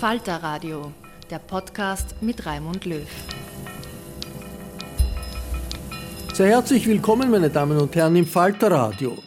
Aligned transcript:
Falter 0.00 0.36
Radio, 0.42 0.94
der 1.28 1.40
Podcast 1.40 2.22
mit 2.22 2.46
Raimund 2.46 2.86
Löw. 2.86 3.06
Sehr 6.32 6.46
herzlich 6.46 6.86
willkommen, 6.86 7.30
meine 7.30 7.50
Damen 7.50 7.76
und 7.76 7.94
Herren, 7.94 8.16
im 8.16 8.24
Falter 8.24 8.70
Radio. 8.70 9.18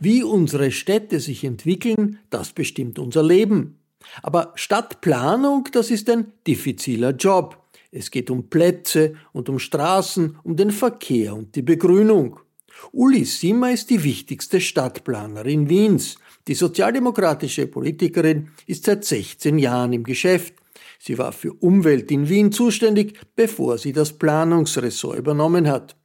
Wie 0.00 0.24
unsere 0.24 0.72
Städte 0.72 1.20
sich 1.20 1.44
entwickeln, 1.44 2.18
das 2.28 2.50
bestimmt 2.50 2.98
unser 2.98 3.22
Leben. 3.22 3.78
Aber 4.20 4.50
Stadtplanung, 4.56 5.68
das 5.70 5.92
ist 5.92 6.10
ein 6.10 6.32
diffiziler 6.44 7.12
Job. 7.12 7.62
Es 7.92 8.10
geht 8.10 8.28
um 8.28 8.50
Plätze 8.50 9.14
und 9.32 9.48
um 9.48 9.60
Straßen, 9.60 10.38
um 10.42 10.56
den 10.56 10.72
Verkehr 10.72 11.36
und 11.36 11.54
die 11.54 11.62
Begrünung. 11.62 12.40
Uli 12.90 13.24
Simmer 13.24 13.70
ist 13.70 13.90
die 13.90 14.02
wichtigste 14.02 14.60
Stadtplanerin 14.60 15.68
Wiens. 15.68 16.16
Die 16.48 16.54
sozialdemokratische 16.54 17.66
Politikerin 17.66 18.48
ist 18.66 18.84
seit 18.84 19.04
16 19.04 19.58
Jahren 19.58 19.92
im 19.92 20.04
Geschäft. 20.04 20.54
Sie 20.98 21.18
war 21.18 21.32
für 21.32 21.52
Umwelt 21.52 22.10
in 22.10 22.28
Wien 22.28 22.52
zuständig, 22.52 23.18
bevor 23.34 23.78
sie 23.78 23.92
das 23.92 24.12
Planungsressort 24.12 25.18
übernommen 25.18 25.68
hat. 25.68 25.96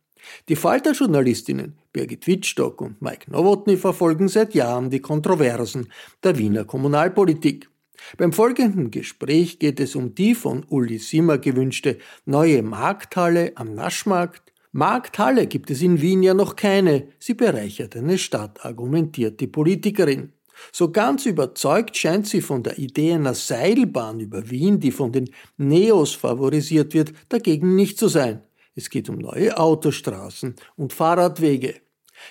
Die 0.50 0.56
Falter-Journalistinnen 0.56 1.78
Birgit 1.94 2.26
Wittstock 2.26 2.82
und 2.82 3.02
Mike 3.02 3.30
Nowotny 3.32 3.78
verfolgen 3.78 4.28
seit 4.30 4.54
Jahren 4.56 4.90
die 4.90 5.02
Kontroversen 5.02 5.92
der 6.24 6.38
Wiener 6.38 6.64
Kommunalpolitik. 6.64 7.70
Beim 8.18 8.34
folgenden 8.34 8.92
Gespräch 8.92 9.60
geht 9.60 9.80
es 9.80 9.96
um 9.96 10.16
die 10.16 10.34
von 10.34 10.66
Uli 10.70 10.98
Simmer 10.98 11.38
gewünschte 11.38 11.98
neue 12.26 12.64
Markthalle 12.64 13.52
am 13.56 13.76
Naschmarkt. 13.76 14.51
Markthalle 14.74 15.48
gibt 15.48 15.70
es 15.70 15.82
in 15.82 16.02
Wien 16.02 16.24
ja 16.24 16.34
noch 16.34 16.56
keine. 16.56 17.10
Sie 17.20 17.34
bereichert 17.34 17.96
eine 17.96 18.18
Stadt, 18.18 18.66
argumentiert 18.66 19.42
die 19.42 19.48
Politikerin. 19.48 20.32
So 20.72 20.92
ganz 20.92 21.26
überzeugt 21.26 21.98
scheint 21.98 22.28
sie 22.28 22.42
von 22.42 22.64
der 22.64 22.80
Idee 22.80 23.14
einer 23.14 23.34
Seilbahn 23.34 24.20
über 24.20 24.50
Wien, 24.50 24.80
die 24.80 24.92
von 24.92 25.12
den 25.12 25.30
Neos 25.58 26.14
favorisiert 26.14 26.94
wird, 26.94 27.14
dagegen 27.30 27.76
nicht 27.76 27.98
zu 27.98 28.08
sein. 28.08 28.44
Es 28.76 28.90
geht 28.90 29.10
um 29.10 29.18
neue 29.18 29.58
Autostraßen 29.58 30.56
und 30.78 30.94
Fahrradwege. 30.94 31.76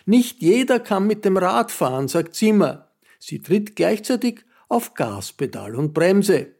Nicht 0.06 0.40
jeder 0.40 0.80
kann 0.80 1.06
mit 1.06 1.24
dem 1.24 1.36
Rad 1.36 1.70
fahren, 1.70 2.08
sagt 2.08 2.34
Zimmer. 2.34 2.88
Sie 3.18 3.42
tritt 3.42 3.76
gleichzeitig 3.76 4.44
auf 4.68 4.94
Gaspedal 4.94 5.74
und 5.74 5.92
Bremse. 5.92 6.54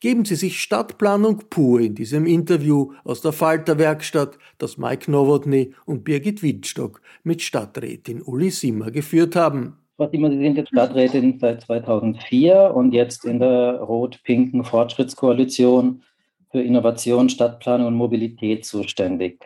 Geben 0.00 0.24
Sie 0.24 0.34
sich 0.34 0.60
Stadtplanung 0.60 1.42
pur 1.50 1.80
in 1.80 1.94
diesem 1.94 2.26
Interview 2.26 2.92
aus 3.04 3.20
der 3.20 3.32
Falterwerkstatt, 3.32 4.38
das 4.58 4.78
Mike 4.78 5.10
Nowotny 5.10 5.74
und 5.86 6.04
Birgit 6.04 6.42
Windstock 6.42 7.00
mit 7.24 7.42
Stadträtin 7.42 8.22
Uli 8.22 8.50
Simmer 8.50 8.90
geführt 8.90 9.36
haben. 9.36 9.78
Frau 9.96 10.08
Simmer, 10.08 10.30
Sie 10.30 10.38
sind 10.38 10.56
jetzt 10.56 10.68
Stadträtin 10.68 11.38
seit 11.38 11.62
2004 11.62 12.72
und 12.74 12.92
jetzt 12.92 13.24
in 13.24 13.38
der 13.38 13.80
rot-pinken 13.80 14.64
Fortschrittskoalition 14.64 16.02
für 16.50 16.60
Innovation, 16.60 17.28
Stadtplanung 17.28 17.88
und 17.88 17.94
Mobilität 17.94 18.64
zuständig. 18.64 19.38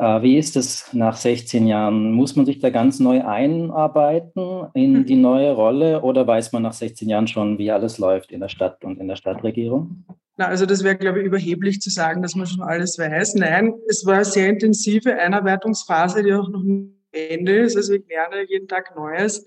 Äh, 0.00 0.22
wie 0.22 0.38
ist 0.38 0.56
es 0.56 0.94
nach 0.94 1.14
16 1.14 1.66
Jahren? 1.66 2.12
Muss 2.12 2.34
man 2.34 2.46
sich 2.46 2.58
da 2.58 2.70
ganz 2.70 3.00
neu 3.00 3.22
einarbeiten 3.22 4.68
in 4.72 4.94
mhm. 4.94 5.04
die 5.04 5.16
neue 5.16 5.52
Rolle 5.52 6.00
oder 6.00 6.26
weiß 6.26 6.52
man 6.52 6.62
nach 6.62 6.72
16 6.72 7.06
Jahren 7.06 7.26
schon, 7.26 7.58
wie 7.58 7.70
alles 7.70 7.98
läuft 7.98 8.32
in 8.32 8.40
der 8.40 8.48
Stadt 8.48 8.82
und 8.82 8.98
in 8.98 9.08
der 9.08 9.16
Stadtregierung? 9.16 10.06
Na, 10.38 10.46
also 10.46 10.64
das 10.64 10.82
wäre, 10.82 10.96
glaube 10.96 11.20
ich, 11.20 11.26
überheblich 11.26 11.82
zu 11.82 11.90
sagen, 11.90 12.22
dass 12.22 12.34
man 12.34 12.46
schon 12.46 12.62
alles 12.62 12.98
weiß. 12.98 13.34
Nein, 13.34 13.74
es 13.88 14.06
war 14.06 14.14
eine 14.14 14.24
sehr 14.24 14.48
intensive 14.48 15.14
Einarbeitungsphase, 15.14 16.22
die 16.22 16.32
auch 16.32 16.48
noch 16.48 16.62
nicht 16.62 16.94
Ende 17.12 17.58
ist. 17.58 17.76
Also 17.76 17.92
ich 17.92 18.08
lerne 18.08 18.48
jeden 18.48 18.68
Tag 18.68 18.96
Neues. 18.96 19.44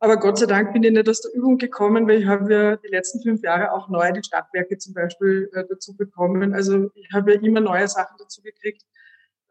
Aber 0.00 0.18
Gott 0.18 0.36
sei 0.36 0.44
Dank 0.44 0.74
bin 0.74 0.82
ich 0.82 0.92
nicht 0.92 1.08
aus 1.08 1.22
der 1.22 1.32
Übung 1.32 1.56
gekommen, 1.56 2.06
weil 2.06 2.20
ich 2.20 2.26
habe 2.26 2.52
ja 2.52 2.76
die 2.76 2.88
letzten 2.88 3.22
fünf 3.22 3.42
Jahre 3.42 3.72
auch 3.72 3.88
neu 3.88 4.12
die 4.12 4.22
Stadtwerke 4.22 4.76
zum 4.76 4.92
Beispiel 4.92 5.48
äh, 5.54 5.64
dazu 5.66 5.96
bekommen. 5.96 6.52
Also 6.52 6.90
ich 6.94 7.08
habe 7.14 7.32
ja 7.32 7.40
immer 7.40 7.60
neue 7.60 7.88
Sachen 7.88 8.16
dazu 8.18 8.42
gekriegt, 8.42 8.82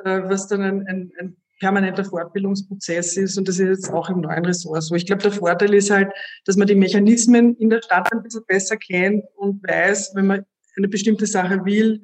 was 0.03 0.47
dann 0.47 0.61
ein, 0.61 0.87
ein, 0.87 1.11
ein 1.19 1.37
permanenter 1.59 2.05
Fortbildungsprozess 2.05 3.17
ist 3.17 3.37
und 3.37 3.47
das 3.47 3.59
ist 3.59 3.67
jetzt 3.67 3.91
auch 3.91 4.09
im 4.09 4.21
neuen 4.21 4.45
Ressort 4.45 4.83
so. 4.83 4.95
Ich 4.95 5.05
glaube, 5.05 5.23
der 5.23 5.31
Vorteil 5.31 5.73
ist 5.73 5.89
halt, 5.89 6.11
dass 6.45 6.55
man 6.55 6.67
die 6.67 6.75
Mechanismen 6.75 7.55
in 7.57 7.69
der 7.69 7.81
Stadt 7.81 8.11
ein 8.11 8.21
bisschen 8.21 8.45
besser 8.47 8.77
kennt 8.77 9.23
und 9.35 9.67
weiß, 9.67 10.11
wenn 10.15 10.27
man 10.27 10.45
eine 10.75 10.87
bestimmte 10.87 11.25
Sache 11.25 11.65
will, 11.65 12.01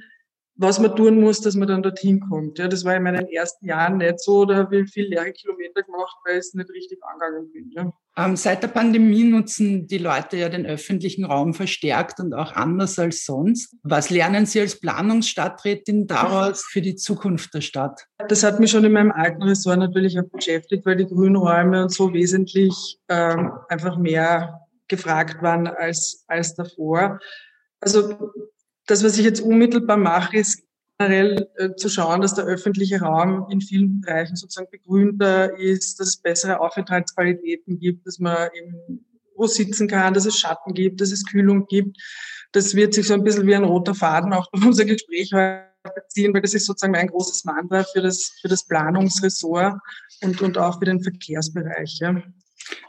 was 0.55 0.79
man 0.79 0.95
tun 0.95 1.19
muss, 1.19 1.41
dass 1.41 1.55
man 1.55 1.67
dann 1.67 1.81
dorthin 1.81 2.19
kommt. 2.19 2.59
Ja, 2.59 2.67
das 2.67 2.85
war 2.85 2.95
in 2.95 3.03
meinen 3.03 3.27
ersten 3.27 3.65
Jahren 3.65 3.97
nicht 3.97 4.19
so. 4.19 4.45
Da 4.45 4.57
habe 4.57 4.81
ich 4.81 4.91
viel 4.91 5.07
leere 5.07 5.31
Kilometer 5.31 5.81
gemacht, 5.81 6.15
weil 6.25 6.35
ich 6.35 6.39
es 6.39 6.53
nicht 6.53 6.69
richtig 6.69 6.99
angegangen 7.03 7.51
bin. 7.51 7.71
Ja. 7.71 7.91
Ähm, 8.15 8.35
seit 8.35 8.61
der 8.61 8.67
Pandemie 8.67 9.23
nutzen 9.23 9.87
die 9.87 9.97
Leute 9.97 10.37
ja 10.37 10.49
den 10.49 10.67
öffentlichen 10.67 11.25
Raum 11.25 11.55
verstärkt 11.55 12.19
und 12.19 12.33
auch 12.35 12.53
anders 12.53 12.99
als 12.99 13.25
sonst. 13.25 13.75
Was 13.81 14.11
lernen 14.11 14.45
Sie 14.45 14.59
als 14.59 14.79
Planungsstadträtin 14.79 16.05
daraus 16.05 16.63
für 16.63 16.81
die 16.81 16.95
Zukunft 16.95 17.53
der 17.55 17.61
Stadt? 17.61 18.05
Das 18.27 18.43
hat 18.43 18.59
mich 18.59 18.69
schon 18.69 18.85
in 18.85 18.91
meinem 18.91 19.11
alten 19.11 19.41
Ressort 19.41 19.79
natürlich 19.79 20.19
auch 20.19 20.29
beschäftigt, 20.31 20.85
weil 20.85 20.97
die 20.97 21.07
Grünräume 21.07 21.83
und 21.83 21.91
so 21.91 22.13
wesentlich 22.13 22.99
ähm, 23.09 23.51
einfach 23.69 23.97
mehr 23.97 24.61
gefragt 24.87 25.41
waren 25.41 25.65
als, 25.65 26.23
als 26.27 26.53
davor. 26.53 27.19
Also 27.79 28.31
das, 28.85 29.03
was 29.03 29.17
ich 29.17 29.25
jetzt 29.25 29.41
unmittelbar 29.41 29.97
mache, 29.97 30.37
ist 30.37 30.63
generell 30.97 31.49
äh, 31.55 31.75
zu 31.75 31.89
schauen, 31.89 32.21
dass 32.21 32.35
der 32.35 32.45
öffentliche 32.45 32.99
Raum 32.99 33.47
in 33.49 33.61
vielen 33.61 34.01
Bereichen 34.01 34.35
sozusagen 34.35 34.69
begrünter 34.69 35.57
ist, 35.57 35.99
dass 35.99 36.09
es 36.09 36.17
bessere 36.17 36.59
Aufenthaltsqualitäten 36.59 37.79
gibt, 37.79 38.05
dass 38.05 38.19
man 38.19 38.49
eben 38.53 39.05
wo 39.35 39.47
sitzen 39.47 39.87
kann, 39.87 40.13
dass 40.13 40.25
es 40.25 40.37
Schatten 40.37 40.73
gibt, 40.73 41.01
dass 41.01 41.11
es 41.11 41.25
Kühlung 41.25 41.65
gibt. 41.67 41.97
Das 42.51 42.75
wird 42.75 42.93
sich 42.93 43.07
so 43.07 43.15
ein 43.15 43.23
bisschen 43.23 43.47
wie 43.47 43.55
ein 43.55 43.63
roter 43.63 43.95
Faden 43.95 44.33
auch 44.33 44.47
durch 44.51 44.65
unser 44.65 44.85
Gespräch 44.85 45.31
heute 45.33 45.65
beziehen, 45.95 46.33
weil 46.33 46.41
das 46.41 46.53
ist 46.53 46.65
sozusagen 46.65 46.95
ein 46.95 47.07
großes 47.07 47.43
Mantra 47.45 47.83
für 47.83 48.01
das, 48.01 48.31
für 48.41 48.47
das 48.47 48.65
Planungsressort 48.67 49.75
und, 50.21 50.41
und 50.41 50.57
auch 50.57 50.79
für 50.79 50.85
den 50.85 51.01
Verkehrsbereich. 51.01 51.97
Ja. 51.99 52.21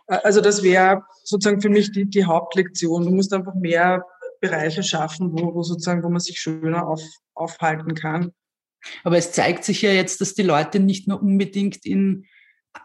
Also 0.06 0.40
das 0.40 0.62
wäre 0.62 1.02
sozusagen 1.24 1.60
für 1.60 1.70
mich 1.70 1.90
die, 1.92 2.04
die 2.04 2.24
Hauptlektion. 2.24 3.04
Du 3.04 3.10
musst 3.10 3.32
einfach 3.32 3.54
mehr 3.54 4.04
Bereiche 4.44 4.82
schaffen, 4.82 5.32
wo, 5.32 5.54
wo 5.54 5.62
sozusagen, 5.62 6.02
wo 6.02 6.10
man 6.10 6.20
sich 6.20 6.38
schöner 6.38 6.86
auf, 6.86 7.02
aufhalten 7.34 7.94
kann. 7.94 8.32
Aber 9.02 9.16
es 9.16 9.32
zeigt 9.32 9.64
sich 9.64 9.80
ja 9.82 9.90
jetzt, 9.90 10.20
dass 10.20 10.34
die 10.34 10.42
Leute 10.42 10.80
nicht 10.80 11.08
nur 11.08 11.22
unbedingt 11.22 11.86
in 11.86 12.26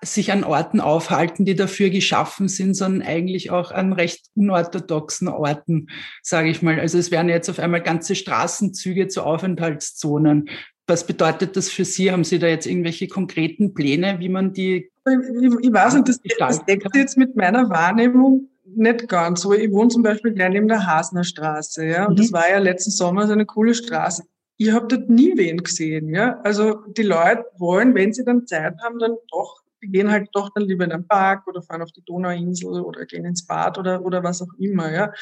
sich 0.02 0.32
an 0.32 0.44
Orten 0.44 0.80
aufhalten, 0.80 1.46
die 1.46 1.56
dafür 1.56 1.90
geschaffen 1.90 2.48
sind, 2.48 2.76
sondern 2.76 3.02
eigentlich 3.02 3.52
auch 3.52 3.72
an 3.72 3.92
recht 3.92 4.28
unorthodoxen 4.36 5.28
Orten, 5.28 5.88
sage 6.22 6.50
ich 6.50 6.62
mal. 6.62 6.80
Also 6.80 6.98
es 6.98 7.12
werden 7.12 7.28
jetzt 7.28 7.50
auf 7.50 7.60
einmal 7.60 7.82
ganze 7.82 8.16
Straßenzüge 8.16 9.08
zu 9.08 9.24
Aufenthaltszonen. 9.24 10.50
Was 10.88 11.06
bedeutet 11.06 11.58
das 11.58 11.70
für 11.70 11.86
Sie? 11.86 12.12
Haben 12.12 12.24
Sie 12.24 12.40
da 12.40 12.48
jetzt 12.48 12.68
irgendwelche 12.68 13.08
konkreten 13.08 13.74
Pläne, 13.74 14.20
wie 14.20 14.30
man 14.30 14.54
die? 14.54 14.90
Ich, 15.08 15.66
ich 15.66 15.74
weiß 15.74 15.96
nicht, 15.96 16.08
das, 16.08 16.20
das 16.38 16.66
deckt 16.66 16.96
jetzt 16.96 17.18
mit 17.18 17.36
meiner 17.36 17.70
Wahrnehmung 17.70 18.48
nicht 18.76 19.08
ganz. 19.08 19.42
So, 19.42 19.54
ich 19.54 19.72
wohne 19.72 19.90
zum 19.90 20.04
Beispiel 20.04 20.34
gleich 20.34 20.52
neben 20.52 20.68
der 20.68 20.86
Hasner 20.86 21.24
Straße, 21.24 21.86
ja, 21.86 22.06
und 22.06 22.14
mhm. 22.14 22.18
das 22.18 22.32
war 22.32 22.50
ja 22.50 22.60
letzten 22.60 22.92
Sommer 22.92 23.28
so 23.28 23.34
eine 23.34 23.46
coole 23.46 23.74
Straße. 23.74 24.24
Ich 24.58 24.72
habe 24.72 24.88
dort 24.88 25.10
nie 25.10 25.38
wen 25.38 25.58
gesehen, 25.58 26.10
ja. 26.10 26.40
Also 26.44 26.84
die 26.98 27.04
Leute 27.04 27.46
wollen, 27.58 27.96
wenn 27.96 28.14
sie 28.14 28.26
dann 28.26 28.46
Zeit 28.46 28.76
haben, 28.84 29.00
dann 29.00 29.16
doch 29.32 29.62
die 29.82 29.88
gehen 29.88 30.12
halt 30.12 30.30
doch 30.34 30.50
dann 30.54 30.64
lieber 30.66 30.84
in 30.84 30.90
den 30.90 31.08
Park 31.08 31.48
oder 31.48 31.62
fahren 31.62 31.82
auf 31.82 31.92
die 31.92 32.04
Donauinsel 32.04 32.82
oder 32.82 33.06
gehen 33.06 33.26
ins 33.26 33.46
Bad 33.46 33.78
oder, 33.78 34.04
oder 34.04 34.24
was 34.24 34.42
auch 34.42 34.54
immer. 34.58 34.92
Ja. 34.92 35.14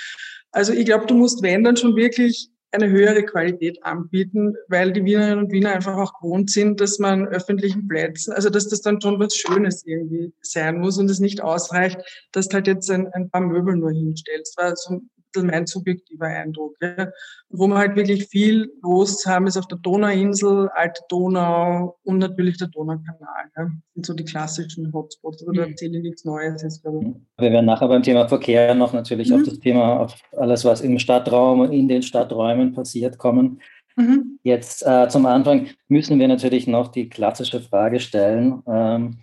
Also 0.51 0.73
ich 0.73 0.85
glaube, 0.85 1.05
du 1.05 1.13
musst, 1.13 1.43
wenn 1.43 1.63
dann 1.63 1.77
schon 1.77 1.95
wirklich 1.95 2.49
eine 2.71 2.89
höhere 2.89 3.23
Qualität 3.23 3.83
anbieten, 3.83 4.55
weil 4.67 4.91
die 4.91 5.05
Wienerinnen 5.05 5.45
und 5.45 5.51
Wiener 5.51 5.71
einfach 5.71 5.95
auch 5.95 6.19
gewohnt 6.19 6.49
sind, 6.49 6.81
dass 6.81 6.99
man 6.99 7.27
öffentlichen 7.27 7.87
Plätzen, 7.87 8.33
also 8.33 8.49
dass 8.49 8.67
das 8.67 8.81
dann 8.81 8.99
schon 9.01 9.19
was 9.19 9.35
Schönes 9.35 9.85
irgendwie 9.85 10.33
sein 10.41 10.79
muss 10.79 10.97
und 10.97 11.09
es 11.09 11.19
nicht 11.19 11.41
ausreicht, 11.41 11.97
dass 12.31 12.49
du 12.49 12.55
halt 12.55 12.67
jetzt 12.67 12.91
ein, 12.91 13.07
ein 13.13 13.29
paar 13.29 13.41
Möbel 13.41 13.75
nur 13.77 13.91
hinstellst. 13.91 14.57
War 14.57 14.75
so 14.75 15.01
mein 15.35 15.67
subjektiver 15.67 16.25
Eindruck. 16.25 16.75
Ja. 16.81 17.09
Wo 17.49 17.67
wir 17.67 17.77
halt 17.77 17.95
wirklich 17.95 18.27
viel 18.27 18.71
los 18.81 19.25
haben, 19.25 19.47
ist 19.47 19.57
auf 19.57 19.67
der 19.67 19.77
Donauinsel, 19.77 20.69
Alte 20.73 21.01
Donau 21.09 21.97
und 22.03 22.17
natürlich 22.19 22.57
der 22.57 22.67
Donaukanal. 22.67 23.45
Ja. 23.55 23.63
Das 23.63 23.71
sind 23.93 24.05
so 24.05 24.13
die 24.13 24.25
klassischen 24.25 24.91
Hotspots. 24.93 25.43
Aber 25.43 25.53
da 25.53 25.65
mhm. 25.65 25.71
erzähle 25.71 25.97
ich 25.97 26.03
nichts 26.03 26.25
Neues 26.25 26.61
jetzt, 26.63 26.81
glaube 26.81 26.99
ich. 27.01 27.41
Wir 27.41 27.51
werden 27.51 27.65
nachher 27.65 27.87
beim 27.87 28.03
Thema 28.03 28.27
Verkehr 28.27 28.73
noch 28.75 28.93
natürlich 28.93 29.29
mhm. 29.29 29.35
auf 29.35 29.43
das 29.43 29.59
Thema, 29.59 29.99
auf 29.99 30.15
alles, 30.35 30.65
was 30.65 30.81
im 30.81 30.99
Stadtraum 30.99 31.61
und 31.61 31.71
in 31.71 31.87
den 31.87 32.01
Stadträumen 32.01 32.73
passiert, 32.73 33.17
kommen. 33.17 33.61
Mhm. 33.95 34.39
Jetzt 34.43 34.85
äh, 34.85 35.09
zum 35.09 35.25
Anfang 35.25 35.67
müssen 35.87 36.19
wir 36.19 36.27
natürlich 36.27 36.67
noch 36.67 36.89
die 36.89 37.09
klassische 37.09 37.59
Frage 37.59 37.99
stellen. 37.99 38.61
Ähm, 38.67 39.17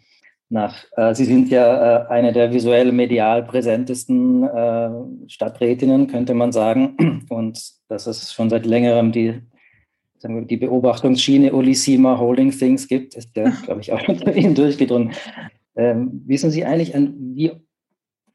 nach, 0.54 0.84
äh, 0.96 1.14
Sie 1.14 1.24
sind 1.24 1.50
ja 1.50 2.04
äh, 2.04 2.08
eine 2.08 2.32
der 2.32 2.52
visuell 2.52 2.92
medial 2.92 3.42
präsentesten 3.42 4.44
äh, 4.44 4.90
Stadträtinnen, 5.26 6.06
könnte 6.06 6.32
man 6.32 6.52
sagen. 6.52 7.26
Und 7.28 7.60
dass 7.88 8.06
es 8.06 8.32
schon 8.32 8.48
seit 8.48 8.64
längerem 8.64 9.10
die, 9.10 9.40
wir, 10.22 10.42
die 10.42 10.56
Beobachtungsschiene 10.56 11.52
Ulissima 11.52 12.18
Holding 12.18 12.52
Things 12.52 12.86
gibt, 12.86 13.16
ist 13.16 13.36
ja, 13.36 13.50
glaube 13.64 13.80
ich, 13.80 13.92
auch 13.92 14.08
unter 14.08 14.34
Ihnen 14.34 14.54
durchgedrungen. 14.54 15.12
Ähm, 15.76 16.22
wissen 16.24 16.50
Sie 16.50 16.64
eigentlich, 16.64 16.94
an 16.94 17.14
wie 17.34 17.50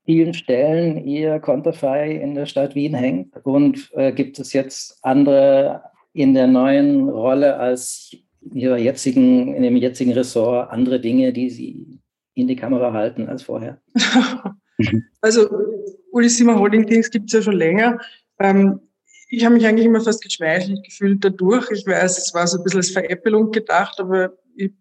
vielen 0.04 0.34
Stellen 0.34 1.08
Ihr 1.08 1.40
Konterfei 1.40 2.12
in 2.12 2.36
der 2.36 2.48
Stadt 2.48 2.76
Wien 2.76 2.96
hängt? 2.96 3.34
Und 3.46 3.92
gibt 4.16 4.40
es 4.40 4.54
jetzt 4.54 4.98
andere 5.04 5.84
in 6.14 6.34
der 6.34 6.48
neuen 6.48 7.08
Rolle 7.08 7.58
als 7.58 8.12
ihrer 8.54 8.78
jetzigen, 8.78 9.54
in 9.54 9.64
dem 9.64 9.78
jetzigen 9.78 10.12
Ressort 10.12 10.72
andere 10.72 11.00
Dinge, 11.00 11.32
die 11.32 11.50
Sie 11.50 11.99
in 12.42 12.48
die 12.48 12.56
Kamera 12.56 12.94
halten 12.94 13.28
als 13.28 13.44
vorher? 13.44 13.82
also 15.22 15.50
Ulissima 16.12 16.56
Holding 16.56 16.88
Things 16.88 17.10
gibt 17.12 17.28
es 17.28 17.34
ja 17.34 17.42
schon 17.42 17.56
länger. 17.56 18.00
Ähm, 18.40 18.80
ich 19.30 19.46
habe 19.46 19.56
mich 19.56 19.66
eigentlich 19.68 19.86
immer 19.86 20.02
fast 20.02 20.24
geschmeichelt 20.24 20.84
gefühlt 20.84 21.24
dadurch. 21.24 21.70
Ich 21.72 21.86
weiß, 21.86 22.18
es 22.18 22.34
war 22.34 22.48
so 22.48 22.58
ein 22.58 22.64
bisschen 22.64 22.80
als 22.80 22.90
Veräppelung 22.90 23.52
gedacht, 23.52 24.00
aber 24.00 24.34
ich, 24.56 24.72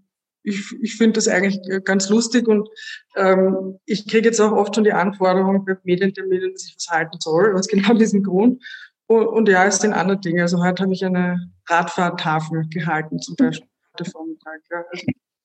ich, 0.43 0.65
ich 0.81 0.97
finde 0.97 1.15
das 1.15 1.29
eigentlich 1.29 1.61
ganz 1.85 2.09
lustig 2.09 2.49
und 2.49 2.69
ähm, 3.17 3.79
ich 3.85 4.09
kriege 4.09 4.29
jetzt 4.29 4.41
auch 4.41 4.53
oft 4.53 4.75
schon 4.75 4.85
die 4.85 4.93
Anforderung 4.93 5.65
bei 5.67 5.77
Medienterminen, 5.85 6.53
dass 6.53 6.67
ich 6.67 6.77
was 6.77 6.89
halten 6.89 7.19
soll, 7.21 7.55
aus 7.55 7.69
genau 7.69 7.93
diesem 7.95 8.23
Grund. 8.23 8.65
Und, 9.07 9.27
und 9.27 9.49
ja, 9.49 9.67
es 9.67 9.79
sind 9.79 9.93
andere 9.93 10.19
Dinge. 10.19 10.43
Also 10.43 10.63
heute 10.63 10.83
habe 10.83 10.95
ich 10.95 11.05
eine 11.05 11.51
Radfahrtafel 11.69 12.69
gehalten, 12.71 13.19
zum 13.19 13.37
Beispiel 13.37 13.69
heute 13.93 14.11
Vormittag. 14.11 14.61
Ja. 14.71 14.85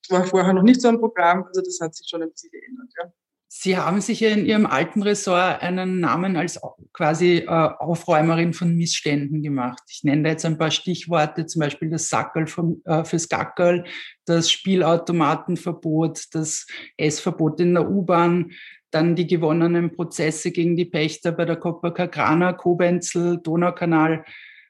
War 0.10 0.24
vorher 0.26 0.54
noch 0.54 0.64
nicht 0.64 0.82
so 0.82 0.90
ein 0.90 1.00
Programm, 1.00 1.44
also 1.44 1.62
das 1.62 1.80
hat 1.82 1.96
sich 1.96 2.08
schon 2.10 2.24
ein 2.24 2.30
bisschen 2.30 2.52
geändert. 2.52 2.92
Ja. 3.02 3.12
Sie 3.56 3.78
haben 3.78 4.02
sich 4.02 4.20
ja 4.20 4.30
in 4.30 4.48
Ihrem 4.48 4.66
alten 4.66 5.04
Ressort 5.04 5.62
einen 5.62 6.00
Namen 6.00 6.38
als 6.38 6.60
quasi 6.92 7.38
äh, 7.38 7.48
Aufräumerin 7.48 8.52
von 8.52 8.76
Missständen 8.76 9.44
gemacht. 9.44 9.84
Ich 9.90 10.04
nenne 10.04 10.24
da 10.24 10.30
jetzt 10.32 10.44
ein 10.46 10.58
paar 10.58 10.72
Stichworte, 10.72 11.46
zum 11.46 11.60
Beispiel 11.60 11.92
das 11.92 12.10
Sackerl 12.10 12.48
äh, 12.86 13.04
fürs 13.06 13.30
Gackerl, 13.30 13.86
das 14.26 14.50
Spielautomatenverbot, 14.50 16.24
das 16.32 16.66
Essverbot 16.98 17.60
in 17.60 17.76
der 17.76 17.88
U-Bahn, 17.88 18.54
dann 18.90 19.16
die 19.16 19.28
gewonnenen 19.28 19.92
Prozesse 19.92 20.50
gegen 20.50 20.76
die 20.76 20.86
Pächter 20.86 21.32
bei 21.32 21.46
der 21.46 21.58
Copacabana, 21.58 22.54
Kobenzel, 22.54 23.38
Donaukanal. 23.38 24.26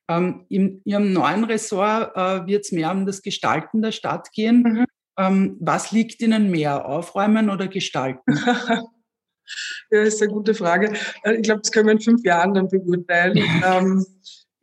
Ähm, 0.09 0.45
in 0.49 0.81
Ihrem 0.83 1.13
neuen 1.13 1.45
Ressort 1.45 2.17
äh, 2.17 2.45
wird 2.47 2.65
es 2.65 2.73
mehr 2.73 2.91
um 2.91 3.05
das 3.05 3.21
Gestalten 3.21 3.81
der 3.81 3.93
Stadt 3.93 4.29
gehen. 4.33 4.63
Mhm. 4.63 4.85
Ähm, 5.17 5.57
was 5.59 5.91
liegt 5.91 6.21
Ihnen 6.21 6.49
mehr, 6.49 6.85
aufräumen 6.85 7.49
oder 7.49 7.67
gestalten? 7.67 8.21
ja, 9.91 10.01
ist 10.01 10.21
eine 10.21 10.31
gute 10.31 10.53
Frage. 10.53 10.93
Äh, 11.23 11.35
ich 11.35 11.43
glaube, 11.43 11.61
das 11.61 11.71
können 11.71 11.87
wir 11.87 11.93
in 11.93 11.99
fünf 11.99 12.23
Jahren 12.23 12.53
dann 12.53 12.67
beurteilen. 12.67 13.37
ähm, 13.65 14.05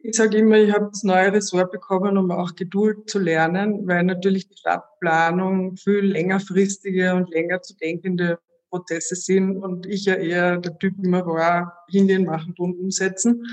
ich 0.03 0.17
sage 0.17 0.39
immer, 0.39 0.57
ich 0.57 0.73
habe 0.73 0.89
das 0.91 1.03
neue 1.03 1.33
Ressort 1.33 1.71
bekommen, 1.73 2.17
um 2.17 2.31
auch 2.31 2.55
Geduld 2.55 3.11
zu 3.11 3.19
lernen, 3.19 3.87
weil 3.87 4.03
natürlich 4.03 4.49
die 4.49 4.57
Stadtplanung 4.57 5.77
viel 5.77 6.01
längerfristige 6.01 7.15
und 7.15 7.31
länger 7.31 7.61
zu 7.61 7.77
denkende 7.77 8.39
Prozesse 8.71 9.17
sind 9.17 9.59
und 9.59 9.87
ich 9.87 10.07
ja 10.07 10.15
eher 10.15 10.57
der 10.57 10.79
Typ 10.79 10.95
immer 11.03 11.27
war, 11.27 11.85
hingehen, 11.91 12.25
machen, 12.25 12.55
tun, 12.55 12.79
umsetzen. 12.79 13.45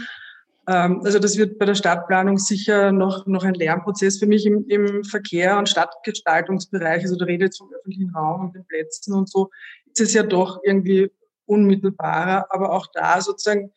Ähm, 0.68 1.02
also 1.04 1.20
das 1.20 1.38
wird 1.38 1.58
bei 1.58 1.66
der 1.66 1.76
Stadtplanung 1.76 2.38
sicher 2.38 2.92
noch, 2.92 3.26
noch 3.26 3.44
ein 3.44 3.54
Lernprozess 3.54 4.20
für 4.20 4.28
mich 4.28 4.46
im, 4.46 4.66
im 4.68 5.04
Verkehr 5.04 5.58
und 5.58 5.70
Stadtgestaltungsbereich. 5.70 7.04
Also 7.04 7.16
da 7.16 7.26
redet 7.26 7.48
jetzt 7.48 7.58
vom 7.60 7.74
öffentlichen 7.74 8.14
Raum 8.14 8.42
und 8.42 8.56
den 8.56 8.66
Plätzen 8.66 9.14
und 9.14 9.30
so. 9.30 9.50
Ist 9.86 10.02
es 10.02 10.14
ja 10.14 10.24
doch 10.24 10.60
irgendwie 10.64 11.10
unmittelbarer, 11.46 12.48
aber 12.50 12.74
auch 12.74 12.88
da 12.94 13.22
sozusagen 13.22 13.72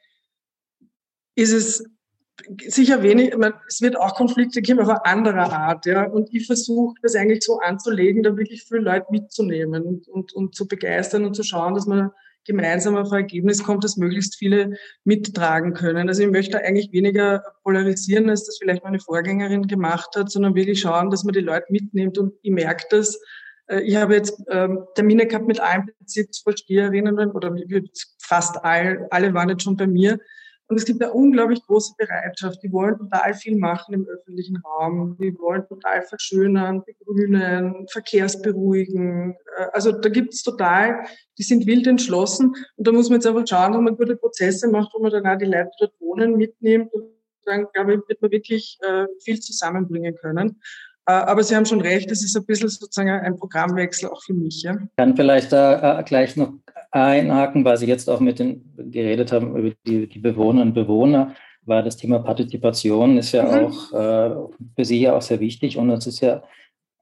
ist 1.36 1.52
es 1.52 1.84
sicher 2.66 3.02
wenig, 3.02 3.36
man, 3.36 3.54
es 3.68 3.80
wird 3.80 3.96
auch 3.96 4.14
Konflikte 4.14 4.62
geben, 4.62 4.80
aber 4.80 5.06
anderer 5.06 5.52
Art, 5.52 5.86
ja. 5.86 6.04
Und 6.04 6.34
ich 6.34 6.46
versuche 6.46 6.96
das 7.02 7.14
eigentlich 7.14 7.44
so 7.44 7.60
anzulegen, 7.60 8.22
da 8.22 8.36
wirklich 8.36 8.64
viele 8.64 8.80
Leute 8.80 9.06
mitzunehmen 9.10 9.84
und, 9.84 10.08
und, 10.08 10.32
und 10.32 10.54
zu 10.54 10.66
begeistern 10.66 11.24
und 11.24 11.34
zu 11.34 11.42
schauen, 11.42 11.74
dass 11.74 11.86
man 11.86 12.10
gemeinsam 12.44 12.96
auf 12.96 13.12
ein 13.12 13.20
Ergebnis 13.22 13.62
kommt, 13.62 13.84
das 13.84 13.96
möglichst 13.96 14.36
viele 14.36 14.76
mittragen 15.04 15.74
können. 15.74 16.08
Also 16.08 16.22
ich 16.22 16.30
möchte 16.30 16.58
eigentlich 16.58 16.92
weniger 16.92 17.42
polarisieren, 17.62 18.30
als 18.30 18.44
das 18.44 18.58
vielleicht 18.58 18.84
meine 18.84 19.00
Vorgängerin 19.00 19.66
gemacht 19.66 20.10
hat, 20.16 20.30
sondern 20.30 20.54
wirklich 20.54 20.80
schauen, 20.80 21.10
dass 21.10 21.24
man 21.24 21.32
die 21.32 21.40
Leute 21.40 21.66
mitnimmt. 21.68 22.18
Und 22.18 22.34
ich 22.42 22.50
merke 22.50 22.84
das, 22.90 23.20
äh, 23.66 23.80
ich 23.80 23.96
habe 23.96 24.14
jetzt 24.14 24.42
ähm, 24.48 24.84
Termine 24.94 25.26
gehabt 25.26 25.46
mit 25.46 25.60
allen 25.60 25.90
Bezirksvorsteherinnen 25.98 27.30
oder 27.30 27.54
fast 28.20 28.64
all, 28.64 29.06
alle 29.10 29.34
waren 29.34 29.48
jetzt 29.48 29.62
schon 29.62 29.76
bei 29.76 29.86
mir. 29.86 30.18
Und 30.70 30.76
es 30.76 30.84
gibt 30.84 31.02
eine 31.02 31.12
unglaublich 31.12 31.66
große 31.66 31.94
Bereitschaft. 31.98 32.62
Die 32.62 32.70
wollen 32.70 32.96
total 32.96 33.34
viel 33.34 33.58
machen 33.58 33.92
im 33.92 34.06
öffentlichen 34.06 34.56
Raum. 34.58 35.16
Die 35.20 35.36
wollen 35.36 35.66
total 35.66 36.02
verschönern, 36.02 36.84
begrünen, 36.84 37.88
verkehrsberuhigen. 37.90 39.34
Äh, 39.56 39.66
also 39.72 39.90
da 39.90 40.08
gibt 40.08 40.32
es 40.32 40.44
total, 40.44 41.04
die 41.38 41.42
sind 41.42 41.66
wild 41.66 41.88
entschlossen. 41.88 42.54
Und 42.76 42.86
da 42.86 42.92
muss 42.92 43.08
man 43.08 43.16
jetzt 43.16 43.26
einfach 43.26 43.44
schauen, 43.48 43.72
dass 43.72 43.82
man 43.82 43.96
gute 43.96 44.14
Prozesse 44.14 44.68
macht, 44.68 44.94
wo 44.94 45.02
man 45.02 45.10
dann 45.10 45.26
auch 45.26 45.38
die 45.38 45.46
Leute 45.46 45.70
dort 45.80 46.00
wohnen 46.00 46.36
mitnimmt. 46.36 46.92
Und 46.92 47.10
dann, 47.46 47.66
glaube 47.74 47.94
ich, 47.94 48.00
wird 48.06 48.22
man 48.22 48.30
wirklich 48.30 48.78
äh, 48.82 49.06
viel 49.24 49.40
zusammenbringen 49.40 50.14
können. 50.14 50.60
Äh, 51.10 51.24
aber 51.24 51.42
Sie 51.42 51.56
haben 51.56 51.66
schon 51.66 51.80
recht, 51.80 52.10
es 52.10 52.22
ist 52.22 52.36
ein 52.36 52.44
bisschen 52.44 52.68
sozusagen 52.68 53.10
ein 53.10 53.36
Programmwechsel 53.36 54.08
auch 54.08 54.22
für 54.22 54.34
mich. 54.34 54.62
Ja. 54.62 54.74
Ich 54.74 54.96
kann 54.96 55.16
vielleicht 55.16 55.52
da 55.52 56.00
äh, 56.00 56.04
gleich 56.04 56.36
noch 56.36 56.52
einhaken, 56.92 57.64
weil 57.64 57.76
Sie 57.76 57.86
jetzt 57.86 58.08
auch 58.08 58.20
mit 58.20 58.38
den 58.38 58.62
geredet 58.76 59.32
haben 59.32 59.56
über 59.56 59.72
die, 59.86 60.08
die 60.08 60.18
Bewohnerinnen 60.18 60.68
und 60.68 60.74
Bewohner. 60.74 61.34
weil 61.66 61.82
das 61.84 61.96
Thema 61.96 62.18
Partizipation 62.20 63.18
ist 63.18 63.32
ja 63.32 63.44
mhm. 63.44 63.66
auch 63.66 63.92
äh, 63.92 64.54
für 64.76 64.84
Sie 64.84 65.00
ja 65.00 65.16
auch 65.16 65.22
sehr 65.22 65.40
wichtig 65.40 65.76
und 65.76 65.90
es 65.90 66.06
ist 66.06 66.20
ja 66.20 66.42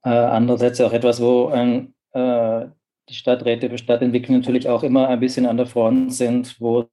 äh, 0.03 0.09
andererseits 0.09 0.81
auch 0.81 0.93
etwas, 0.93 1.21
wo 1.21 1.51
ähm, 1.53 1.93
äh, 2.13 2.65
die 3.09 3.13
Stadträte 3.15 3.69
für 3.69 3.77
Stadtentwicklung 3.77 4.37
natürlich 4.37 4.67
auch 4.69 4.83
immer 4.83 5.07
ein 5.07 5.19
bisschen 5.19 5.45
an 5.45 5.57
der 5.57 5.65
Front 5.65 6.13
sind, 6.13 6.55
wo 6.59 6.87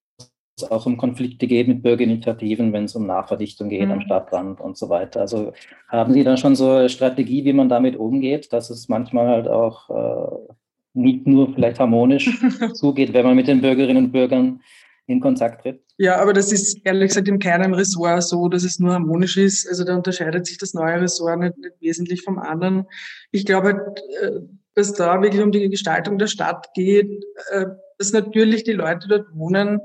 es 0.56 0.70
auch 0.70 0.86
um 0.86 0.96
Konflikte 0.96 1.46
geht 1.46 1.68
mit 1.68 1.82
Bürgerinitiativen, 1.82 2.72
wenn 2.72 2.84
es 2.84 2.96
um 2.96 3.06
Nachverdichtung 3.06 3.68
geht 3.68 3.86
mhm. 3.86 3.92
am 3.92 4.00
Stadtrand 4.00 4.60
und 4.60 4.76
so 4.76 4.88
weiter. 4.88 5.20
Also 5.20 5.52
haben 5.88 6.12
Sie 6.12 6.24
da 6.24 6.36
schon 6.36 6.56
so 6.56 6.70
eine 6.70 6.88
Strategie, 6.88 7.44
wie 7.44 7.52
man 7.52 7.68
damit 7.68 7.96
umgeht, 7.96 8.52
dass 8.52 8.70
es 8.70 8.88
manchmal 8.88 9.28
halt 9.28 9.48
auch 9.48 9.90
äh, 9.90 10.52
nicht 10.94 11.26
nur 11.26 11.52
vielleicht 11.52 11.78
harmonisch 11.78 12.40
zugeht, 12.72 13.12
wenn 13.12 13.26
man 13.26 13.36
mit 13.36 13.48
den 13.48 13.60
Bürgerinnen 13.60 14.06
und 14.06 14.12
Bürgern 14.12 14.60
in 15.06 15.20
Kontakt 15.20 15.62
tritt? 15.62 15.82
Ja, 15.98 16.20
aber 16.20 16.32
das 16.32 16.52
ist 16.52 16.80
ehrlich 16.84 17.08
gesagt 17.08 17.28
in 17.28 17.38
keinem 17.38 17.74
Ressort 17.74 18.22
so, 18.22 18.48
dass 18.48 18.64
es 18.64 18.78
nur 18.78 18.94
harmonisch 18.94 19.36
ist. 19.36 19.68
Also 19.68 19.84
da 19.84 19.94
unterscheidet 19.94 20.46
sich 20.46 20.58
das 20.58 20.74
neue 20.74 21.00
Ressort 21.00 21.38
nicht, 21.38 21.56
nicht 21.58 21.80
wesentlich 21.80 22.22
vom 22.22 22.38
anderen. 22.38 22.86
Ich 23.30 23.44
glaube, 23.44 23.74
halt, 23.74 24.00
äh, 24.22 24.40
dass 24.74 24.94
da 24.94 25.22
wirklich 25.22 25.42
um 25.42 25.52
die 25.52 25.68
Gestaltung 25.68 26.18
der 26.18 26.26
Stadt 26.26 26.68
geht, 26.74 27.24
äh, 27.50 27.66
dass 27.98 28.12
natürlich 28.12 28.64
die 28.64 28.72
Leute 28.72 29.06
dort 29.06 29.26
wohnen. 29.34 29.80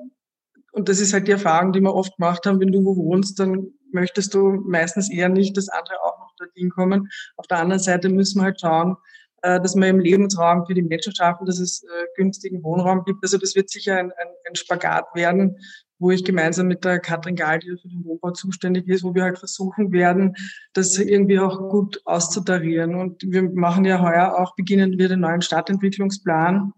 Und 0.71 0.89
das 0.89 0.99
ist 0.99 1.13
halt 1.13 1.27
die 1.27 1.31
Erfahrung, 1.31 1.73
die 1.73 1.81
wir 1.81 1.93
oft 1.93 2.15
gemacht 2.17 2.45
haben, 2.45 2.59
wenn 2.59 2.71
du 2.71 2.83
wo 2.83 2.95
wohnst, 2.95 3.39
dann 3.39 3.67
möchtest 3.91 4.33
du 4.33 4.51
meistens 4.65 5.11
eher 5.11 5.29
nicht, 5.29 5.55
dass 5.57 5.69
andere 5.69 6.01
auch 6.03 6.19
noch 6.19 6.33
dorthin 6.37 6.69
kommen. 6.69 7.09
Auf 7.35 7.47
der 7.47 7.59
anderen 7.59 7.81
Seite 7.81 8.09
müssen 8.09 8.39
wir 8.39 8.45
halt 8.45 8.61
schauen, 8.61 8.95
äh, 9.41 9.59
dass 9.59 9.75
wir 9.75 9.87
im 9.87 9.99
Lebensraum 9.99 10.65
für 10.65 10.73
die 10.73 10.81
Menschen 10.81 11.15
schaffen, 11.15 11.45
dass 11.45 11.59
es 11.59 11.83
äh, 11.83 12.05
günstigen 12.15 12.63
Wohnraum 12.63 13.03
gibt. 13.05 13.23
Also 13.23 13.37
das 13.37 13.55
wird 13.55 13.69
sicher 13.69 13.97
ein, 13.97 14.11
ein, 14.11 14.27
ein 14.47 14.55
Spagat 14.55 15.05
werden, 15.13 15.57
wo 15.99 16.11
ich 16.11 16.23
gemeinsam 16.23 16.67
mit 16.67 16.85
der 16.85 16.99
Katrin 16.99 17.35
Gahl, 17.35 17.59
die 17.59 17.75
für 17.81 17.87
den 17.87 18.05
Wohnbau 18.05 18.31
zuständig 18.31 18.87
ist, 18.87 19.03
wo 19.03 19.13
wir 19.13 19.23
halt 19.23 19.39
versuchen 19.39 19.91
werden, 19.91 20.35
das 20.73 20.97
irgendwie 20.97 21.39
auch 21.39 21.69
gut 21.69 22.01
auszutarieren. 22.05 22.95
Und 22.95 23.23
wir 23.25 23.43
machen 23.43 23.85
ja 23.85 24.01
heuer 24.01 24.37
auch, 24.39 24.55
beginnen 24.55 24.97
wir 24.97 25.09
den 25.09 25.19
neuen 25.19 25.41
Stadtentwicklungsplan. 25.41 26.73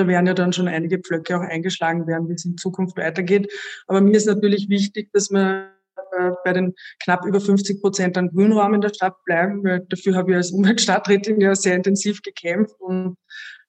Da 0.00 0.08
werden 0.08 0.26
ja 0.26 0.32
dann 0.32 0.54
schon 0.54 0.66
einige 0.66 0.98
Pflöcke 0.98 1.36
auch 1.36 1.42
eingeschlagen 1.42 2.06
werden, 2.06 2.26
wie 2.30 2.32
es 2.32 2.46
in 2.46 2.56
Zukunft 2.56 2.96
weitergeht. 2.96 3.52
Aber 3.86 4.00
mir 4.00 4.16
ist 4.16 4.24
natürlich 4.24 4.70
wichtig, 4.70 5.10
dass 5.12 5.30
wir 5.30 5.72
äh, 6.16 6.30
bei 6.42 6.54
den 6.54 6.74
knapp 7.02 7.26
über 7.26 7.38
50 7.38 7.82
Prozent 7.82 8.16
an 8.16 8.30
Grünraum 8.30 8.72
in 8.72 8.80
der 8.80 8.94
Stadt 8.94 9.22
bleiben. 9.26 9.62
Weil 9.62 9.80
dafür 9.90 10.14
habe 10.14 10.30
ich 10.30 10.36
als 10.38 10.52
Umweltstadträtin 10.52 11.38
ja 11.38 11.54
sehr 11.54 11.76
intensiv 11.76 12.22
gekämpft 12.22 12.80
und 12.80 13.18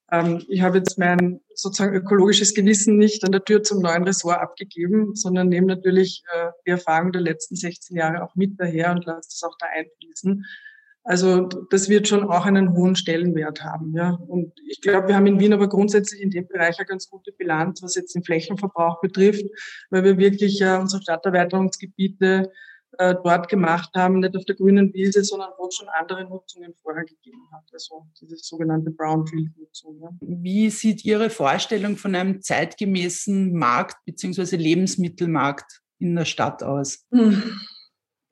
ähm, 0.09 0.41
ich 0.47 0.61
habe 0.61 0.77
jetzt 0.77 0.97
mein 0.97 1.41
sozusagen 1.53 1.93
ökologisches 1.93 2.53
Gewissen 2.53 2.97
nicht 2.97 3.25
an 3.25 3.33
der 3.33 3.43
Tür 3.43 3.61
zum 3.61 3.81
neuen 3.81 4.03
Ressort 4.03 4.39
abgegeben, 4.39 5.15
sondern 5.15 5.49
nehme 5.49 5.67
natürlich 5.67 6.23
äh, 6.33 6.51
die 6.65 6.71
Erfahrung 6.71 7.11
der 7.11 7.23
letzten 7.23 7.57
16 7.57 7.97
Jahre 7.97 8.23
auch 8.23 8.35
mit 8.35 8.57
daher 8.57 8.91
und 8.91 9.05
lasse 9.05 9.29
das 9.29 9.43
auch 9.43 9.57
da 9.59 9.67
einfließen. 9.67 10.45
Also 11.03 11.47
das 11.69 11.89
wird 11.89 12.07
schon 12.07 12.23
auch 12.29 12.45
einen 12.45 12.73
hohen 12.73 12.95
Stellenwert 12.95 13.63
haben. 13.63 13.93
Ja. 13.95 14.11
Und 14.27 14.53
ich 14.69 14.81
glaube, 14.81 15.07
wir 15.07 15.15
haben 15.15 15.25
in 15.25 15.39
Wien 15.39 15.53
aber 15.53 15.67
grundsätzlich 15.67 16.21
in 16.21 16.29
dem 16.29 16.47
Bereich 16.47 16.77
eine 16.77 16.85
ganz 16.85 17.09
gute 17.09 17.31
Bilanz, 17.31 17.81
was 17.81 17.95
jetzt 17.95 18.13
den 18.13 18.23
Flächenverbrauch 18.23 19.01
betrifft, 19.01 19.45
weil 19.89 20.03
wir 20.03 20.17
wirklich 20.17 20.61
äh, 20.61 20.77
unsere 20.77 21.01
Stadterweiterungsgebiete 21.01 22.51
äh, 22.97 23.15
dort 23.23 23.47
gemacht 23.47 23.89
haben, 23.95 24.19
nicht 24.19 24.35
auf 24.37 24.45
der 24.45 24.55
grünen 24.55 24.93
Wiese, 24.93 25.23
sondern 25.23 25.49
wo 25.57 25.67
es 25.67 25.75
schon 25.75 25.87
andere 25.89 26.23
Nutzungen 26.25 26.75
vorher 26.83 27.05
gegeben 27.05 27.47
hat. 27.51 27.63
Also 27.73 28.05
diese 28.19 28.35
sogenannte 28.37 28.91
Brownfield-Nutzung. 28.91 29.99
Ja. 30.01 30.09
Wie 30.19 30.69
sieht 30.69 31.03
Ihre 31.03 31.29
Vorstellung 31.29 31.97
von 31.97 32.13
einem 32.13 32.41
zeitgemäßen 32.41 33.53
Markt 33.53 33.97
bzw. 34.05 34.55
Lebensmittelmarkt 34.57 35.81
in 35.97 36.15
der 36.15 36.25
Stadt 36.25 36.61
aus? 36.61 37.05
Hm. 37.11 37.41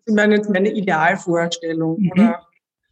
Ich 0.06 0.14
meine 0.14 0.36
jetzt 0.36 0.50
meine 0.50 0.72
Idealvorstellung 0.72 2.00
mhm. 2.00 2.12
oder 2.12 2.49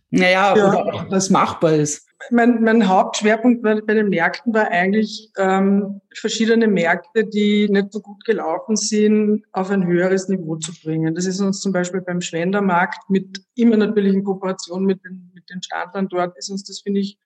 naja, 0.09 0.55
ja. 0.55 0.69
oder 0.69 0.85
auch, 0.85 1.11
was 1.11 1.29
machbar 1.29 1.73
ist. 1.73 2.07
Mein, 2.31 2.63
mein 2.63 2.87
Hauptschwerpunkt 2.87 3.61
bei, 3.61 3.79
bei, 3.81 3.93
den 3.93 4.09
Märkten 4.09 4.53
war 4.53 4.69
eigentlich 4.69 5.31
ähm, 5.37 6.01
verschiedene 6.15 6.67
Märkte, 6.67 7.25
die 7.25 7.69
nicht 7.69 7.91
so 7.91 7.99
gut 7.99 8.23
gelaufen 8.25 8.75
sind, 8.75 9.45
auf 9.51 9.69
ein 9.69 9.85
höheres 9.85 10.27
Niveau 10.27 10.55
zu 10.55 10.71
bringen. 10.81 11.13
Das 11.13 11.25
ist 11.25 11.39
uns 11.41 11.59
zum 11.59 11.73
Beispiel 11.73 12.01
beim 12.01 12.21
Schwendermarkt 12.21 13.09
mit 13.09 13.43
immer 13.55 13.77
natürlich 13.77 14.13
in 14.13 14.23
Kooperation 14.23 14.83
mit 14.85 15.03
den, 15.05 15.31
mit 15.35 15.47
den 15.49 15.61
Standorten 15.61 16.09
dort, 16.09 16.37
ist 16.37 16.49
uns 16.49 16.63
das, 16.63 16.81
finde 16.81 17.01
ich, 17.01 17.19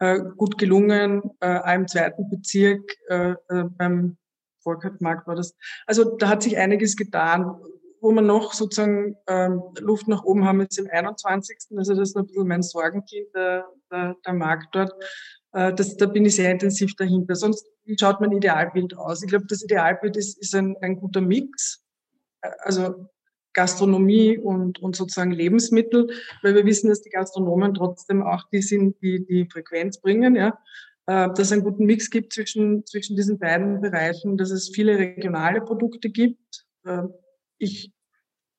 äh, 0.00 0.18
gut 0.36 0.58
gelungen. 0.58 1.22
Äh, 1.40 1.74
im 1.74 1.86
zweiten 1.86 2.28
Bezirk, 2.28 2.82
äh, 3.08 3.34
äh, 3.48 3.64
beim 3.76 4.16
Volkertmarkt 4.62 5.26
war 5.26 5.36
das. 5.36 5.54
Also 5.86 6.16
da 6.16 6.28
hat 6.28 6.42
sich 6.42 6.58
einiges 6.58 6.96
getan 6.96 7.54
wo 8.00 8.12
wir 8.12 8.22
noch 8.22 8.52
sozusagen 8.52 9.16
ähm, 9.28 9.62
Luft 9.78 10.08
nach 10.08 10.24
oben 10.24 10.44
haben, 10.44 10.60
jetzt 10.60 10.78
im 10.78 10.88
21. 10.90 11.58
Also 11.76 11.94
das 11.94 12.10
ist 12.10 12.16
ein 12.16 12.26
bisschen 12.26 12.48
mein 12.48 12.62
Sorgenkind, 12.62 13.28
der, 13.34 13.66
der, 13.90 14.16
der 14.24 14.32
Markt 14.32 14.74
dort. 14.74 14.92
Äh, 15.52 15.74
das, 15.74 15.96
da 15.96 16.06
bin 16.06 16.24
ich 16.24 16.36
sehr 16.36 16.50
intensiv 16.50 16.94
dahinter. 16.96 17.34
Sonst, 17.34 17.66
wie 17.84 17.96
schaut 17.98 18.20
mein 18.20 18.32
Idealbild 18.32 18.96
aus? 18.96 19.22
Ich 19.22 19.28
glaube, 19.28 19.46
das 19.48 19.62
Idealbild 19.62 20.16
ist, 20.16 20.38
ist 20.38 20.54
ein, 20.54 20.76
ein 20.80 20.96
guter 20.96 21.20
Mix. 21.20 21.84
Äh, 22.40 22.50
also 22.60 23.08
Gastronomie 23.52 24.38
und, 24.38 24.80
und 24.80 24.94
sozusagen 24.94 25.32
Lebensmittel, 25.32 26.08
weil 26.42 26.54
wir 26.54 26.64
wissen, 26.64 26.88
dass 26.88 27.02
die 27.02 27.10
Gastronomen 27.10 27.74
trotzdem 27.74 28.22
auch 28.22 28.44
die 28.52 28.62
sind, 28.62 29.00
die 29.02 29.26
die 29.26 29.48
Frequenz 29.50 30.00
bringen, 30.00 30.36
ja. 30.36 30.58
Äh, 31.06 31.28
dass 31.28 31.40
es 31.40 31.52
einen 31.52 31.64
guten 31.64 31.86
Mix 31.86 32.10
gibt 32.10 32.32
zwischen, 32.32 32.86
zwischen 32.86 33.16
diesen 33.16 33.38
beiden 33.38 33.80
Bereichen, 33.80 34.36
dass 34.36 34.50
es 34.50 34.70
viele 34.72 34.98
regionale 34.98 35.60
Produkte 35.60 36.10
gibt, 36.10 36.64
äh, 36.84 37.02
ich 37.60 37.92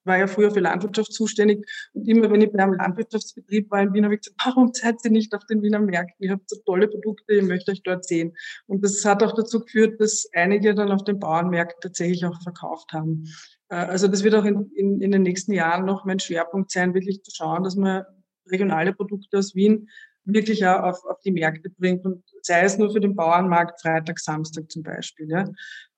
war 0.04 0.18
ja 0.18 0.28
früher 0.28 0.52
für 0.52 0.60
Landwirtschaft 0.60 1.14
zuständig 1.14 1.66
und 1.94 2.08
immer 2.08 2.32
wenn 2.32 2.42
ich 2.42 2.52
bei 2.52 2.64
einem 2.64 2.74
Landwirtschaftsbetrieb 2.74 3.70
war 3.70 3.82
in 3.82 3.94
Wien, 3.94 4.06
habe 4.06 4.16
ich 4.16 4.22
gesagt, 4.22 4.42
warum 4.46 4.72
seid 4.74 4.96
ihr 5.04 5.12
nicht 5.12 5.34
auf 5.36 5.46
den 5.46 5.62
Wiener 5.62 5.80
Märkten? 5.80 6.26
Ihr 6.26 6.32
habt 6.32 6.50
so 6.50 6.58
tolle 6.66 6.88
Produkte, 6.88 7.34
ich 7.34 7.44
möchte 7.44 7.72
euch 7.72 7.84
dort 7.84 8.06
sehen. 8.06 8.36
Und 8.68 8.84
das 8.84 9.04
hat 9.06 9.22
auch 9.24 9.34
dazu 9.36 9.60
geführt, 9.60 10.02
dass 10.02 10.28
einige 10.34 10.74
dann 10.74 10.92
auf 10.92 11.04
den 11.04 11.20
Bauernmärkten 11.20 11.82
tatsächlich 11.82 12.26
auch 12.26 12.42
verkauft 12.42 12.92
haben. 12.94 13.26
Äh, 13.70 13.76
also 13.76 14.08
das 14.08 14.24
wird 14.24 14.36
auch 14.36 14.46
in, 14.46 14.72
in, 14.76 15.02
in 15.02 15.12
den 15.12 15.24
nächsten 15.24 15.54
Jahren 15.54 15.86
noch 15.86 16.06
mein 16.06 16.20
Schwerpunkt 16.20 16.72
sein, 16.72 16.94
wirklich 16.94 17.22
zu 17.24 17.32
schauen, 17.34 17.64
dass 17.64 17.76
man 17.76 18.04
regionale 18.50 18.94
Produkte 18.94 19.38
aus 19.38 19.56
Wien 19.56 19.88
wirklich 20.24 20.66
auch 20.66 20.84
auf, 20.84 21.06
auf 21.06 21.20
die 21.22 21.32
Märkte 21.32 21.70
bringt 21.70 22.06
und 22.06 22.24
sei 22.44 22.62
es 22.62 22.78
nur 22.78 22.92
für 22.92 23.00
den 23.00 23.16
Bauernmarkt 23.16 23.82
Freitag, 23.82 24.20
Samstag 24.20 24.70
zum 24.72 24.84
Beispiel. 24.84 25.28
Ja. 25.30 25.46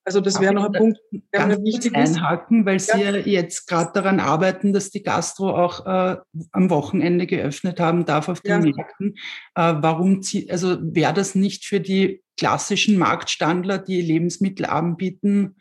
Also 0.06 0.20
das 0.20 0.42
wäre 0.42 0.54
noch 0.54 0.66
ein 0.66 0.74
Punkt, 0.74 1.00
der 1.34 1.48
mir 1.48 1.64
wichtig 1.64 1.96
ist. 1.96 2.18
Einhaken, 2.18 2.66
weil 2.66 2.80
Sie 2.80 3.00
ja 3.00 3.12
jetzt 3.16 3.68
gerade 3.68 3.92
daran 3.94 4.20
arbeiten, 4.20 4.74
dass 4.74 4.90
die 4.90 5.02
Gastro 5.02 5.56
auch 5.56 5.86
äh, 5.86 6.18
am 6.52 6.70
Wochenende 6.70 7.26
geöffnet 7.26 7.80
haben 7.80 8.06
darf 8.06 8.28
auf 8.28 8.42
den 8.42 8.52
ja. 8.52 8.60
Märkten. 8.60 9.16
Äh, 9.56 9.76
warum, 9.80 10.22
also 10.50 10.78
wäre 10.82 11.14
das 11.14 11.36
nicht 11.36 11.66
für 11.66 11.80
die 11.80 12.22
klassischen 12.38 12.98
Marktstandler, 12.98 13.78
die 13.78 14.02
Lebensmittel 14.02 14.66
anbieten, 14.66 15.56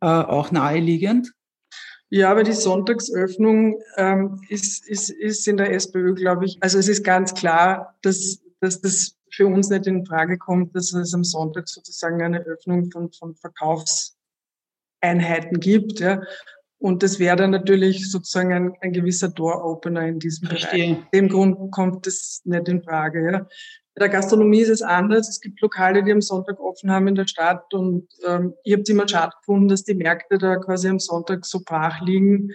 äh, 0.00 0.06
auch 0.06 0.50
naheliegend? 0.50 1.32
Ja, 2.08 2.32
aber 2.32 2.42
die 2.42 2.52
Sonntagsöffnung 2.52 3.80
ähm, 3.96 4.40
ist, 4.48 4.88
ist, 4.88 5.10
ist 5.10 5.46
in 5.46 5.56
der 5.56 5.72
SPÖ, 5.72 6.14
glaube 6.14 6.44
ich, 6.44 6.58
also 6.60 6.76
es 6.76 6.88
ist 6.88 7.04
ganz 7.04 7.34
klar, 7.34 7.94
dass, 8.02 8.40
dass 8.60 8.80
das 8.80 9.16
für 9.32 9.46
uns 9.46 9.70
nicht 9.70 9.86
in 9.86 10.04
Frage 10.06 10.38
kommt, 10.38 10.74
dass 10.74 10.92
es 10.92 11.14
am 11.14 11.22
Sonntag 11.24 11.68
sozusagen 11.68 12.22
eine 12.22 12.40
Öffnung 12.40 12.90
von, 12.90 13.12
von 13.12 13.34
Verkaufseinheiten 13.36 15.60
gibt. 15.60 16.00
Ja. 16.00 16.22
Und 16.78 17.02
das 17.02 17.18
wäre 17.18 17.36
dann 17.36 17.50
natürlich 17.50 18.10
sozusagen 18.10 18.52
ein, 18.52 18.72
ein 18.80 18.92
gewisser 18.92 19.28
Door-Opener 19.28 20.06
in 20.06 20.18
diesem 20.18 20.48
Verstehe. 20.48 20.94
Bereich. 20.94 21.10
Dem 21.10 21.28
Grund 21.28 21.70
kommt 21.70 22.06
das 22.06 22.40
nicht 22.44 22.68
in 22.68 22.82
Frage. 22.82 23.30
Ja. 23.30 23.46
Bei 23.94 24.06
der 24.06 24.08
Gastronomie 24.08 24.60
ist 24.60 24.70
es 24.70 24.82
anders. 24.82 25.28
Es 25.28 25.40
gibt 25.40 25.60
Lokale, 25.60 26.02
die 26.02 26.12
am 26.12 26.22
Sonntag 26.22 26.58
offen 26.58 26.90
haben 26.90 27.08
in 27.08 27.16
der 27.16 27.26
Stadt 27.26 27.74
und 27.74 28.08
ähm, 28.26 28.54
ich 28.64 28.72
habe 28.72 28.82
es 28.82 28.88
immer 28.88 29.06
schade 29.06 29.34
gefunden, 29.38 29.68
dass 29.68 29.84
die 29.84 29.94
Märkte 29.94 30.38
da 30.38 30.56
quasi 30.56 30.88
am 30.88 30.98
Sonntag 30.98 31.44
so 31.44 31.60
brach 31.64 32.00
liegen 32.00 32.50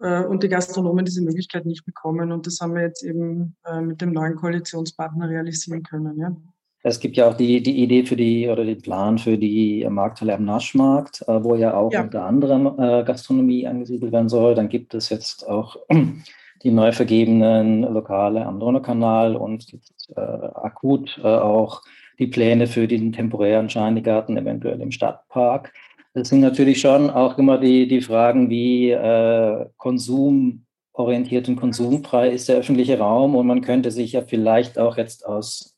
äh, 0.00 0.24
und 0.24 0.42
die 0.42 0.48
Gastronomen 0.48 1.04
diese 1.04 1.22
Möglichkeit 1.22 1.66
nicht 1.66 1.84
bekommen. 1.84 2.32
Und 2.32 2.46
das 2.46 2.60
haben 2.60 2.74
wir 2.74 2.82
jetzt 2.82 3.02
eben 3.02 3.56
äh, 3.64 3.80
mit 3.80 4.00
dem 4.00 4.12
neuen 4.12 4.36
Koalitionspartner 4.36 5.28
realisieren 5.28 5.82
können. 5.82 6.18
Ja. 6.18 6.36
Es 6.82 7.00
gibt 7.00 7.16
ja 7.16 7.28
auch 7.28 7.34
die, 7.34 7.62
die 7.62 7.82
Idee 7.82 8.04
für 8.04 8.16
die 8.16 8.48
oder 8.48 8.64
den 8.64 8.80
Plan 8.80 9.18
für 9.18 9.36
die 9.36 9.84
Markthalle 9.90 10.34
am 10.34 10.44
Naschmarkt, 10.44 11.22
äh, 11.26 11.42
wo 11.42 11.54
ja 11.56 11.74
auch 11.74 11.92
ja. 11.92 12.02
unter 12.02 12.24
anderem 12.24 12.76
Gastronomie 13.04 13.66
angesiedelt 13.66 14.12
werden 14.12 14.28
soll. 14.28 14.54
Dann 14.54 14.68
gibt 14.68 14.94
es 14.94 15.08
jetzt 15.08 15.48
auch 15.48 15.76
die 16.62 16.70
neu 16.70 16.92
vergebenen 16.92 17.82
Lokale 17.82 18.46
am 18.46 18.60
Donaukanal 18.60 19.36
und 19.36 19.70
jetzt, 19.72 20.12
äh, 20.16 20.20
akut 20.20 21.18
äh, 21.22 21.26
auch 21.26 21.82
die 22.18 22.26
Pläne 22.26 22.66
für 22.66 22.88
den 22.88 23.12
temporären 23.12 23.68
Scheingarten, 23.68 24.36
eventuell 24.36 24.80
im 24.80 24.90
Stadtpark. 24.90 25.72
Das 26.16 26.30
sind 26.30 26.40
natürlich 26.40 26.80
schon 26.80 27.10
auch 27.10 27.36
immer 27.36 27.58
die, 27.58 27.86
die 27.86 28.00
Fragen, 28.00 28.48
wie 28.48 28.90
äh, 28.90 29.66
konsumorientiert 29.76 31.46
und 31.46 31.56
konsumfrei 31.56 32.30
ist 32.30 32.48
der 32.48 32.56
öffentliche 32.56 32.98
Raum. 32.98 33.36
Und 33.36 33.46
man 33.46 33.60
könnte 33.60 33.90
sich 33.90 34.12
ja 34.12 34.22
vielleicht 34.22 34.78
auch 34.78 34.96
jetzt 34.96 35.26
aus 35.26 35.76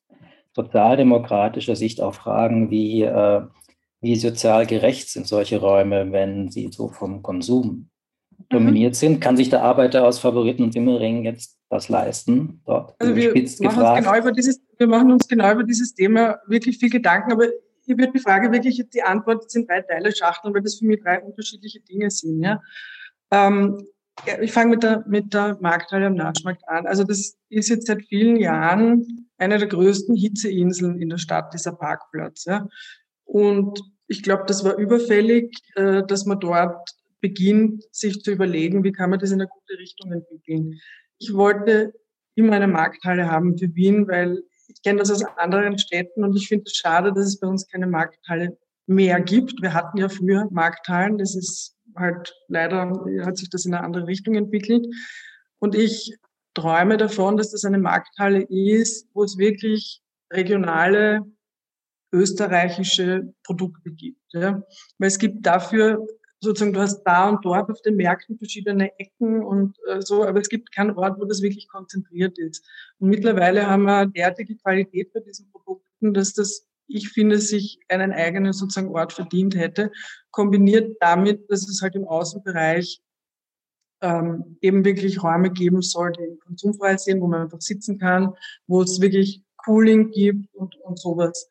sozialdemokratischer 0.55 1.75
Sicht 1.75 2.01
auch 2.01 2.15
fragen, 2.15 2.71
wie, 2.71 3.03
äh, 3.03 3.41
wie 4.01 4.15
sozial 4.15 4.65
gerecht 4.65 5.09
sind 5.09 5.27
solche 5.27 5.59
Räume, 5.59 6.13
wenn 6.13 6.53
sie 6.53 6.71
so 6.71 6.87
vom 6.87 7.21
Konsum 7.21 7.89
dominiert 8.49 8.93
mhm. 8.93 8.95
sind? 8.95 9.21
Kann 9.21 9.37
sich 9.37 9.51
der 9.51 9.65
Arbeiter 9.65 10.07
aus 10.07 10.21
Favoriten 10.21 10.63
und 10.63 10.73
Simmering 10.73 11.25
jetzt 11.25 11.59
das 11.69 11.89
leisten? 11.89 12.63
Dort 12.65 12.95
also 13.01 13.17
wir 13.17 13.35
machen, 13.63 14.05
genau 14.05 14.31
dieses, 14.31 14.61
wir 14.77 14.87
machen 14.87 15.11
uns 15.11 15.27
genau 15.27 15.51
über 15.51 15.65
dieses 15.65 15.97
Thema 15.97 16.39
wirklich 16.47 16.79
viel 16.79 16.91
Gedanken, 16.91 17.33
aber 17.33 17.47
ich 17.89 17.97
würde 17.97 18.13
die 18.13 18.19
Frage 18.19 18.53
wirklich, 18.53 18.83
die 18.93 19.03
Antwort 19.03 19.51
sind 19.51 19.69
drei 19.69 19.81
Teile 19.81 20.15
Schachteln, 20.15 20.55
weil 20.55 20.63
das 20.63 20.77
für 20.77 20.87
mich 20.87 21.01
drei 21.03 21.21
unterschiedliche 21.21 21.81
Dinge 21.81 22.11
sind. 22.11 22.43
Ja. 22.43 22.61
Ähm, 23.31 23.83
ich 24.41 24.53
fange 24.53 24.71
mit 24.71 24.83
der, 24.83 25.05
mit 25.07 25.33
der 25.33 25.57
Markthalle 25.61 26.07
am 26.07 26.15
Naschmarkt 26.15 26.63
an. 26.69 26.87
Also 26.87 27.05
das 27.05 27.37
ist 27.49 27.69
jetzt 27.69 27.87
seit 27.87 28.05
vielen 28.05 28.37
Jahren 28.37 29.29
eine 29.39 29.59
der 29.59 29.69
größten 29.69 30.17
Hitzeinseln 30.17 31.01
in 31.01 31.09
der 31.09 31.19
Stadt, 31.19 31.55
dieser 31.55 31.73
Parkplatz. 31.73 32.45
Ja. 32.45 32.69
Und 33.25 33.81
ich 34.07 34.23
glaube, 34.23 34.45
das 34.47 34.65
war 34.65 34.77
überfällig, 34.77 35.57
äh, 35.77 36.03
dass 36.07 36.27
man 36.27 36.41
dort 36.41 36.91
beginnt, 37.21 37.85
sich 37.93 38.23
zu 38.23 38.33
überlegen, 38.33 38.85
wie 38.85 38.93
kann 38.93 39.11
man 39.11 39.19
das 39.19 39.31
in 39.31 39.41
eine 39.41 39.49
gute 39.49 39.79
Richtung 39.79 40.13
entwickeln. 40.13 40.79
Ich 41.19 41.33
wollte 41.35 41.95
immer 42.35 42.53
eine 42.53 42.69
Markthalle 42.69 43.31
haben 43.31 43.57
für 43.59 43.75
Wien, 43.75 44.07
weil 44.09 44.43
ich 44.69 44.83
kenne 44.83 45.01
das 45.01 45.11
aus 45.11 45.25
anderen 45.37 45.79
Städten 45.79 46.25
und 46.25 46.37
ich 46.37 46.49
finde 46.49 46.65
es 46.67 46.77
schade, 46.77 47.13
dass 47.13 47.27
es 47.27 47.41
bei 47.41 47.49
uns 47.49 47.67
keine 47.69 47.87
Markthalle 47.87 48.57
mehr 48.87 49.21
gibt. 49.21 49.61
Wir 49.61 49.75
hatten 49.75 49.99
ja 49.99 50.09
früher 50.09 50.47
Markthallen, 50.51 51.19
das 51.19 51.35
ist 51.35 51.77
halt 51.97 52.35
leider 52.49 53.05
hat 53.25 53.37
sich 53.37 53.51
das 53.51 53.65
in 53.65 53.75
eine 53.75 53.85
andere 53.85 54.07
Richtung 54.07 54.35
entwickelt. 54.35 54.87
Und 55.59 55.75
ich 55.75 56.17
träume 56.55 56.97
davon, 56.97 57.37
dass 57.37 57.51
das 57.51 57.65
eine 57.65 57.79
Markthalle 57.79 58.43
ist, 58.43 59.09
wo 59.15 59.25
es 59.25 59.39
wirklich 59.39 60.03
regionale 60.33 61.23
österreichische 62.13 63.35
Produkte 63.45 63.91
gibt. 63.91 64.33
Ja? 64.33 64.63
Weil 64.99 65.09
es 65.09 65.19
gibt 65.19 65.45
dafür 65.47 66.07
sozusagen, 66.41 66.73
du 66.73 66.81
hast 66.81 67.03
da 67.03 67.29
und 67.29 67.45
dort 67.45 67.71
auf 67.71 67.83
den 67.83 67.97
Märkten 67.97 68.39
verschiedene 68.39 68.99
Ecken 68.99 69.43
und 69.43 69.77
äh, 69.89 70.01
so, 70.01 70.25
aber 70.25 70.41
es 70.41 70.49
gibt 70.49 70.73
keinen 70.73 70.97
Ort, 70.97 71.19
wo 71.21 71.25
das 71.25 71.43
wirklich 71.43 71.69
konzentriert 71.69 72.39
ist. 72.39 72.67
Und 72.99 73.11
mittlerweile 73.11 73.67
haben 73.67 73.85
wir 73.85 74.07
derartige 74.07 74.57
Qualität 74.57 75.13
bei 75.13 75.21
diesen 75.21 75.51
Produkten, 75.51 76.15
dass 76.15 76.35
das, 76.35 76.67
ich 76.87 77.11
finde, 77.11 77.39
sich 77.39 77.81
einen 77.89 78.13
eigenen 78.13 78.53
sozusagen 78.53 78.95
Ort 78.95 79.13
verdient 79.13 79.57
hätte, 79.57 79.91
kombiniert 80.31 80.97
damit, 81.01 81.51
dass 81.51 81.69
es 81.69 81.83
halt 81.83 81.97
im 81.97 82.07
Außenbereich 82.07 83.03
ähm, 84.01 84.57
eben 84.61 84.85
wirklich 84.85 85.23
Räume 85.23 85.51
geben 85.51 85.83
soll, 85.83 86.13
die 86.13 86.39
konsumfrei 86.39 86.97
sind, 86.97 87.21
wo 87.21 87.27
man 87.27 87.43
einfach 87.43 87.61
sitzen 87.61 87.99
kann, 87.99 88.35
wo 88.67 88.83
es 88.83 89.01
wirklich 89.01 89.43
Cooling 89.57 90.11
gibt 90.13 90.55
und, 90.55 90.77
und 90.77 90.99
sowas. 90.99 91.49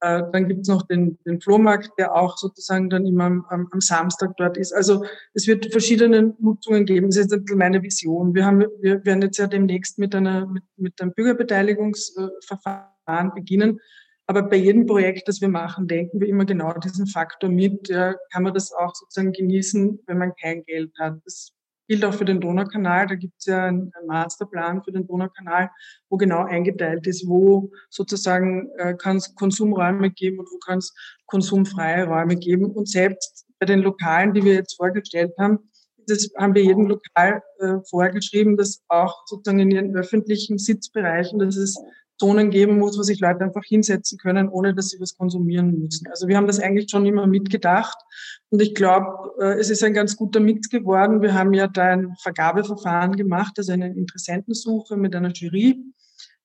Äh, 0.00 0.22
dann 0.32 0.46
gibt 0.46 0.60
es 0.62 0.68
noch 0.68 0.86
den, 0.86 1.18
den 1.26 1.40
Flohmarkt, 1.40 1.90
der 1.98 2.14
auch 2.14 2.36
sozusagen 2.36 2.88
dann 2.88 3.04
immer 3.04 3.24
am, 3.24 3.44
am, 3.50 3.80
Samstag 3.80 4.36
dort 4.36 4.56
ist. 4.56 4.72
Also 4.72 5.04
es 5.34 5.48
wird 5.48 5.72
verschiedene 5.72 6.36
Nutzungen 6.38 6.86
geben. 6.86 7.08
Das 7.08 7.16
ist 7.16 7.32
jetzt 7.32 7.52
meine 7.54 7.82
Vision. 7.82 8.32
Wir, 8.34 8.46
haben, 8.46 8.64
wir 8.80 9.04
werden 9.04 9.22
jetzt 9.22 9.38
ja 9.38 9.48
demnächst 9.48 9.98
mit, 9.98 10.14
einer, 10.14 10.46
mit, 10.46 10.62
mit 10.76 11.00
einem 11.00 11.12
Bürgerbeteiligungsverfahren 11.14 13.34
beginnen. 13.34 13.80
Aber 14.26 14.42
bei 14.42 14.56
jedem 14.56 14.86
Projekt, 14.86 15.26
das 15.26 15.40
wir 15.40 15.48
machen, 15.48 15.88
denken 15.88 16.20
wir 16.20 16.28
immer 16.28 16.44
genau 16.44 16.72
diesen 16.74 17.06
Faktor 17.06 17.50
mit. 17.50 17.88
Ja, 17.88 18.14
kann 18.30 18.44
man 18.44 18.54
das 18.54 18.72
auch 18.72 18.94
sozusagen 18.94 19.32
genießen, 19.32 19.98
wenn 20.06 20.18
man 20.18 20.32
kein 20.40 20.62
Geld 20.64 20.92
hat. 21.00 21.18
Das 21.24 21.52
gilt 21.88 22.04
auch 22.04 22.14
für 22.14 22.24
den 22.24 22.40
Donaukanal. 22.40 23.06
Da 23.06 23.14
gibt 23.14 23.34
es 23.38 23.46
ja 23.46 23.64
einen, 23.64 23.90
Masterplan 24.06 24.82
für 24.84 24.92
den 24.92 25.06
Donaukanal, 25.06 25.70
wo 26.08 26.16
genau 26.16 26.44
eingeteilt 26.44 27.06
ist, 27.06 27.26
wo 27.26 27.70
sozusagen 27.90 28.70
äh, 28.76 28.94
kann 28.94 29.16
es 29.16 29.34
Konsumräume 29.34 30.10
geben 30.10 30.38
und 30.38 30.48
wo 30.52 30.58
kann 30.58 30.78
es 30.78 30.94
konsumfreie 31.26 32.06
Räume 32.06 32.36
geben. 32.36 32.66
Und 32.66 32.88
selbst 32.88 33.46
bei 33.58 33.66
den 33.66 33.80
Lokalen, 33.80 34.34
die 34.34 34.44
wir 34.44 34.54
jetzt 34.54 34.76
vorgestellt 34.76 35.32
haben, 35.38 35.58
das 36.06 36.30
haben 36.38 36.54
wir 36.54 36.62
jedem 36.62 36.86
Lokal 36.86 37.42
äh, 37.58 37.74
vorgeschrieben, 37.88 38.56
dass 38.56 38.82
auch 38.88 39.26
sozusagen 39.26 39.60
in 39.60 39.70
ihren 39.70 39.96
öffentlichen 39.96 40.58
Sitzbereichen, 40.58 41.38
dass 41.38 41.56
es 41.56 41.76
Zonen 42.18 42.50
geben 42.50 42.78
muss, 42.78 42.98
wo 42.98 43.02
sich 43.02 43.20
Leute 43.20 43.44
einfach 43.44 43.64
hinsetzen 43.64 44.18
können, 44.18 44.48
ohne 44.48 44.74
dass 44.74 44.90
sie 44.90 45.00
was 45.00 45.16
konsumieren 45.16 45.78
müssen. 45.78 46.08
Also 46.08 46.26
wir 46.28 46.36
haben 46.36 46.46
das 46.46 46.58
eigentlich 46.58 46.90
schon 46.90 47.06
immer 47.06 47.26
mitgedacht. 47.26 47.96
Und 48.50 48.60
ich 48.60 48.74
glaube, 48.74 49.32
äh, 49.40 49.58
es 49.58 49.70
ist 49.70 49.82
ein 49.84 49.94
ganz 49.94 50.16
guter 50.16 50.40
Mix 50.40 50.68
geworden. 50.68 51.22
Wir 51.22 51.34
haben 51.34 51.54
ja 51.54 51.68
da 51.68 51.84
ein 51.84 52.16
Vergabeverfahren 52.20 53.16
gemacht, 53.16 53.54
also 53.58 53.72
eine 53.72 53.94
Interessentensuche 53.94 54.96
mit 54.96 55.14
einer 55.14 55.32
Jury, 55.32 55.80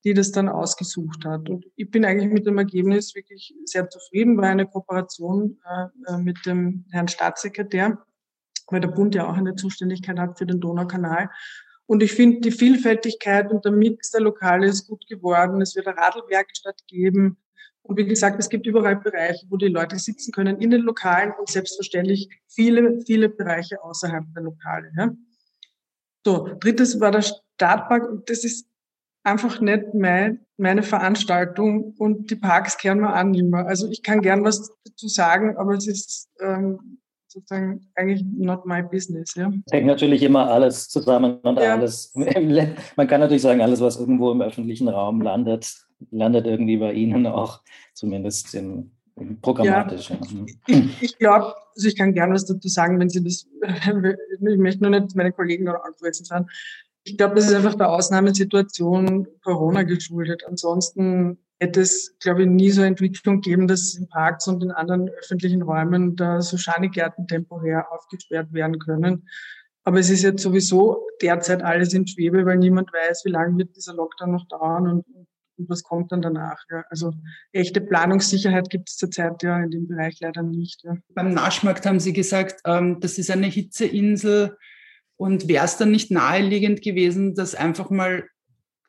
die 0.03 0.13
das 0.13 0.31
dann 0.31 0.47
ausgesucht 0.47 1.25
hat. 1.25 1.49
Und 1.49 1.65
ich 1.75 1.89
bin 1.89 2.05
eigentlich 2.05 2.31
mit 2.31 2.45
dem 2.45 2.57
Ergebnis 2.57 3.15
wirklich 3.15 3.55
sehr 3.65 3.89
zufrieden, 3.89 4.37
war 4.37 4.49
eine 4.49 4.67
Kooperation 4.67 5.59
äh, 5.65 6.13
äh, 6.13 6.17
mit 6.17 6.45
dem 6.45 6.85
Herrn 6.91 7.07
Staatssekretär, 7.07 7.97
weil 8.67 8.81
der 8.81 8.89
Bund 8.89 9.15
ja 9.15 9.27
auch 9.27 9.37
eine 9.37 9.55
Zuständigkeit 9.55 10.19
hat 10.19 10.37
für 10.37 10.45
den 10.45 10.59
Donaukanal. 10.59 11.29
Und 11.85 12.01
ich 12.01 12.13
finde, 12.13 12.41
die 12.41 12.51
Vielfältigkeit 12.51 13.51
und 13.51 13.65
der 13.65 13.71
Mix 13.71 14.11
der 14.11 14.21
Lokale 14.21 14.67
ist 14.67 14.87
gut 14.87 15.05
geworden. 15.07 15.61
Es 15.61 15.75
wird 15.75 15.87
eine 15.87 15.97
Radlwerkstatt 15.97 16.81
geben. 16.87 17.37
Und 17.81 17.97
wie 17.97 18.05
gesagt, 18.05 18.39
es 18.39 18.49
gibt 18.49 18.65
überall 18.65 18.95
Bereiche, 18.95 19.45
wo 19.49 19.57
die 19.57 19.67
Leute 19.67 19.99
sitzen 19.99 20.31
können 20.31 20.61
in 20.61 20.71
den 20.71 20.81
Lokalen 20.81 21.33
und 21.37 21.49
selbstverständlich 21.49 22.29
viele, 22.47 23.01
viele 23.05 23.27
Bereiche 23.27 23.83
außerhalb 23.83 24.23
der 24.33 24.43
Lokale. 24.43 24.91
Ja. 24.97 25.11
So, 26.25 26.47
drittes 26.59 27.01
war 27.01 27.11
der 27.11 27.23
Startpark 27.23 28.09
und 28.09 28.29
das 28.29 28.45
ist 28.45 28.65
einfach 29.23 29.59
nicht 29.59 29.93
mein, 29.93 30.45
meine 30.57 30.83
Veranstaltung 30.83 31.93
und 31.97 32.29
die 32.29 32.37
Parks 32.37 32.77
kehren 32.77 33.01
wir 33.01 33.13
an 33.13 33.33
immer. 33.33 33.65
Also 33.65 33.89
ich 33.89 34.03
kann 34.03 34.21
gern 34.21 34.45
was 34.45 34.71
dazu 34.85 35.09
sagen, 35.09 35.57
aber 35.57 35.73
es 35.73 35.87
ist 35.87 36.29
ähm, 36.39 37.01
sozusagen 37.33 37.85
eigentlich 37.95 38.23
not 38.37 38.65
my 38.65 38.81
business. 38.81 39.33
Ja. 39.35 39.51
Es 39.65 39.73
hängt 39.73 39.87
natürlich 39.87 40.23
immer 40.23 40.49
alles 40.49 40.87
zusammen 40.89 41.39
und 41.41 41.59
ja. 41.59 41.73
alles. 41.73 42.13
Man 42.15 43.07
kann 43.07 43.19
natürlich 43.19 43.41
sagen, 43.41 43.61
alles, 43.61 43.81
was 43.81 43.99
irgendwo 43.99 44.31
im 44.31 44.41
öffentlichen 44.41 44.87
Raum 44.87 45.21
landet, 45.21 45.73
landet 46.11 46.45
irgendwie 46.45 46.77
bei 46.77 46.93
Ihnen 46.93 47.25
auch, 47.27 47.61
zumindest 47.93 48.53
im, 48.55 48.91
im 49.15 49.41
programmatisch. 49.41 50.09
Ja. 50.09 50.17
Mhm. 50.31 50.45
Ich, 50.67 51.01
ich 51.01 51.17
glaube, 51.17 51.55
also 51.75 51.87
ich 51.87 51.97
kann 51.97 52.13
gerne 52.13 52.35
was 52.35 52.45
dazu 52.45 52.67
sagen, 52.67 52.99
wenn 52.99 53.09
Sie 53.09 53.23
das, 53.23 53.47
ich 54.41 54.57
möchte 54.57 54.83
nur 54.83 54.91
nicht 54.91 55.15
meine 55.15 55.31
Kollegen 55.31 55.65
noch 55.65 55.83
angewiesen 55.83 56.25
sein. 56.25 56.45
Ich 57.05 57.17
glaube, 57.17 57.35
das 57.35 57.47
ist 57.47 57.53
einfach 57.53 57.75
der 57.75 57.91
Ausnahmesituation 57.91 59.27
Corona 59.43 59.83
geschuldet. 59.83 60.43
Ansonsten 60.47 61.37
hätte 61.59 61.81
es, 61.81 62.15
glaube 62.19 62.43
ich, 62.43 62.49
nie 62.49 62.71
so 62.71 62.81
Entwicklung 62.81 63.41
gegeben, 63.41 63.67
dass 63.67 63.95
in 63.95 64.07
Parks 64.07 64.47
und 64.47 64.63
in 64.63 64.71
anderen 64.71 65.09
öffentlichen 65.09 65.61
Räumen 65.61 66.15
da 66.15 66.41
so 66.41 66.57
Schanigärten 66.57 67.27
temporär 67.27 67.91
aufgesperrt 67.91 68.51
werden 68.53 68.79
können. 68.79 69.27
Aber 69.85 69.99
es 69.99 70.09
ist 70.09 70.23
jetzt 70.23 70.41
sowieso 70.41 71.05
derzeit 71.21 71.61
alles 71.61 71.93
in 71.93 72.07
Schwebe, 72.07 72.45
weil 72.45 72.57
niemand 72.57 72.91
weiß, 72.91 73.23
wie 73.25 73.31
lange 73.31 73.57
wird 73.57 73.75
dieser 73.75 73.93
Lockdown 73.93 74.31
noch 74.31 74.47
dauern 74.47 74.87
und, 74.87 75.05
und 75.57 75.69
was 75.69 75.83
kommt 75.83 76.11
dann 76.11 76.21
danach. 76.21 76.63
Ja. 76.71 76.83
Also 76.89 77.13
echte 77.51 77.81
Planungssicherheit 77.81 78.69
gibt 78.69 78.89
es 78.89 78.97
zurzeit 78.97 79.43
ja 79.43 79.61
in 79.61 79.71
dem 79.71 79.87
Bereich 79.87 80.19
leider 80.21 80.41
nicht. 80.41 80.83
Ja. 80.83 80.95
Beim 81.09 81.33
Naschmarkt 81.33 81.85
haben 81.85 81.99
Sie 81.99 82.13
gesagt, 82.13 82.61
ähm, 82.65 82.99
das 83.01 83.17
ist 83.17 83.29
eine 83.29 83.47
Hitzeinsel. 83.47 84.57
Und 85.15 85.47
wäre 85.47 85.65
es 85.65 85.77
dann 85.77 85.91
nicht 85.91 86.11
naheliegend 86.11 86.81
gewesen, 86.81 87.35
dass 87.35 87.55
einfach 87.55 87.89
mal 87.89 88.27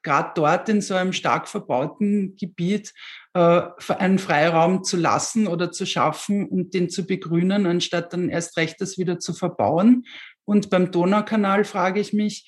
gerade 0.04 0.32
dort 0.36 0.68
in 0.68 0.80
so 0.80 0.94
einem 0.94 1.12
stark 1.12 1.48
verbauten 1.48 2.36
Gebiet 2.36 2.92
äh, 3.34 3.62
einen 3.88 4.18
Freiraum 4.20 4.84
zu 4.84 4.96
lassen 4.96 5.48
oder 5.48 5.72
zu 5.72 5.86
schaffen 5.86 6.46
und 6.46 6.74
den 6.74 6.88
zu 6.88 7.06
begrünen, 7.06 7.66
anstatt 7.66 8.12
dann 8.12 8.28
erst 8.28 8.56
recht 8.56 8.80
das 8.80 8.98
wieder 8.98 9.18
zu 9.18 9.32
verbauen. 9.32 10.04
Und 10.44 10.70
beim 10.70 10.92
Donaukanal 10.92 11.64
frage 11.64 12.00
ich 12.00 12.12
mich, 12.12 12.46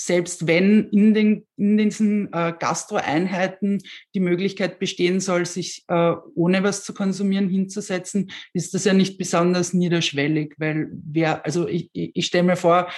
selbst 0.00 0.46
wenn 0.46 0.88
in, 0.88 1.12
den, 1.12 1.46
in 1.58 1.76
diesen 1.76 2.32
äh, 2.32 2.54
Gastroeinheiten 2.58 3.82
die 4.14 4.20
Möglichkeit 4.20 4.78
bestehen 4.78 5.20
soll, 5.20 5.44
sich 5.44 5.84
äh, 5.88 6.14
ohne 6.34 6.62
was 6.62 6.84
zu 6.84 6.94
konsumieren 6.94 7.50
hinzusetzen, 7.50 8.30
ist 8.54 8.72
das 8.72 8.84
ja 8.84 8.94
nicht 8.94 9.18
besonders 9.18 9.74
niederschwellig, 9.74 10.54
weil 10.56 10.88
wer, 10.90 11.44
also 11.44 11.68
ich, 11.68 11.90
ich 11.92 12.24
stelle 12.24 12.44
mir 12.44 12.56
vor, 12.56 12.88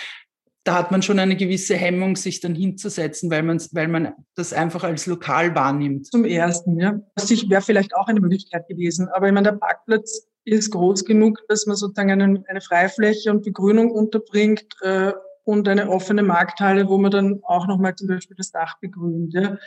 da 0.64 0.74
hat 0.74 0.90
man 0.92 1.02
schon 1.02 1.18
eine 1.18 1.36
gewisse 1.36 1.74
Hemmung, 1.74 2.16
sich 2.16 2.40
dann 2.40 2.54
hinzusetzen, 2.54 3.30
weil 3.30 3.42
man, 3.42 3.60
weil 3.72 3.88
man 3.88 4.12
das 4.36 4.52
einfach 4.52 4.84
als 4.84 5.06
lokal 5.06 5.54
wahrnimmt. 5.54 6.06
Zum 6.06 6.24
Ersten, 6.24 6.78
ja. 6.78 7.00
Das 7.16 7.30
wäre 7.30 7.62
vielleicht 7.62 7.96
auch 7.96 8.06
eine 8.06 8.20
Möglichkeit 8.20 8.68
gewesen. 8.68 9.08
Aber 9.08 9.26
ich 9.26 9.32
meine, 9.32 9.50
der 9.50 9.58
Parkplatz 9.58 10.28
ist 10.44 10.70
groß 10.70 11.04
genug, 11.04 11.40
dass 11.48 11.66
man 11.66 11.76
sozusagen 11.76 12.10
eine, 12.10 12.44
eine 12.46 12.60
Freifläche 12.60 13.30
und 13.30 13.44
Begrünung 13.44 13.90
unterbringt 13.90 14.66
äh, 14.82 15.12
und 15.44 15.66
eine 15.68 15.88
offene 15.88 16.22
Markthalle, 16.22 16.88
wo 16.88 16.98
man 16.98 17.10
dann 17.10 17.40
auch 17.42 17.66
nochmal 17.66 17.96
zum 17.96 18.08
Beispiel 18.08 18.36
das 18.36 18.52
Dach 18.52 18.78
begrünt. 18.80 19.34
Ja. 19.34 19.58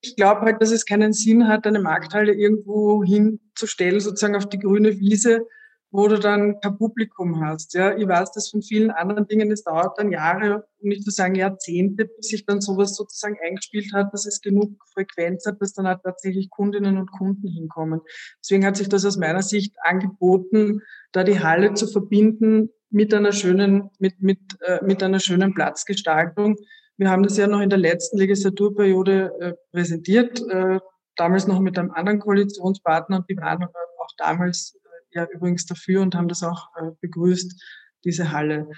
Ich 0.00 0.16
glaube 0.16 0.40
halt, 0.40 0.60
dass 0.60 0.72
es 0.72 0.84
keinen 0.84 1.12
Sinn 1.12 1.46
hat, 1.46 1.66
eine 1.66 1.80
Markthalle 1.80 2.32
irgendwo 2.32 3.04
hinzustellen, 3.04 4.00
sozusagen 4.00 4.34
auf 4.34 4.48
die 4.48 4.58
grüne 4.58 4.98
Wiese, 4.98 5.46
wo 5.92 6.06
du 6.06 6.18
dann 6.18 6.60
kein 6.60 6.78
Publikum 6.78 7.44
hast. 7.44 7.74
Ja, 7.74 7.96
ich 7.96 8.06
weiß 8.06 8.30
das 8.32 8.50
von 8.50 8.62
vielen 8.62 8.90
anderen 8.90 9.26
Dingen. 9.26 9.50
Es 9.50 9.64
dauert 9.64 9.98
dann 9.98 10.12
Jahre, 10.12 10.64
um 10.78 10.88
nicht 10.88 11.04
zu 11.04 11.10
sagen 11.10 11.34
Jahrzehnte, 11.34 12.06
bis 12.06 12.28
sich 12.28 12.46
dann 12.46 12.60
sowas 12.60 12.94
sozusagen 12.94 13.36
eingespielt 13.44 13.92
hat, 13.92 14.12
dass 14.12 14.24
es 14.24 14.40
genug 14.40 14.72
Frequenz 14.92 15.46
hat, 15.46 15.60
dass 15.60 15.74
dann 15.74 15.86
auch 15.86 16.00
tatsächlich 16.02 16.48
Kundinnen 16.50 16.96
und 16.96 17.10
Kunden 17.10 17.48
hinkommen. 17.48 18.00
Deswegen 18.42 18.64
hat 18.64 18.76
sich 18.76 18.88
das 18.88 19.04
aus 19.04 19.16
meiner 19.16 19.42
Sicht 19.42 19.74
angeboten, 19.82 20.82
da 21.12 21.24
die 21.24 21.40
Halle 21.40 21.74
zu 21.74 21.88
verbinden 21.88 22.70
mit 22.90 23.12
einer 23.12 23.32
schönen, 23.32 23.90
mit, 23.98 24.20
mit, 24.22 24.38
äh, 24.60 24.84
mit 24.84 25.02
einer 25.02 25.20
schönen 25.20 25.54
Platzgestaltung. 25.54 26.56
Wir 26.98 27.10
haben 27.10 27.22
das 27.22 27.36
ja 27.36 27.46
noch 27.46 27.60
in 27.60 27.70
der 27.70 27.78
letzten 27.78 28.18
Legislaturperiode 28.18 29.32
äh, 29.40 29.52
präsentiert, 29.72 30.40
äh, 30.50 30.78
damals 31.16 31.46
noch 31.46 31.60
mit 31.60 31.78
einem 31.78 31.90
anderen 31.90 32.20
Koalitionspartner 32.20 33.18
und 33.18 33.30
die 33.30 33.36
waren 33.36 33.64
auch 33.64 34.14
damals 34.18 34.79
ja 35.12 35.26
übrigens 35.26 35.66
dafür 35.66 36.02
und 36.02 36.14
haben 36.14 36.28
das 36.28 36.42
auch 36.42 36.68
äh, 36.76 36.90
begrüßt, 37.00 37.62
diese 38.04 38.32
Halle. 38.32 38.70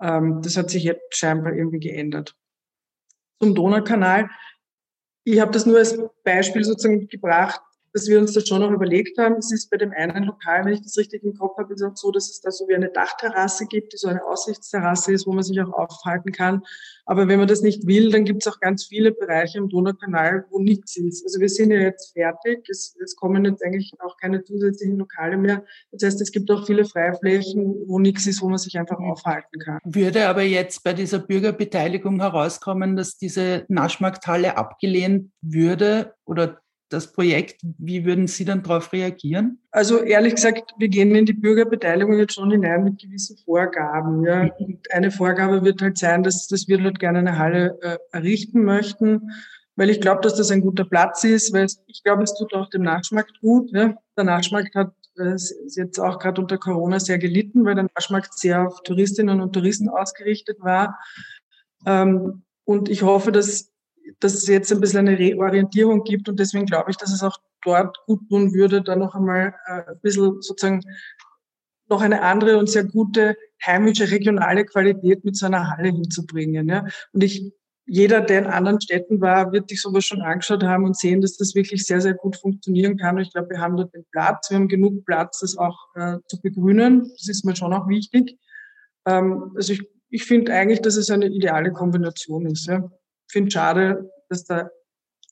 Ähm, 0.00 0.40
das 0.42 0.56
hat 0.56 0.70
sich 0.70 0.84
jetzt 0.84 1.16
scheinbar 1.16 1.54
irgendwie 1.54 1.80
geändert. 1.80 2.34
Zum 3.40 3.54
Donaukanal. 3.54 4.28
Ich 5.24 5.40
habe 5.40 5.52
das 5.52 5.66
nur 5.66 5.78
als 5.78 5.98
Beispiel 6.24 6.64
sozusagen 6.64 7.06
gebracht, 7.08 7.60
dass 7.92 8.08
wir 8.08 8.18
uns 8.18 8.32
das 8.32 8.46
schon 8.46 8.60
noch 8.60 8.70
überlegt 8.70 9.18
haben. 9.18 9.36
Es 9.36 9.52
ist 9.52 9.70
bei 9.70 9.76
dem 9.76 9.92
einen 9.92 10.24
Lokal, 10.24 10.64
wenn 10.64 10.74
ich 10.74 10.82
das 10.82 10.96
richtig 10.96 11.22
im 11.24 11.34
Kopf 11.34 11.56
habe, 11.58 11.74
ist 11.74 11.82
auch 11.82 11.96
so, 11.96 12.10
dass 12.10 12.30
es 12.30 12.40
da 12.40 12.50
so 12.50 12.68
wie 12.68 12.74
eine 12.74 12.90
Dachterrasse 12.90 13.66
gibt, 13.66 13.92
die 13.92 13.96
so 13.96 14.08
eine 14.08 14.24
Aussichtsterrasse 14.24 15.12
ist, 15.12 15.26
wo 15.26 15.32
man 15.32 15.42
sich 15.42 15.60
auch 15.60 15.72
aufhalten 15.72 16.32
kann. 16.32 16.62
Aber 17.06 17.26
wenn 17.26 17.38
man 17.38 17.48
das 17.48 17.62
nicht 17.62 17.86
will, 17.86 18.10
dann 18.10 18.24
gibt 18.24 18.42
es 18.42 18.52
auch 18.52 18.60
ganz 18.60 18.84
viele 18.84 19.12
Bereiche 19.12 19.58
im 19.58 19.68
Donaukanal, 19.68 20.44
wo 20.50 20.58
nichts 20.58 20.96
ist. 20.96 21.24
Also 21.24 21.40
wir 21.40 21.48
sind 21.48 21.70
ja 21.70 21.78
jetzt 21.78 22.12
fertig. 22.12 22.68
Es, 22.68 22.94
es 23.02 23.16
kommen 23.16 23.44
jetzt 23.46 23.64
eigentlich 23.64 23.92
auch 24.00 24.16
keine 24.18 24.44
zusätzlichen 24.44 24.98
Lokale 24.98 25.38
mehr. 25.38 25.64
Das 25.90 26.02
heißt, 26.02 26.20
es 26.20 26.32
gibt 26.32 26.50
auch 26.50 26.66
viele 26.66 26.84
Freiflächen, 26.84 27.74
wo 27.86 27.98
nichts 27.98 28.26
ist, 28.26 28.42
wo 28.42 28.48
man 28.48 28.58
sich 28.58 28.78
einfach 28.78 28.98
aufhalten 28.98 29.58
kann. 29.58 29.78
Würde 29.84 30.28
aber 30.28 30.42
jetzt 30.42 30.84
bei 30.84 30.92
dieser 30.92 31.18
Bürgerbeteiligung 31.18 32.20
herauskommen, 32.20 32.96
dass 32.96 33.16
diese 33.16 33.64
Naschmarkthalle 33.68 34.56
abgelehnt 34.58 35.30
würde 35.40 36.14
oder 36.26 36.60
das 36.88 37.12
Projekt. 37.12 37.60
Wie 37.78 38.04
würden 38.04 38.26
Sie 38.26 38.44
dann 38.44 38.62
darauf 38.62 38.92
reagieren? 38.92 39.60
Also 39.70 40.02
ehrlich 40.02 40.34
gesagt, 40.34 40.72
wir 40.78 40.88
gehen 40.88 41.14
in 41.14 41.26
die 41.26 41.34
Bürgerbeteiligung 41.34 42.18
jetzt 42.18 42.34
schon 42.34 42.50
hinein 42.50 42.84
mit 42.84 42.98
gewissen 42.98 43.36
Vorgaben. 43.44 44.24
Ja. 44.24 44.44
Mhm. 44.44 44.50
Und 44.58 44.92
eine 44.92 45.10
Vorgabe 45.10 45.64
wird 45.64 45.82
halt 45.82 45.98
sein, 45.98 46.22
dass, 46.22 46.46
dass 46.48 46.68
wir 46.68 46.78
dort 46.78 46.98
gerne 46.98 47.20
eine 47.20 47.38
Halle 47.38 47.78
äh, 47.82 47.98
errichten 48.12 48.64
möchten, 48.64 49.30
weil 49.76 49.90
ich 49.90 50.00
glaube, 50.00 50.22
dass 50.22 50.34
das 50.34 50.50
ein 50.50 50.60
guter 50.60 50.84
Platz 50.84 51.24
ist, 51.24 51.52
weil 51.52 51.66
ich 51.86 52.02
glaube, 52.02 52.22
es 52.22 52.34
tut 52.34 52.54
auch 52.54 52.68
dem 52.70 52.82
Nachschmarkt 52.82 53.40
gut. 53.40 53.70
Ja. 53.72 53.94
Der 54.16 54.24
Nachschmarkt 54.24 54.74
hat 54.74 54.92
äh, 55.18 55.36
jetzt 55.76 56.00
auch 56.00 56.18
gerade 56.18 56.40
unter 56.40 56.58
Corona 56.58 56.98
sehr 57.00 57.18
gelitten, 57.18 57.64
weil 57.64 57.74
der 57.74 57.88
Nachschmarkt 57.94 58.38
sehr 58.38 58.66
auf 58.66 58.82
Touristinnen 58.82 59.40
und 59.40 59.52
Touristen 59.52 59.88
ausgerichtet 59.88 60.58
war. 60.60 60.98
Ähm, 61.86 62.42
und 62.64 62.88
ich 62.88 63.02
hoffe, 63.02 63.32
dass 63.32 63.70
dass 64.20 64.34
es 64.34 64.46
jetzt 64.46 64.72
ein 64.72 64.80
bisschen 64.80 65.06
eine 65.06 65.18
Reorientierung 65.18 66.04
gibt 66.04 66.28
und 66.28 66.38
deswegen 66.38 66.66
glaube 66.66 66.90
ich, 66.90 66.96
dass 66.96 67.12
es 67.12 67.22
auch 67.22 67.38
dort 67.62 67.96
gut 68.06 68.28
tun 68.28 68.52
würde, 68.54 68.82
da 68.82 68.96
noch 68.96 69.14
einmal 69.14 69.54
äh, 69.66 69.90
ein 69.90 70.00
bisschen 70.02 70.40
sozusagen 70.40 70.82
noch 71.88 72.02
eine 72.02 72.22
andere 72.22 72.58
und 72.58 72.68
sehr 72.68 72.84
gute 72.84 73.36
heimische 73.64 74.10
regionale 74.10 74.64
Qualität 74.64 75.24
mit 75.24 75.36
so 75.36 75.46
einer 75.46 75.70
Halle 75.70 75.88
hinzubringen. 75.88 76.68
Ja. 76.68 76.84
Und 77.12 77.24
ich, 77.24 77.50
jeder, 77.86 78.20
der 78.20 78.40
in 78.40 78.46
anderen 78.46 78.80
Städten 78.80 79.20
war, 79.20 79.52
wird 79.52 79.70
sich 79.70 79.80
sowas 79.80 80.04
schon 80.04 80.20
angeschaut 80.20 80.62
haben 80.62 80.84
und 80.84 80.98
sehen, 80.98 81.22
dass 81.22 81.38
das 81.38 81.54
wirklich 81.54 81.84
sehr, 81.86 82.02
sehr 82.02 82.14
gut 82.14 82.36
funktionieren 82.36 82.98
kann. 82.98 83.16
Und 83.16 83.22
ich 83.22 83.32
glaube, 83.32 83.50
wir 83.50 83.60
haben 83.60 83.76
dort 83.76 83.94
den 83.94 84.04
Platz, 84.12 84.50
wir 84.50 84.58
haben 84.58 84.68
genug 84.68 85.04
Platz, 85.06 85.40
das 85.40 85.56
auch 85.56 85.78
äh, 85.94 86.18
zu 86.26 86.40
begrünen. 86.42 87.10
Das 87.16 87.28
ist 87.28 87.44
mir 87.44 87.56
schon 87.56 87.72
auch 87.72 87.88
wichtig. 87.88 88.36
Ähm, 89.06 89.52
also 89.56 89.72
ich, 89.72 89.88
ich 90.10 90.24
finde 90.24 90.52
eigentlich, 90.52 90.82
dass 90.82 90.96
es 90.96 91.08
eine 91.08 91.26
ideale 91.26 91.72
Kombination 91.72 92.44
ist. 92.46 92.66
Ja 92.66 92.90
finde 93.30 93.50
schade, 93.50 94.10
dass 94.28 94.44
da 94.44 94.70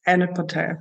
eine 0.05 0.29
Partei 0.29 0.79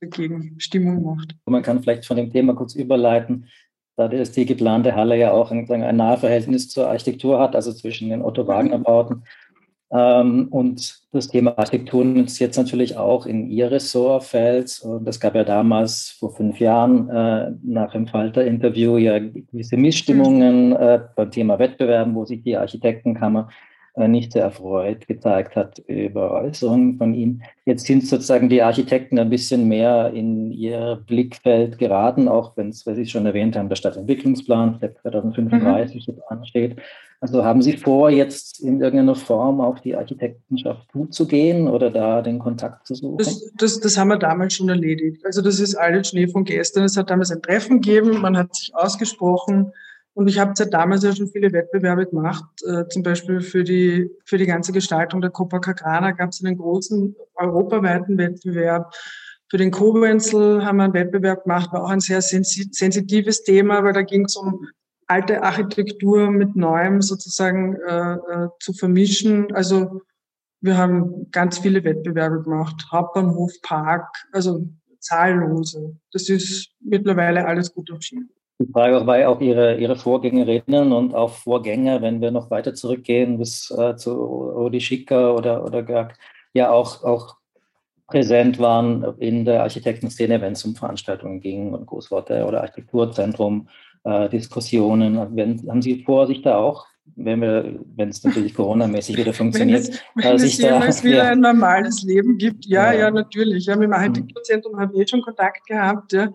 dagegen 0.00 0.54
Stimmung 0.58 1.02
macht. 1.02 1.34
Man 1.46 1.62
kann 1.62 1.82
vielleicht 1.82 2.06
von 2.06 2.16
dem 2.16 2.30
Thema 2.30 2.54
kurz 2.54 2.74
überleiten, 2.74 3.48
da 3.96 4.06
die 4.06 4.46
geplante 4.46 4.94
Halle 4.94 5.16
ja 5.16 5.32
auch 5.32 5.50
ein, 5.50 5.68
ein 5.70 5.96
Nahverhältnis 5.96 6.68
zur 6.70 6.88
Architektur 6.88 7.40
hat, 7.40 7.56
also 7.56 7.72
zwischen 7.72 8.10
den 8.10 8.22
Otto-Wagner-Bauten. 8.22 9.24
Ähm, 9.90 10.48
und 10.50 11.00
das 11.12 11.28
Thema 11.28 11.58
Architektur 11.58 12.04
ist 12.16 12.38
jetzt 12.38 12.56
natürlich 12.56 12.96
auch 12.96 13.26
in 13.26 13.50
Ihr 13.50 13.70
Ressort 13.70 14.24
fällt. 14.24 14.80
Und 14.84 15.08
es 15.08 15.18
gab 15.18 15.34
ja 15.34 15.44
damals 15.44 16.10
vor 16.10 16.30
fünf 16.34 16.60
Jahren 16.60 17.08
äh, 17.08 17.52
nach 17.64 17.92
dem 17.92 18.06
Falter-Interview 18.06 18.98
ja 18.98 19.18
gewisse 19.18 19.76
Missstimmungen 19.76 20.76
äh, 20.76 21.00
beim 21.16 21.30
Thema 21.30 21.58
Wettbewerben, 21.58 22.14
wo 22.14 22.24
sich 22.24 22.42
die 22.42 22.56
Architektenkammer 22.56 23.48
nicht 24.06 24.32
sehr 24.32 24.42
erfreut 24.42 25.08
gezeigt 25.08 25.56
hat 25.56 25.80
über 25.88 26.30
Äußerungen 26.30 26.98
von 26.98 27.14
ihm. 27.14 27.42
Jetzt 27.64 27.86
sind 27.86 28.06
sozusagen 28.06 28.48
die 28.48 28.62
Architekten 28.62 29.18
ein 29.18 29.30
bisschen 29.30 29.66
mehr 29.66 30.12
in 30.14 30.52
ihr 30.52 31.02
Blickfeld 31.06 31.78
geraten, 31.78 32.28
auch 32.28 32.56
wenn 32.56 32.68
es, 32.68 32.86
was 32.86 32.96
Sie 32.96 33.06
schon 33.06 33.26
erwähnt 33.26 33.56
haben, 33.56 33.68
der 33.68 33.76
Stadtentwicklungsplan, 33.76 34.78
der 34.80 34.94
2035 34.94 36.06
mhm. 36.06 36.14
jetzt 36.14 36.30
ansteht. 36.30 36.76
Also 37.20 37.44
haben 37.44 37.62
Sie 37.62 37.76
vor, 37.76 38.10
jetzt 38.10 38.60
in 38.60 38.80
irgendeiner 38.80 39.16
Form 39.16 39.60
auf 39.60 39.80
die 39.80 39.96
Architektenschaft 39.96 40.86
zuzugehen 40.92 41.66
oder 41.66 41.90
da 41.90 42.22
den 42.22 42.38
Kontakt 42.38 42.86
zu 42.86 42.94
suchen? 42.94 43.18
Das, 43.18 43.50
das, 43.56 43.80
das 43.80 43.98
haben 43.98 44.08
wir 44.08 44.18
damals 44.18 44.54
schon 44.54 44.68
erledigt. 44.68 45.26
Also 45.26 45.42
das 45.42 45.58
ist 45.58 45.74
alles 45.74 46.10
Schnee 46.10 46.28
von 46.28 46.44
gestern. 46.44 46.84
Es 46.84 46.96
hat 46.96 47.10
damals 47.10 47.32
ein 47.32 47.42
Treffen 47.42 47.80
gegeben, 47.80 48.20
man 48.20 48.36
hat 48.36 48.54
sich 48.54 48.72
ausgesprochen, 48.72 49.72
und 50.18 50.26
ich 50.26 50.40
habe 50.40 50.50
seit 50.56 50.74
damals 50.74 51.04
ja 51.04 51.14
schon 51.14 51.28
viele 51.28 51.52
Wettbewerbe 51.52 52.06
gemacht. 52.06 52.44
Äh, 52.66 52.88
zum 52.88 53.04
Beispiel 53.04 53.40
für 53.40 53.62
die, 53.62 54.10
für 54.24 54.36
die 54.36 54.46
ganze 54.46 54.72
Gestaltung 54.72 55.20
der 55.20 55.30
Copacabana 55.30 56.10
gab 56.10 56.30
es 56.30 56.44
einen 56.44 56.58
großen 56.58 57.14
europaweiten 57.36 58.18
Wettbewerb. 58.18 58.92
Für 59.48 59.58
den 59.58 59.70
Koblenzel 59.70 60.64
haben 60.64 60.78
wir 60.78 60.84
einen 60.86 60.94
Wettbewerb 60.94 61.44
gemacht, 61.44 61.72
war 61.72 61.84
auch 61.84 61.90
ein 61.90 62.00
sehr 62.00 62.20
sensitives 62.20 63.44
Thema, 63.44 63.84
weil 63.84 63.92
da 63.92 64.02
ging 64.02 64.24
es 64.24 64.34
um 64.34 64.66
alte 65.06 65.40
Architektur 65.40 66.32
mit 66.32 66.56
Neuem 66.56 67.00
sozusagen 67.00 67.76
äh, 67.76 68.14
äh, 68.14 68.48
zu 68.58 68.72
vermischen. 68.72 69.54
Also 69.54 70.02
wir 70.60 70.76
haben 70.76 71.30
ganz 71.30 71.60
viele 71.60 71.84
Wettbewerbe 71.84 72.42
gemacht. 72.42 72.88
Hauptbahnhof, 72.90 73.52
Park, 73.62 74.08
also 74.32 74.68
zahllose. 74.98 75.96
Das 76.10 76.28
ist 76.28 76.72
mittlerweile 76.80 77.46
alles 77.46 77.72
gut 77.72 77.92
auf 77.92 78.02
Schienen. 78.02 78.30
Die 78.60 78.72
Frage 78.72 79.06
war 79.06 79.18
ja 79.18 79.28
auch 79.28 79.40
Ihre, 79.40 79.76
Ihre 79.76 79.96
Vorgängerinnen 79.96 80.92
und 80.92 81.14
auch 81.14 81.30
Vorgänger, 81.30 82.02
wenn 82.02 82.20
wir 82.20 82.32
noch 82.32 82.50
weiter 82.50 82.74
zurückgehen 82.74 83.38
bis 83.38 83.70
äh, 83.70 83.96
zu 83.96 84.12
Rudi 84.12 84.80
Schicker 84.80 85.36
oder, 85.36 85.64
oder 85.64 85.82
Gerg, 85.82 86.18
ja 86.54 86.70
auch, 86.70 87.04
auch 87.04 87.36
präsent 88.08 88.58
waren 88.58 89.04
in 89.18 89.44
der 89.44 89.62
Architektenszene, 89.62 90.40
wenn 90.40 90.54
es 90.54 90.64
um 90.64 90.74
Veranstaltungen 90.74 91.40
ging 91.40 91.72
und 91.72 91.86
Großworte 91.86 92.44
oder 92.46 92.62
Architekturzentrum, 92.62 93.68
äh, 94.04 94.28
Diskussionen. 94.28 95.36
Wenn, 95.36 95.68
haben 95.68 95.82
Sie 95.82 96.02
vor, 96.02 96.26
sich 96.26 96.42
da 96.42 96.56
auch, 96.56 96.86
wenn 97.16 97.40
wir, 97.40 97.78
wenn 97.96 98.08
es 98.08 98.24
natürlich 98.24 98.54
Corona-mäßig 98.54 99.16
wieder 99.16 99.32
funktioniert, 99.34 99.86
wenn 99.86 99.94
es, 99.94 100.02
wenn 100.16 100.34
äh, 100.34 100.38
sich 100.38 100.58
da 100.58 100.80
wieder 101.04 101.16
ja, 101.18 101.30
ein 101.30 101.40
normales 101.40 102.02
Leben 102.02 102.38
gibt, 102.38 102.66
ja, 102.66 102.92
ja, 102.92 103.00
ja 103.00 103.10
natürlich. 103.10 103.66
Ja, 103.66 103.76
mit 103.76 103.84
dem 103.84 103.92
Architekturzentrum 103.92 104.80
habe 104.80 104.94
ich 104.94 105.02
eh 105.02 105.06
schon 105.06 105.22
Kontakt 105.22 105.66
gehabt, 105.66 106.12
ja. 106.12 106.32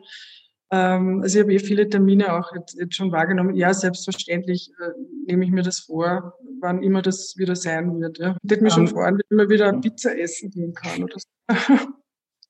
Ähm, 0.72 1.22
also 1.22 1.38
ich 1.38 1.44
habe 1.44 1.54
eh 1.54 1.60
viele 1.60 1.90
Termine 1.90 2.34
auch 2.34 2.54
jetzt, 2.56 2.76
jetzt 2.80 2.96
schon 2.96 3.12
wahrgenommen. 3.12 3.56
Ja, 3.56 3.74
selbstverständlich 3.74 4.72
äh, 4.80 4.92
nehme 5.28 5.46
ich 5.46 5.52
mir 5.52 5.64
das 5.64 5.80
vor, 5.80 6.34
wann 6.62 6.82
immer 6.82 7.02
das 7.02 7.36
wieder 7.38 7.56
sein 7.56 8.00
wird. 8.00 8.20
Ja. 8.20 8.36
Ich 8.42 8.50
würde 8.50 8.64
mich 8.64 8.78
um, 8.78 8.88
schon 8.88 8.96
freuen, 8.96 9.22
wenn 9.30 9.38
man 9.38 9.50
wieder 9.50 9.74
Pizza 9.74 10.18
essen 10.18 10.50
gehen 10.50 10.74
kann 10.74 11.04
oder 11.04 11.16
so. 11.18 11.28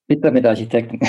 Pizza 0.07 0.31
mit 0.31 0.45
Architekten. 0.45 0.99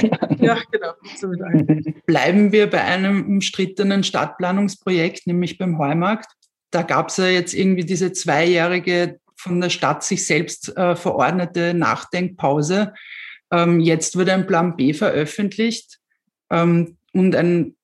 ja, 0.41 0.59
genau, 0.71 0.93
Pizza 1.03 1.29
mit 1.29 1.43
Architekten. 1.43 1.95
Bleiben 2.07 2.53
wir 2.53 2.71
bei 2.71 2.83
einem 2.83 3.27
umstrittenen 3.27 4.05
Stadtplanungsprojekt, 4.05 5.27
nämlich 5.27 5.59
beim 5.59 5.79
Heumarkt. 5.79 6.33
Da 6.71 6.83
gab 6.83 7.09
es 7.09 7.17
ja 7.19 7.27
jetzt 7.27 7.55
irgendwie 7.55 7.85
diese 7.85 8.13
zweijährige 8.13 9.19
von 9.37 9.61
der 9.61 9.71
Stadt 9.71 10.03
sich 10.03 10.27
selbst 10.27 10.77
äh, 10.77 10.97
verordnete 10.97 11.75
Nachdenkpause. 11.75 12.95
Ähm, 13.53 13.81
jetzt 13.81 14.17
wurde 14.17 14.33
ein 14.33 14.47
Plan 14.47 14.77
B 14.77 14.93
veröffentlicht. 14.93 15.99
Ähm, 16.55 16.97
und 17.13 17.35
ein, 17.35 17.77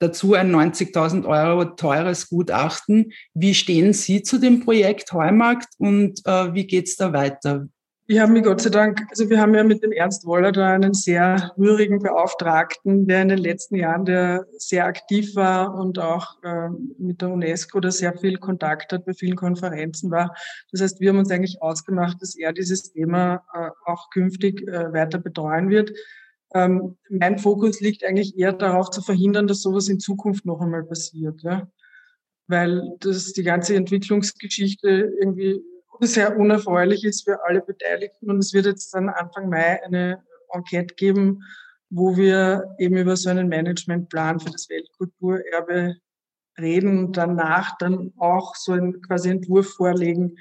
dazu 0.00 0.34
ein 0.34 0.54
90.000 0.54 1.26
Euro 1.26 1.64
teures 1.64 2.28
Gutachten. 2.28 3.12
Wie 3.34 3.54
stehen 3.54 3.92
Sie 3.92 4.22
zu 4.22 4.38
dem 4.38 4.60
Projekt 4.60 5.12
Heumarkt 5.12 5.68
und 5.78 6.20
äh, 6.26 6.52
wie 6.52 6.66
geht 6.66 6.88
es 6.88 6.96
da 6.96 7.12
weiter? 7.12 7.68
Wir 8.08 8.22
haben 8.22 8.40
Gott 8.40 8.60
sei 8.60 8.70
Dank, 8.70 9.00
also 9.10 9.28
wir 9.28 9.40
haben 9.40 9.52
ja 9.56 9.64
mit 9.64 9.82
dem 9.82 9.90
Ernst 9.90 10.26
Woller 10.26 10.52
da 10.52 10.74
einen 10.74 10.94
sehr 10.94 11.52
rührigen 11.58 11.98
Beauftragten, 11.98 13.08
der 13.08 13.22
in 13.22 13.28
den 13.30 13.38
letzten 13.38 13.74
Jahren 13.74 14.04
der 14.04 14.46
sehr 14.58 14.86
aktiv 14.86 15.34
war 15.34 15.74
und 15.74 15.98
auch 15.98 16.40
äh, 16.44 16.68
mit 16.98 17.20
der 17.20 17.30
UNESCO 17.30 17.80
da 17.80 17.90
sehr 17.90 18.16
viel 18.16 18.38
Kontakt 18.38 18.92
hat, 18.92 19.06
bei 19.06 19.12
vielen 19.12 19.34
Konferenzen 19.34 20.12
war. 20.12 20.36
Das 20.70 20.82
heißt, 20.82 21.00
wir 21.00 21.08
haben 21.08 21.18
uns 21.18 21.32
eigentlich 21.32 21.60
ausgemacht, 21.60 22.22
dass 22.22 22.36
er 22.36 22.52
dieses 22.52 22.92
Thema 22.92 23.42
äh, 23.52 23.70
auch 23.86 24.08
künftig 24.10 24.62
äh, 24.68 24.92
weiter 24.92 25.18
betreuen 25.18 25.68
wird. 25.68 25.90
Ähm, 26.56 26.96
mein 27.10 27.38
Fokus 27.38 27.80
liegt 27.80 28.04
eigentlich 28.04 28.38
eher 28.38 28.52
darauf 28.52 28.90
zu 28.90 29.02
verhindern, 29.02 29.46
dass 29.46 29.60
sowas 29.60 29.88
in 29.88 30.00
Zukunft 30.00 30.46
noch 30.46 30.60
einmal 30.60 30.84
passiert. 30.84 31.42
Ja? 31.42 31.68
Weil 32.48 32.96
das 33.00 33.32
die 33.32 33.42
ganze 33.42 33.74
Entwicklungsgeschichte 33.74 35.12
irgendwie 35.20 35.62
sehr 36.00 36.38
unerfreulich 36.38 37.04
ist 37.04 37.24
für 37.24 37.44
alle 37.44 37.60
Beteiligten. 37.60 38.30
Und 38.30 38.38
es 38.38 38.52
wird 38.52 38.66
jetzt 38.66 38.94
dann 38.94 39.08
Anfang 39.08 39.48
Mai 39.48 39.82
eine 39.84 40.22
Enquete 40.52 40.94
geben, 40.94 41.42
wo 41.90 42.16
wir 42.16 42.74
eben 42.78 42.96
über 42.96 43.16
so 43.16 43.28
einen 43.30 43.48
Managementplan 43.48 44.40
für 44.40 44.50
das 44.50 44.68
Weltkulturerbe 44.68 45.96
reden 46.58 46.98
und 46.98 47.16
danach 47.16 47.76
dann 47.78 48.12
auch 48.16 48.54
so 48.54 48.72
einen 48.72 49.02
quasi 49.02 49.28
Entwurf 49.30 49.74
vorlegen 49.74 50.36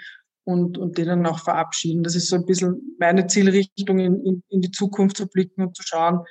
und, 0.46 0.78
und 0.78 0.98
den 0.98 1.08
dann 1.08 1.26
auch 1.26 1.40
verabschieden. 1.40 2.04
Das 2.04 2.16
ist 2.16 2.30
so 2.30 2.38
ein 2.38 2.46
bisschen 2.46 2.96
meine 3.00 3.28
Zielrichtung, 3.28 4.00
in, 4.00 4.24
in, 4.24 4.44
in 4.50 4.62
die 4.62 4.72
Zukunft 4.72 5.18
zu 5.18 5.28
blicken 5.28 5.64
und 5.64 5.76
zu 5.76 5.84
schauen, 5.84 6.22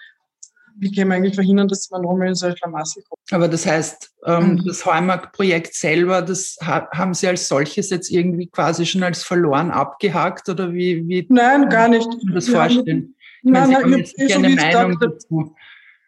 wie 0.76 0.92
können 0.92 1.10
wir 1.10 1.16
eigentlich 1.16 1.34
verhindern, 1.34 1.68
dass 1.68 1.90
man 1.90 2.02
nochmal 2.02 2.28
in 2.28 2.34
so 2.34 2.46
ein 2.46 2.56
Schlamassel 2.56 3.02
kommt. 3.08 3.20
Aber 3.32 3.48
das 3.48 3.66
heißt, 3.66 4.12
ähm, 4.26 4.54
mhm. 4.54 4.64
das 4.66 4.84
Heumark-Projekt 4.84 5.74
selber, 5.74 6.22
das 6.22 6.56
ha 6.62 6.88
haben 6.92 7.14
Sie 7.14 7.28
als 7.28 7.48
solches 7.48 7.90
jetzt 7.90 8.10
irgendwie 8.10 8.48
quasi 8.48 8.84
schon 8.86 9.02
als 9.02 9.22
verloren 9.22 9.70
abgehakt 9.70 10.48
oder 10.48 10.72
wie? 10.72 11.06
wie 11.06 11.26
Nein, 11.28 11.68
gar 11.68 11.88
nicht. 11.88 12.08
das 12.32 12.48
ja, 12.48 12.54
vorstellen? 12.54 13.14
Ich 13.42 13.50
nein, 13.50 13.70
meine, 13.70 14.04
Sie 14.04 14.34
haben 14.34 14.44
jetzt 14.44 14.60
so 14.60 14.66
Meinung 14.66 14.98
dazu. 15.00 15.54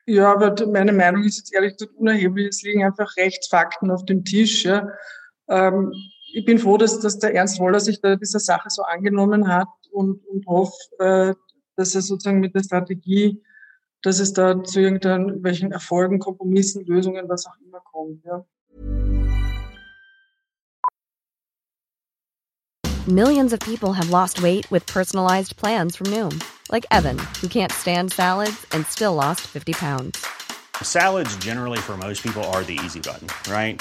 Ja, 0.06 0.32
aber 0.32 0.54
meine 0.68 0.92
Meinung 0.92 1.24
ist 1.24 1.38
jetzt 1.38 1.54
ehrlich 1.54 1.76
gesagt 1.76 1.92
unerheblich. 1.96 2.48
Es 2.48 2.62
liegen 2.62 2.84
einfach 2.84 3.16
Rechtsfakten 3.16 3.90
auf 3.90 4.04
dem 4.04 4.24
Tisch. 4.24 4.64
Ja. 4.64 4.88
Ähm, 5.48 5.92
ich 6.36 6.44
bin 6.44 6.58
froh, 6.58 6.76
dass, 6.76 7.00
dass 7.00 7.18
der 7.18 7.34
Ernst 7.34 7.58
Woller 7.60 7.80
sich 7.80 7.98
da 8.02 8.14
dieser 8.14 8.40
Sache 8.40 8.68
so 8.68 8.82
angenommen 8.82 9.48
hat 9.48 9.68
und, 9.90 10.20
und 10.28 10.46
hoffe, 10.46 10.76
äh, 10.98 11.34
dass 11.76 11.94
er 11.94 12.02
sozusagen 12.02 12.40
mit 12.40 12.54
der 12.54 12.62
Strategie, 12.62 13.42
dass 14.02 14.20
es 14.20 14.34
da 14.34 14.62
zu 14.62 14.80
irgendwelchen 14.80 15.72
Erfolgen, 15.72 16.18
Kompromissen, 16.18 16.84
Lösungen, 16.84 17.26
was 17.26 17.46
auch 17.46 17.56
immer 17.66 17.80
kommt. 17.80 18.22
Ja. 18.26 18.44
Millions 23.06 23.54
of 23.54 23.60
people 23.60 23.94
have 23.94 24.10
lost 24.10 24.42
weight 24.42 24.70
with 24.70 24.84
personalized 24.84 25.56
plans 25.56 25.96
from 25.96 26.08
Noom. 26.10 26.38
Like 26.70 26.84
Evan, 26.90 27.16
who 27.40 27.48
can't 27.48 27.72
stand 27.72 28.12
salads 28.12 28.66
and 28.72 28.84
still 28.84 29.14
lost 29.14 29.40
50 29.40 29.72
pounds. 29.72 30.26
Salads 30.82 31.34
generally 31.36 31.78
for 31.78 31.96
most 31.96 32.22
people 32.22 32.44
are 32.52 32.62
the 32.62 32.78
easy 32.84 33.00
button, 33.00 33.28
right? 33.50 33.80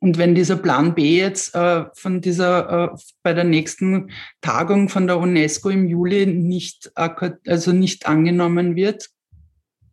Und 0.00 0.16
wenn 0.16 0.34
dieser 0.34 0.56
Plan 0.56 0.94
B 0.94 1.18
jetzt 1.18 1.54
äh, 1.54 1.84
von 1.94 2.20
dieser, 2.20 2.92
äh, 2.92 2.96
bei 3.22 3.32
der 3.32 3.44
nächsten 3.44 4.10
Tagung 4.40 4.88
von 4.88 5.06
der 5.06 5.18
UNESCO 5.18 5.70
im 5.70 5.88
Juli 5.88 6.26
nicht, 6.26 6.92
also 6.94 7.72
nicht 7.72 8.06
angenommen 8.06 8.76
wird, 8.76 9.10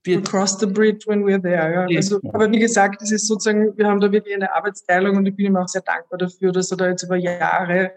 wird 0.03 0.29
cross 0.29 0.59
the 0.59 0.67
bridge 0.67 1.07
when 1.07 1.23
we're 1.23 1.41
there. 1.41 1.87
Ja. 1.89 1.97
Also, 1.97 2.19
aber 2.31 2.51
wie 2.51 2.59
gesagt, 2.59 3.01
es 3.01 3.11
ist 3.11 3.27
sozusagen, 3.27 3.75
wir 3.75 3.87
haben 3.87 3.99
da 3.99 4.11
wirklich 4.11 4.35
eine 4.35 4.53
Arbeitsteilung 4.53 5.17
und 5.17 5.25
ich 5.25 5.35
bin 5.35 5.47
ihm 5.47 5.55
auch 5.55 5.67
sehr 5.67 5.81
dankbar 5.81 6.19
dafür, 6.19 6.51
dass 6.51 6.69
er 6.69 6.77
da 6.77 6.89
jetzt 6.89 7.03
über 7.03 7.15
Jahre 7.15 7.91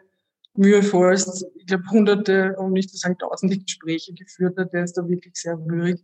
mühevoll 0.55 1.12
ist. 1.12 1.47
Ich 1.57 1.66
glaube, 1.66 1.85
hunderte, 1.90 2.57
um 2.57 2.73
nicht 2.73 2.90
zu 2.90 2.97
sagen 2.97 3.18
tausende 3.18 3.59
Gespräche 3.59 4.14
geführt 4.14 4.57
hat. 4.59 4.73
Der 4.73 4.85
ist 4.85 4.94
da 4.94 5.07
wirklich 5.07 5.35
sehr 5.37 5.59
rührig 5.59 6.03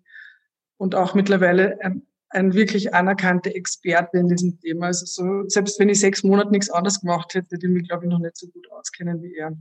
und 0.77 0.95
auch 0.95 1.14
mittlerweile 1.14 1.79
ein 1.81 2.03
ein 2.35 2.55
wirklich 2.55 2.94
anerkannter 2.94 3.55
Experte 3.55 4.18
in 4.18 4.29
diesem 4.29 4.59
Thema. 4.61 4.87
Also 4.87 5.07
so, 5.07 5.49
selbst 5.49 5.79
wenn 5.79 5.88
ich 5.88 6.01
sechs 6.01 6.23
Monate 6.23 6.51
nichts 6.51 6.70
anderes 6.70 7.01
gemacht 7.01 7.35
hätte, 7.35 7.59
die 7.59 7.68
mich, 7.68 7.88
glaube 7.88 8.05
ich, 8.05 8.11
noch 8.11 8.18
nicht 8.18 8.37
so 8.37 8.47
gut 8.49 8.70
auskennen 8.73 9.23
wie 9.23 9.35
er. 9.37 9.57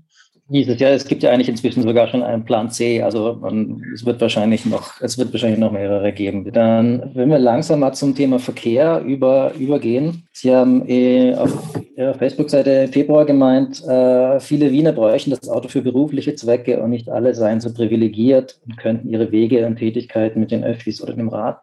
Dieses 0.49 0.77
Jahr, 0.77 0.91
es 0.91 1.07
gibt 1.07 1.23
ja 1.23 1.31
eigentlich 1.31 1.47
inzwischen 1.47 1.83
sogar 1.83 2.09
schon 2.09 2.21
einen 2.21 2.43
Plan 2.43 2.69
C. 2.69 3.01
Also 3.01 3.38
man, 3.41 3.81
es 3.93 4.05
wird 4.05 4.19
wahrscheinlich 4.19 4.65
noch, 4.65 4.99
es 4.99 5.17
wird 5.17 5.31
wahrscheinlich 5.31 5.59
noch 5.59 5.71
mehrere 5.71 6.12
geben. 6.12 6.51
Dann, 6.51 7.12
wenn 7.13 7.29
wir 7.29 7.39
langsam 7.39 7.79
mal 7.79 7.93
zum 7.93 8.13
Thema 8.13 8.39
Verkehr 8.39 9.01
über, 9.01 9.53
übergehen. 9.57 10.27
Sie 10.33 10.53
haben 10.53 10.88
eh 10.88 11.33
auf 11.36 11.73
Ihrer 11.95 12.15
Facebook-Seite 12.15 12.89
Februar 12.89 13.25
gemeint, 13.25 13.83
äh, 13.86 14.39
viele 14.39 14.71
Wiener 14.71 14.91
bräuchten 14.91 15.29
das 15.29 15.47
Auto 15.47 15.69
für 15.69 15.81
berufliche 15.81 16.36
Zwecke 16.36 16.81
und 16.81 16.89
nicht 16.89 17.07
alle 17.07 17.36
seien 17.36 17.62
so 17.62 17.71
privilegiert 17.71 18.59
und 18.65 18.77
könnten 18.77 19.09
ihre 19.09 19.31
Wege 19.31 19.65
und 19.65 19.77
Tätigkeiten 19.77 20.39
mit 20.39 20.51
den 20.51 20.63
Öffis 20.63 21.01
oder 21.01 21.13
dem 21.13 21.29
Rad 21.29 21.62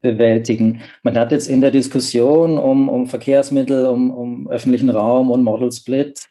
bewältigen. 0.00 0.80
Man 1.02 1.18
hat 1.18 1.32
jetzt 1.32 1.48
in 1.48 1.60
der 1.60 1.70
Diskussion 1.70 2.58
um, 2.58 2.88
um 2.88 3.06
Verkehrsmittel, 3.06 3.86
um, 3.86 4.10
um 4.10 4.48
öffentlichen 4.48 4.90
Raum 4.90 5.30
und 5.30 5.42
Model 5.42 5.72
Split 5.72 6.28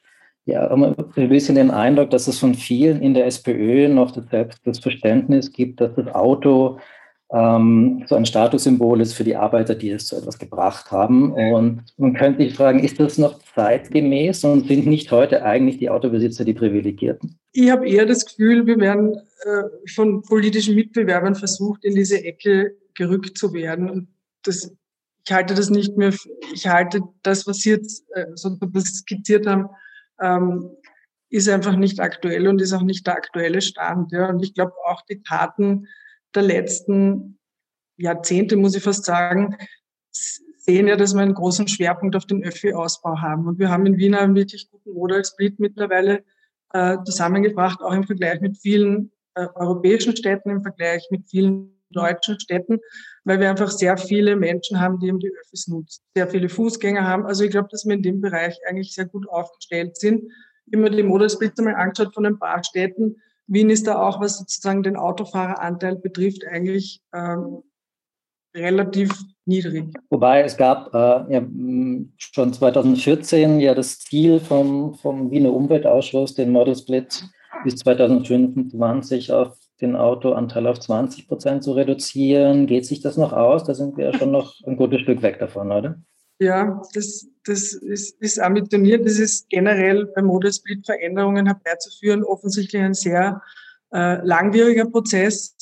ja 0.47 0.71
ein 0.71 0.95
bisschen 1.29 1.55
den 1.55 1.71
Eindruck, 1.71 2.09
dass 2.09 2.27
es 2.27 2.39
von 2.39 2.55
vielen 2.55 3.01
in 3.01 3.13
der 3.13 3.25
SPÖ 3.25 3.89
noch 3.89 4.11
das, 4.11 4.25
das 4.63 4.79
Verständnis 4.79 5.51
gibt, 5.51 5.81
dass 5.81 5.93
das 5.95 6.07
Auto 6.07 6.79
ähm, 7.33 8.05
so 8.07 8.15
ein 8.15 8.25
Statussymbol 8.25 9.01
ist 9.01 9.13
für 9.13 9.25
die 9.25 9.35
Arbeiter, 9.35 9.75
die 9.75 9.91
es 9.91 10.07
zu 10.07 10.15
etwas 10.15 10.39
gebracht 10.39 10.91
haben. 10.91 11.33
Und 11.33 11.83
man 11.97 12.13
könnte 12.13 12.43
sich 12.43 12.55
fragen, 12.55 12.79
ist 12.79 12.99
das 12.99 13.17
noch 13.17 13.39
zeitgemäß 13.53 14.45
und 14.45 14.67
sind 14.67 14.87
nicht 14.87 15.11
heute 15.11 15.43
eigentlich 15.43 15.77
die 15.77 15.89
Autobesitzer 15.89 16.45
die 16.45 16.53
Privilegierten? 16.53 17.37
Ich 17.51 17.69
habe 17.69 17.87
eher 17.87 18.05
das 18.05 18.25
Gefühl, 18.25 18.65
wir 18.65 18.79
werden 18.79 19.17
äh, 19.43 19.89
von 19.93 20.21
politischen 20.21 20.75
Mitbewerbern 20.75 21.35
versucht, 21.35 21.83
in 21.83 21.95
diese 21.95 22.23
Ecke 22.23 22.75
gerückt 22.97 23.37
zu 23.37 23.53
werden. 23.53 23.89
Und 23.89 24.07
das, 24.43 24.75
ich 25.25 25.31
halte 25.31 25.53
das 25.53 25.69
nicht 25.69 25.95
mehr, 25.95 26.13
ich 26.53 26.67
halte 26.67 27.01
das, 27.23 27.47
was 27.47 27.59
Sie 27.59 27.69
jetzt 27.69 28.03
äh, 28.13 28.25
so 28.35 28.57
skizziert 28.79 29.47
haben, 29.47 29.69
ähm, 30.19 30.69
ist 31.29 31.47
einfach 31.47 31.75
nicht 31.75 31.99
aktuell 31.99 32.47
und 32.47 32.61
ist 32.61 32.73
auch 32.73 32.83
nicht 32.83 33.07
der 33.07 33.15
aktuelle 33.15 33.61
Stand. 33.61 34.11
Ja. 34.11 34.29
Und 34.29 34.43
ich 34.43 34.53
glaube 34.53 34.73
auch 34.85 35.01
die 35.03 35.21
Taten 35.23 35.87
der 36.35 36.43
letzten 36.43 37.39
Jahrzehnte, 37.97 38.57
muss 38.57 38.75
ich 38.75 38.83
fast 38.83 39.05
sagen, 39.05 39.55
sehen 40.11 40.87
ja, 40.87 40.95
dass 40.95 41.13
wir 41.13 41.21
einen 41.21 41.33
großen 41.33 41.67
Schwerpunkt 41.67 42.15
auf 42.15 42.25
den 42.25 42.43
Öffi-Ausbau 42.43 43.21
haben. 43.21 43.47
Und 43.47 43.59
wir 43.59 43.69
haben 43.69 43.85
in 43.85 43.97
Wien 43.97 44.15
einen 44.15 44.35
wirklich 44.35 44.69
guten 44.69 44.93
Modal 44.93 45.23
Split 45.23 45.59
mittlerweile 45.59 46.23
äh, 46.73 46.97
zusammengebracht, 47.05 47.81
auch 47.81 47.93
im 47.93 48.03
Vergleich 48.03 48.41
mit 48.41 48.57
vielen 48.57 49.11
äh, 49.35 49.47
europäischen 49.55 50.15
Städten, 50.15 50.49
im 50.49 50.61
Vergleich 50.61 51.07
mit 51.09 51.27
vielen 51.29 51.76
deutschen 51.89 52.39
Städten, 52.39 52.79
weil 53.23 53.39
wir 53.39 53.49
einfach 53.49 53.71
sehr 53.71 53.97
viele 53.97 54.35
Menschen 54.35 54.79
haben, 54.79 54.99
die 54.99 55.07
eben 55.07 55.19
die 55.19 55.31
Öffis 55.41 55.67
nutzen, 55.67 56.03
sehr 56.15 56.27
viele 56.27 56.49
Fußgänger 56.49 57.05
haben. 57.05 57.25
Also 57.25 57.43
ich 57.43 57.51
glaube, 57.51 57.69
dass 57.71 57.85
wir 57.85 57.93
in 57.93 58.03
dem 58.03 58.21
Bereich 58.21 58.57
eigentlich 58.67 58.93
sehr 58.93 59.05
gut 59.05 59.27
aufgestellt 59.29 59.97
sind. 59.97 60.23
Immer 60.71 60.89
die 60.89 61.03
Modelsplitze 61.03 61.61
mal 61.61 61.75
angeschaut 61.75 62.13
von 62.13 62.25
ein 62.25 62.39
paar 62.39 62.63
Städten. 62.63 63.17
Wien 63.47 63.69
ist 63.69 63.87
da 63.87 64.01
auch, 64.01 64.19
was 64.19 64.37
sozusagen 64.37 64.83
den 64.83 64.97
Autofahreranteil 64.97 65.95
betrifft, 65.95 66.45
eigentlich 66.45 67.01
ähm, 67.13 67.63
relativ 68.53 69.11
niedrig. 69.45 69.93
Wobei 70.09 70.41
es 70.41 70.57
gab 70.57 70.93
äh, 70.93 71.33
ja, 71.33 71.47
schon 72.17 72.53
2014 72.53 73.59
ja 73.59 73.73
das 73.73 73.99
Ziel 73.99 74.39
vom, 74.39 74.95
vom 74.95 75.31
Wiener 75.31 75.53
Umweltausschuss, 75.53 76.35
den 76.35 76.51
Model 76.51 76.75
Split 76.75 77.23
bis 77.63 77.77
2025 77.77 79.31
auf 79.31 79.57
den 79.81 79.95
Autoanteil 79.95 80.67
auf 80.67 80.79
20 80.79 81.27
Prozent 81.27 81.63
zu 81.63 81.73
reduzieren. 81.73 82.67
Geht 82.67 82.85
sich 82.85 83.01
das 83.01 83.17
noch 83.17 83.33
aus? 83.33 83.63
Da 83.63 83.73
sind 83.73 83.97
wir 83.97 84.05
ja 84.05 84.13
schon 84.13 84.31
noch 84.31 84.55
ein 84.65 84.77
gutes 84.77 85.01
Stück 85.01 85.21
weg 85.21 85.39
davon, 85.39 85.71
oder? 85.71 85.99
Ja, 86.39 86.81
das, 86.93 87.27
das 87.45 87.73
ist, 87.73 88.21
ist 88.21 88.39
ambitioniert. 88.39 89.05
Das 89.05 89.17
ist 89.17 89.49
generell 89.49 90.05
bei 90.15 90.21
Model 90.21 90.51
Split 90.53 90.85
Veränderungen 90.85 91.47
herbeizuführen 91.47 92.23
offensichtlich 92.23 92.81
ein 92.81 92.93
sehr 92.93 93.41
äh, 93.91 94.23
langwieriger 94.25 94.85
Prozess. 94.85 95.55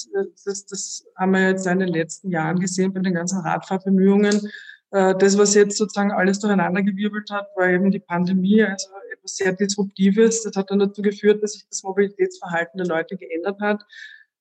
Das, 0.46 0.66
das 0.66 1.06
haben 1.16 1.32
wir 1.32 1.50
jetzt 1.50 1.68
in 1.68 1.80
den 1.80 1.90
letzten 1.90 2.30
Jahren 2.30 2.60
gesehen 2.60 2.94
bei 2.94 3.00
den 3.02 3.14
ganzen 3.14 3.40
Radfahrbemühungen. 3.40 4.50
Äh, 4.92 5.16
das, 5.18 5.38
was 5.38 5.54
jetzt 5.56 5.78
sozusagen 5.78 6.12
alles 6.12 6.40
durcheinandergewirbelt 6.40 7.30
hat, 7.32 7.48
war 7.56 7.70
eben 7.70 7.92
die 7.92 8.00
Pandemie, 8.00 8.64
also 8.64 8.88
etwas 9.26 9.36
sehr 9.38 9.54
Disruptives. 9.54 10.44
Das 10.44 10.56
hat 10.56 10.72
dann 10.72 10.80
dazu 10.80 11.02
geführt, 11.02 11.42
dass 11.44 11.54
sich 11.54 11.68
das 11.70 11.84
Mobilitätsverhalten 11.84 12.78
der 12.78 12.88
Leute 12.88 13.18
geändert 13.18 13.60
hat. 13.60 13.84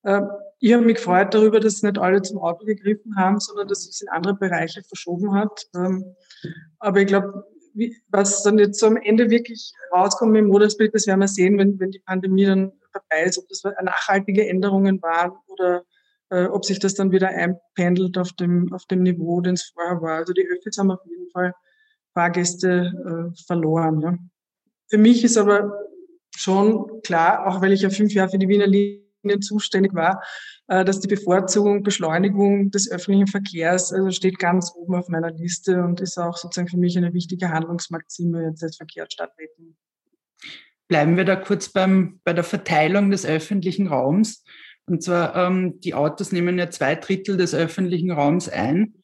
Ähm, 0.05 0.29
ich 0.61 0.73
habe 0.73 0.85
mich 0.85 0.97
gefreut 0.97 1.33
darüber, 1.33 1.61
dass 1.61 1.83
nicht 1.83 1.99
alle 1.99 2.23
zum 2.23 2.39
Auto 2.39 2.65
gegriffen 2.65 3.17
haben, 3.17 3.41
sondern 3.41 3.69
dass 3.69 3.89
es 3.89 4.01
in 4.03 4.09
andere 4.09 4.35
Bereiche 4.35 4.83
verschoben 4.83 5.35
hat. 5.35 5.67
Ähm, 5.75 6.15
aber 6.79 7.01
ich 7.01 7.07
glaube, 7.07 7.45
was 8.09 8.43
dann 8.43 8.59
jetzt 8.59 8.85
am 8.85 8.97
Ende 8.97 9.31
wirklich 9.31 9.73
rauskommt 9.93 10.37
im 10.37 10.47
Modersbild, 10.47 10.95
das 10.95 11.07
werden 11.07 11.21
wir 11.21 11.29
sehen, 11.29 11.59
wenn, 11.59 11.81
wenn 11.81 11.91
die 11.91 11.99
Pandemie 11.99 12.45
dann 12.45 12.73
vorbei 12.93 13.25
ist, 13.25 13.39
ob 13.39 13.49
das 13.49 13.65
nachhaltige 13.83 14.49
Änderungen 14.49 15.03
waren 15.03 15.33
oder 15.49 15.85
äh, 16.31 16.45
ob 16.45 16.65
sich 16.65 16.79
das 16.79 16.95
dann 16.95 17.11
wieder 17.11 17.29
einpendelt 17.29 18.17
auf 18.17 18.33
dem, 18.35 18.73
auf 18.73 18.85
dem 18.85 19.03
Niveau, 19.03 19.41
den 19.41 19.55
es 19.55 19.73
vorher 19.75 20.01
war. 20.01 20.19
Also 20.19 20.33
die 20.33 20.47
Öffis 20.47 20.79
haben 20.79 20.93
auf 20.93 21.05
jeden 21.05 21.29
Fall 21.31 21.53
Fahrgäste 22.13 23.33
äh, 23.35 23.45
verloren. 23.45 24.01
Ja 24.01 24.17
für 24.95 24.99
mich 24.99 25.25
ist 25.25 25.37
aber 25.37 25.73
schon 26.37 27.03
klar, 27.03 27.49
auch 27.49 27.61
weil 27.61 27.73
ich 27.73 27.83
ja 27.83 27.91
fünf 27.91 28.13
Jahre 28.13 28.31
für 28.31 28.39
die 28.39 28.47
Wiener 28.47 28.69
Linien 28.69 29.43
zuständig 29.43 29.93
war, 29.93 30.23
äh, 30.69 30.85
dass 30.85 31.01
die 31.01 31.09
Bevorzugung, 31.09 31.83
Beschleunigung 31.83 32.71
des 32.71 32.89
öffentlichen 32.89 33.27
Verkehrs 33.27 33.93
also 33.93 34.13
steht 34.13 34.39
ganz 34.39 34.73
oben 34.77 34.95
auf 34.95 35.09
meiner 35.09 35.33
Liste 35.33 35.83
und 35.83 36.01
ist 36.01 36.17
auch 36.17 36.37
sozusagen 36.37 36.69
für 36.69 36.77
mich 36.77 36.97
eine 36.97 37.13
wichtige 37.13 37.49
Handlungsmaxime 37.49 38.45
jetzt 38.45 38.63
als 38.63 38.77
Verkehrsstadträtin. 38.77 39.77
Bleiben 40.87 41.17
wir 41.17 41.25
da 41.25 41.35
kurz 41.35 41.71
beim, 41.71 42.21
bei 42.23 42.33
der 42.33 42.45
Verteilung 42.45 43.11
des 43.11 43.27
öffentlichen 43.27 43.89
Raums. 43.89 44.45
Und 44.87 45.03
zwar, 45.03 45.35
ähm, 45.35 45.81
die 45.81 45.95
Autos 45.95 46.31
nehmen 46.31 46.57
ja 46.57 46.71
zwei 46.71 46.95
Drittel 46.95 47.37
des 47.37 47.53
öffentlichen 47.53 48.13
Raums 48.13 48.49
ein 48.49 48.95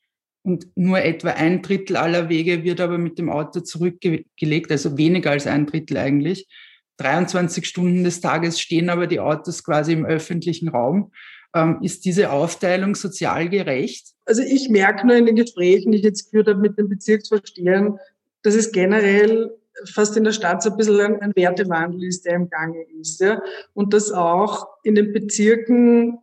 und 0.43 0.67
nur 0.75 1.01
etwa 1.01 1.31
ein 1.31 1.63
Drittel 1.63 1.97
aller 1.97 2.29
Wege 2.29 2.65
wird 2.65 2.81
aber 2.81 2.99
mit 2.99 3.19
dem 3.19 3.31
Auto 3.31 3.61
zurückgelegt, 3.61 4.71
also 4.71 4.97
weniger 4.97 5.31
als 5.33 5.47
ein 5.47 5.67
Drittel 5.67 5.97
eigentlich. 5.99 6.49
23 6.97 7.67
Stunden 7.67 8.05
des 8.05 8.21
Tages 8.21 8.61
stehen 8.61 8.91
aber 8.91 9.07
die 9.07 9.21
Autos 9.21 9.65
quasi 9.65 9.93
im 9.93 10.05
öffentlichen 10.05 10.69
Raum. 10.69 11.13
Ähm, 11.55 11.79
ist 11.83 12.05
diese 12.05 12.31
Aufteilung 12.31 12.95
sozial 12.95 13.49
gerecht? 13.49 14.09
Also 14.25 14.43
ich 14.43 14.69
merke 14.69 15.07
nur 15.07 15.17
in 15.17 15.27
den 15.27 15.37
Gesprächen, 15.37 15.93
die 15.93 15.99
ich 15.99 16.05
jetzt 16.05 16.27
geführt 16.27 16.49
habe 16.49 16.61
mit 16.61 16.79
den 16.79 16.89
Bezirksvorstehern, 16.89 17.99
dass 18.43 18.55
es 18.55 18.71
generell 18.71 19.51
fast 19.93 20.17
in 20.17 20.25
der 20.25 20.33
Stadt 20.33 20.63
so 20.63 20.71
ein 20.71 20.77
bisschen 20.77 21.01
ein, 21.01 21.21
ein 21.21 21.33
Wertewandel 21.35 22.05
ist, 22.05 22.25
der 22.27 22.35
im 22.35 22.51
Gange 22.51 22.83
ist. 23.01 23.21
Ja? 23.21 23.43
Und 23.75 23.93
dass 23.95 24.13
auch 24.13 24.69
in 24.85 24.95
den 24.95 25.13
Bezirken 25.13 26.19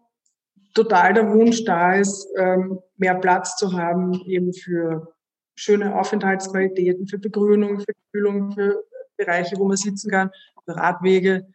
total 0.78 1.14
der 1.14 1.32
Wunsch 1.32 1.64
da 1.66 1.96
ist, 1.96 2.28
ähm, 2.38 2.80
mehr 2.98 3.16
Platz 3.16 3.56
zu 3.58 3.74
haben, 3.74 4.14
eben 4.28 4.54
für 4.54 5.14
schöne 5.56 6.00
Aufenthaltsqualitäten, 6.00 7.08
für 7.08 7.18
Begrünung, 7.18 7.80
für 7.80 7.94
Kühlung, 8.14 8.52
für 8.52 8.84
Bereiche, 9.18 9.58
wo 9.58 9.68
man 9.68 9.78
sitzen 9.78 10.12
kann, 10.12 10.30
für 10.66 10.76
Radwege, 10.76 11.48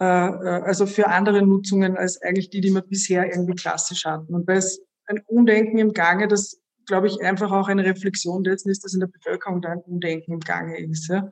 äh, 0.00 0.04
äh, 0.04 0.62
also 0.62 0.84
für 0.84 1.08
andere 1.08 1.40
Nutzungen 1.42 1.96
als 1.96 2.20
eigentlich 2.20 2.50
die, 2.50 2.60
die 2.60 2.70
wir 2.70 2.82
bisher 2.82 3.26
irgendwie 3.26 3.54
klassisch 3.54 4.04
hatten. 4.04 4.34
Und 4.34 4.48
da 4.48 4.54
ist 4.54 4.80
ein 5.06 5.22
Umdenken 5.26 5.78
im 5.78 5.92
Gange, 5.92 6.28
das 6.28 6.60
glaube 6.86 7.08
ich, 7.08 7.20
einfach 7.22 7.50
auch 7.50 7.68
eine 7.68 7.84
Reflexion 7.84 8.44
dessen 8.44 8.70
ist, 8.70 8.84
dass 8.84 8.94
in 8.94 9.00
der 9.00 9.08
Bevölkerung 9.08 9.60
da 9.60 9.70
ein 9.70 9.80
Umdenken 9.80 10.32
im 10.32 10.40
Gange 10.40 10.78
ist. 10.78 11.08
Ja. 11.08 11.28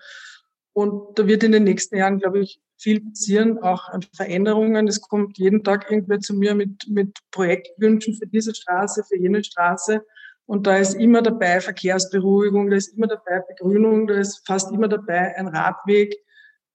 Und 0.75 1.19
da 1.19 1.27
wird 1.27 1.45
in 1.45 1.53
den 1.53 1.65
nächsten 1.65 1.97
Jahren, 1.97 2.19
glaube 2.19 2.41
ich, 2.41 2.61
viel 2.77 3.01
passieren, 3.01 3.59
auch 3.59 3.89
an 3.89 4.03
Veränderungen. 4.15 4.89
Es 4.89 5.01
kommt 5.01 5.39
jeden 5.39 5.63
Tag 5.63 5.91
irgendwer 5.91 6.21
zu 6.21 6.35
mir 6.35 6.55
mit, 6.55 6.87
mit 6.89 7.17
Projektwünschen 7.31 8.15
für 8.15 8.27
diese 8.27 8.55
Straße, 8.55 9.05
für 9.05 9.17
jene 9.17 9.43
Straße. 9.43 10.05
Und 10.47 10.67
da 10.67 10.77
ist 10.77 10.95
immer 10.95 11.23
dabei 11.23 11.61
Verkehrsberuhigung, 11.61 12.71
da 12.71 12.77
ist 12.77 12.89
immer 12.89 13.07
dabei 13.07 13.41
Begrünung, 13.49 14.07
da 14.07 14.15
ist 14.15 14.47
fast 14.47 14.71
immer 14.73 14.89
dabei 14.89 15.37
ein 15.37 15.49
Radweg 15.49 16.15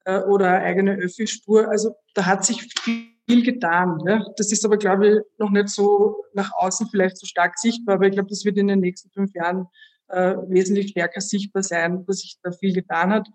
äh, 0.06 0.22
oder 0.22 0.48
eine 0.48 0.64
eigene 0.64 0.96
Öffi-Spur. 0.96 1.70
Also 1.70 1.96
da 2.16 2.26
hat 2.26 2.46
sich 2.46 2.74
viel 2.84 3.44
getan. 3.44 4.00
Ja. 4.08 4.26
Das 4.38 4.52
ist 4.52 4.66
aber, 4.66 4.78
glaube 4.78 5.08
ich, 5.08 5.20
noch 5.38 5.52
nicht 5.52 5.70
so 5.70 6.24
nach 6.34 6.52
außen 6.58 6.88
vielleicht 6.90 7.18
so 7.18 7.28
stark 7.28 7.60
sichtbar, 7.60 7.96
aber 7.96 8.08
ich 8.08 8.14
glaube, 8.14 8.30
das 8.30 8.46
wird 8.46 8.58
in 8.58 8.68
den 8.68 8.80
nächsten 8.80 9.12
fünf 9.12 9.34
Jahren 9.36 9.68
äh, 10.08 10.36
wesentlich 10.48 10.90
stärker 10.90 11.22
sichtbar 11.22 11.62
sein, 11.62 12.06
dass 12.06 12.20
sich 12.20 12.40
da 12.42 12.52
viel 12.52 12.74
getan 12.74 13.12
hat. 13.12 13.28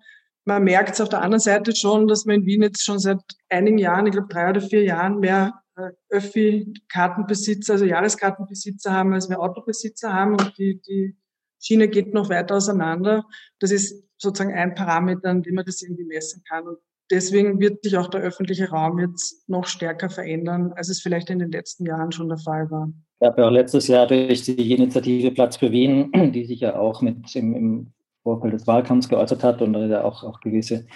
Man 0.45 0.65
merkt 0.65 0.95
es 0.95 1.01
auf 1.01 1.09
der 1.09 1.23
anderen 1.23 1.41
Seite 1.41 1.75
schon, 1.75 2.07
dass 2.07 2.27
wir 2.27 2.35
in 2.35 2.45
Wien 2.45 2.63
jetzt 2.63 2.85
schon 2.85 2.99
seit 2.99 3.21
einigen 3.49 3.79
Jahren, 3.79 4.07
ich 4.07 4.13
glaube 4.13 4.29
drei 4.29 4.51
oder 4.51 4.61
vier 4.61 4.83
Jahren, 4.83 5.21
mehr 5.21 5.55
äh, 5.77 5.91
Öffi-Kartenbesitzer, 6.11 7.75
also 7.75 7.85
Jahreskartenbesitzer 7.85 8.93
haben, 8.93 9.15
als 9.15 9.29
wir 9.29 9.41
Autobesitzer 9.41 10.13
haben 10.13 10.33
und 10.33 10.57
die, 10.59 10.81
die 10.87 11.17
Schiene 11.61 11.89
geht 11.89 12.13
noch 12.13 12.29
weiter 12.29 12.57
auseinander. 12.57 13.25
Das 13.59 13.71
ist 13.71 14.05
sozusagen 14.19 14.55
ein 14.55 14.75
Parameter, 14.75 15.31
an 15.31 15.43
dem 15.43 15.55
man 15.55 15.65
das 15.65 15.83
irgendwie 15.83 16.05
messen 16.05 16.43
kann. 16.47 16.69
Und 16.69 16.79
deswegen 17.11 17.59
wird 17.59 17.83
sich 17.83 17.97
auch 17.97 18.09
der 18.09 18.21
öffentliche 18.21 18.69
Raum 18.69 18.99
jetzt 18.99 19.49
noch 19.49 19.67
stärker 19.67 20.11
verändern, 20.11 20.73
als 20.77 20.91
es 20.91 21.01
vielleicht 21.01 21.31
in 21.31 21.39
den 21.39 21.51
letzten 21.51 21.87
Jahren 21.87 22.13
schon 22.13 22.29
der 22.29 22.39
Fall 22.39 22.71
war. 22.71 22.93
Ich 23.21 23.27
habe 23.27 23.41
ja 23.41 23.49
auch 23.49 23.53
letztes 23.53 23.89
Jahr 23.89 24.07
durch 24.07 24.43
die 24.43 24.73
Initiative 24.73 25.31
Platz 25.31 25.57
für 25.57 25.73
Wien, 25.73 26.13
die 26.35 26.45
sich 26.45 26.61
ja 26.61 26.77
auch 26.77 27.01
mit 27.01 27.35
im, 27.35 27.55
im 27.55 27.93
Vorfeld 28.25 28.55
des 28.55 28.67
Wahlkampfs 28.67 29.09
geäußert 29.09 29.45
hat 29.45 29.63
und 29.63 29.75
da 29.75 30.03
auch, 30.03 30.25
auch 30.25 30.41
gewisse 30.41 30.87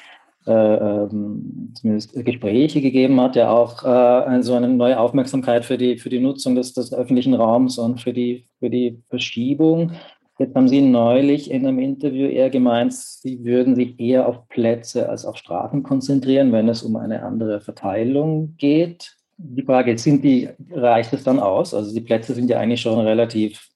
äh, 0.46 0.52
ähm, 0.52 1.72
zumindest 1.74 2.12
Gespräche 2.24 2.80
gegeben 2.80 3.20
hat, 3.20 3.36
ja 3.36 3.50
auch 3.50 3.84
äh, 3.84 4.42
so 4.42 4.54
eine 4.54 4.68
neue 4.68 4.98
Aufmerksamkeit 4.98 5.64
für 5.64 5.78
die, 5.78 5.98
für 5.98 6.08
die 6.08 6.20
Nutzung 6.20 6.56
des, 6.56 6.72
des 6.72 6.92
öffentlichen 6.92 7.34
Raums 7.34 7.78
und 7.78 8.00
für 8.00 8.12
die, 8.12 8.48
für 8.58 8.70
die 8.70 9.00
Verschiebung 9.08 9.92
Jetzt 10.38 10.54
haben 10.54 10.68
Sie 10.68 10.80
neulich 10.80 11.50
in 11.50 11.66
einem 11.66 11.80
Interview 11.80 12.28
eher 12.28 12.48
gemeint, 12.48 12.94
Sie 12.94 13.44
würden 13.44 13.74
sich 13.74 13.98
eher 13.98 14.28
auf 14.28 14.46
Plätze 14.48 15.08
als 15.08 15.24
auf 15.24 15.36
Straßen 15.36 15.82
konzentrieren, 15.82 16.52
wenn 16.52 16.68
es 16.68 16.84
um 16.84 16.94
eine 16.94 17.24
andere 17.24 17.60
Verteilung 17.60 18.54
geht. 18.56 19.16
Die 19.36 19.64
Frage 19.64 19.92
ist, 19.92 20.04
sind 20.04 20.22
die, 20.22 20.48
reicht 20.70 21.12
es 21.12 21.24
dann 21.24 21.40
aus? 21.40 21.74
Also 21.74 21.92
die 21.92 22.00
Plätze 22.00 22.34
sind 22.34 22.50
ja 22.50 22.60
eigentlich 22.60 22.80
schon 22.80 23.00
relativ 23.00 23.68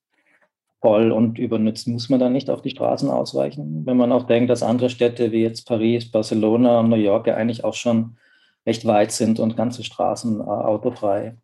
voll 0.82 1.12
und 1.12 1.38
übernützt. 1.38 1.88
Muss 1.88 2.10
man 2.10 2.20
dann 2.20 2.32
nicht 2.32 2.50
auf 2.50 2.60
die 2.60 2.70
Straßen 2.70 3.08
ausweichen? 3.08 3.86
Wenn 3.86 3.96
man 3.96 4.12
auch 4.12 4.24
denkt, 4.24 4.50
dass 4.50 4.62
andere 4.62 4.90
Städte 4.90 5.32
wie 5.32 5.42
jetzt 5.42 5.66
Paris, 5.66 6.10
Barcelona 6.10 6.80
und 6.80 6.90
New 6.90 6.96
York 6.96 7.28
ja 7.28 7.36
eigentlich 7.36 7.64
auch 7.64 7.74
schon 7.74 8.18
recht 8.66 8.84
weit 8.84 9.12
sind 9.12 9.40
und 9.40 9.56
ganze 9.56 9.84
Straßen 9.84 10.40
äh, 10.40 10.44
autofrei 10.44 11.38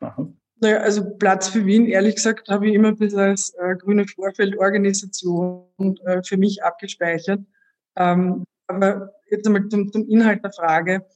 machen. 0.00 0.40
Naja, 0.60 0.78
also 0.78 1.08
Platz 1.16 1.48
für 1.48 1.64
Wien, 1.64 1.86
ehrlich 1.86 2.16
gesagt, 2.16 2.48
habe 2.48 2.68
ich 2.68 2.74
immer 2.74 2.92
bisschen 2.92 3.18
als 3.18 3.54
äh, 3.54 3.76
grüne 3.76 4.06
Vorfeldorganisation 4.06 5.96
äh, 6.04 6.22
für 6.22 6.36
mich 6.36 6.62
abgespeichert. 6.62 7.40
Ähm, 7.96 8.44
aber 8.66 9.14
jetzt 9.30 9.46
einmal 9.46 9.68
zum, 9.68 9.90
zum 9.90 10.06
Inhalt 10.08 10.44
der 10.44 10.52
Frage. 10.52 11.06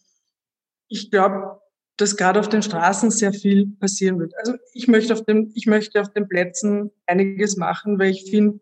Ich 0.88 1.10
glaube, 1.10 1.60
dass 1.96 2.16
gerade 2.16 2.40
auf 2.40 2.48
den 2.48 2.62
Straßen 2.62 3.10
sehr 3.10 3.32
viel 3.32 3.68
passieren 3.78 4.18
wird. 4.18 4.32
Also 4.38 4.54
ich 4.72 4.88
möchte 4.88 5.12
auf 5.12 5.24
den, 5.24 5.52
ich 5.54 5.66
möchte 5.66 6.00
auf 6.00 6.12
den 6.12 6.28
Plätzen 6.28 6.90
einiges 7.06 7.56
machen, 7.56 7.98
weil 7.98 8.10
ich 8.10 8.30
finde, 8.30 8.60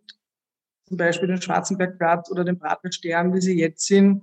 zum 0.87 0.97
Beispiel 0.99 1.29
den 1.29 1.41
Schwarzenbergplatz 1.41 2.31
oder 2.31 2.45
den 2.45 2.59
Bratwurststern, 2.59 3.33
wie 3.33 3.41
sie 3.41 3.59
jetzt 3.59 3.87
sind, 3.87 4.23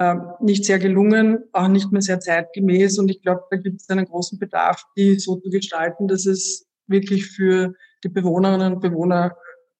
ähm, 0.00 0.22
nicht 0.40 0.64
sehr 0.64 0.80
gelungen, 0.80 1.44
auch 1.52 1.68
nicht 1.68 1.92
mehr 1.92 2.02
sehr 2.02 2.18
zeitgemäß. 2.18 2.98
Und 2.98 3.10
ich 3.10 3.22
glaube, 3.22 3.42
da 3.50 3.56
gibt 3.56 3.80
es 3.80 3.88
einen 3.90 4.06
großen 4.06 4.38
Bedarf, 4.38 4.84
die 4.96 5.18
so 5.18 5.36
zu 5.36 5.50
gestalten, 5.50 6.08
dass 6.08 6.26
es 6.26 6.66
wirklich 6.88 7.28
für 7.28 7.74
die 8.02 8.08
Bewohnerinnen 8.08 8.72
und 8.74 8.80
Bewohner 8.80 9.36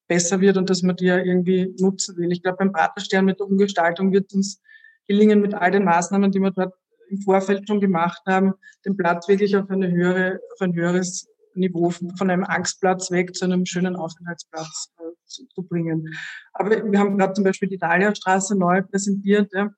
besser 0.07 0.39
wird 0.39 0.57
und 0.57 0.69
dass 0.69 0.83
man 0.83 0.95
die 0.95 1.05
ja 1.05 1.17
irgendwie 1.17 1.75
nutzen 1.79 2.15
will. 2.17 2.31
Ich 2.31 2.43
glaube, 2.43 2.57
beim 2.57 2.71
Praterstern 2.71 3.25
mit 3.25 3.39
der 3.39 3.47
Umgestaltung 3.47 4.13
wird 4.13 4.33
uns 4.33 4.61
gelingen, 5.07 5.41
mit 5.41 5.53
all 5.53 5.71
den 5.71 5.83
Maßnahmen, 5.83 6.31
die 6.31 6.39
wir 6.39 6.51
dort 6.51 6.73
im 7.11 7.21
Vorfeld 7.21 7.67
schon 7.67 7.81
gemacht 7.81 8.21
haben, 8.27 8.53
den 8.85 8.97
Platz 8.97 9.27
wirklich 9.27 9.55
auf, 9.55 9.69
eine 9.69 9.91
höhere, 9.91 10.39
auf 10.53 10.61
ein 10.61 10.73
höheres 10.73 11.27
Niveau 11.53 11.89
von 11.89 12.29
einem 12.29 12.43
Angstplatz 12.43 13.11
weg 13.11 13.35
zu 13.35 13.45
einem 13.45 13.65
schönen 13.65 13.95
Aufenthaltsplatz 13.95 14.93
äh, 14.97 15.11
zu, 15.25 15.47
zu, 15.47 15.63
bringen. 15.63 16.07
Aber 16.53 16.69
wir 16.69 16.99
haben 16.99 17.17
gerade 17.17 17.33
zum 17.33 17.43
Beispiel 17.43 17.67
die 17.67 17.77
Dahlia-Straße 17.77 18.57
neu 18.57 18.81
präsentiert. 18.81 19.51
Ja 19.53 19.69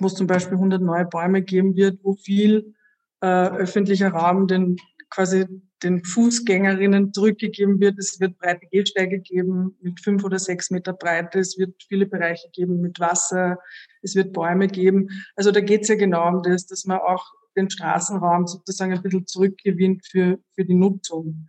wo 0.00 0.06
es 0.06 0.14
zum 0.14 0.26
Beispiel 0.26 0.54
100 0.54 0.82
neue 0.82 1.04
Bäume 1.04 1.42
geben 1.42 1.76
wird, 1.76 2.00
wo 2.02 2.14
viel 2.14 2.74
äh, 3.20 3.48
öffentlicher 3.48 4.10
Raum 4.10 4.46
den 4.46 4.76
quasi 5.10 5.46
den 5.82 6.04
Fußgängerinnen 6.04 7.12
zurückgegeben 7.12 7.80
wird. 7.80 7.98
Es 7.98 8.20
wird 8.20 8.38
breite 8.38 8.66
Gehsteige 8.70 9.20
geben 9.20 9.76
mit 9.80 10.00
fünf 10.00 10.24
oder 10.24 10.38
sechs 10.38 10.70
Meter 10.70 10.92
Breite. 10.92 11.38
Es 11.38 11.58
wird 11.58 11.82
viele 11.88 12.06
Bereiche 12.06 12.48
geben 12.52 12.80
mit 12.80 13.00
Wasser. 13.00 13.58
Es 14.02 14.14
wird 14.14 14.32
Bäume 14.32 14.68
geben. 14.68 15.08
Also 15.36 15.50
da 15.50 15.60
geht 15.60 15.82
es 15.82 15.88
ja 15.88 15.94
genau 15.96 16.28
um 16.28 16.42
das, 16.42 16.66
dass 16.66 16.84
man 16.84 16.98
auch 16.98 17.24
den 17.56 17.70
Straßenraum 17.70 18.46
sozusagen 18.46 18.92
ein 18.92 19.02
bisschen 19.02 19.26
zurückgewinnt 19.26 20.06
für, 20.06 20.38
für 20.54 20.64
die 20.64 20.74
Nutzung. 20.74 21.48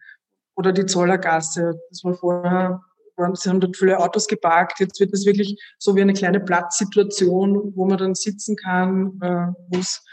Oder 0.56 0.74
die 0.74 0.86
Zollergasse. 0.86 1.80
Das 1.90 2.04
war 2.04 2.14
vorher 2.14 2.82
haben 3.18 3.60
dort 3.60 3.78
viele 3.78 4.00
Autos 4.00 4.28
geparkt. 4.28 4.80
Jetzt 4.80 5.00
wird 5.00 5.14
es 5.14 5.26
wirklich 5.26 5.62
so 5.78 5.96
wie 5.96 6.02
eine 6.02 6.14
kleine 6.14 6.40
Platzsituation, 6.40 7.76
wo 7.76 7.86
man 7.86 7.98
dann 7.98 8.16
sitzen 8.16 8.56
kann, 8.56 9.20
äh, 9.22 9.54
wo 9.70 9.80
es 9.80 10.04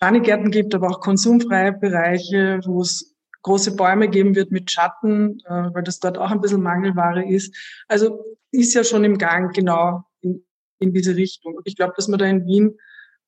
Schanigärten 0.00 0.50
gibt, 0.50 0.74
aber 0.74 0.88
auch 0.88 1.00
konsumfreie 1.00 1.72
Bereiche, 1.72 2.60
wo 2.66 2.82
es 2.82 3.15
große 3.46 3.76
Bäume 3.76 4.08
geben 4.08 4.34
wird 4.34 4.50
mit 4.50 4.70
Schatten, 4.72 5.38
äh, 5.44 5.70
weil 5.72 5.84
das 5.84 6.00
dort 6.00 6.18
auch 6.18 6.32
ein 6.32 6.40
bisschen 6.40 6.62
Mangelware 6.62 7.24
ist. 7.24 7.54
Also 7.86 8.24
ist 8.50 8.74
ja 8.74 8.82
schon 8.82 9.04
im 9.04 9.18
Gang 9.18 9.54
genau 9.54 10.02
in, 10.20 10.44
in 10.80 10.92
diese 10.92 11.14
Richtung. 11.14 11.54
Und 11.54 11.62
ich 11.66 11.76
glaube, 11.76 11.94
dass 11.96 12.08
wir 12.08 12.16
da 12.16 12.26
in 12.26 12.44
Wien 12.44 12.76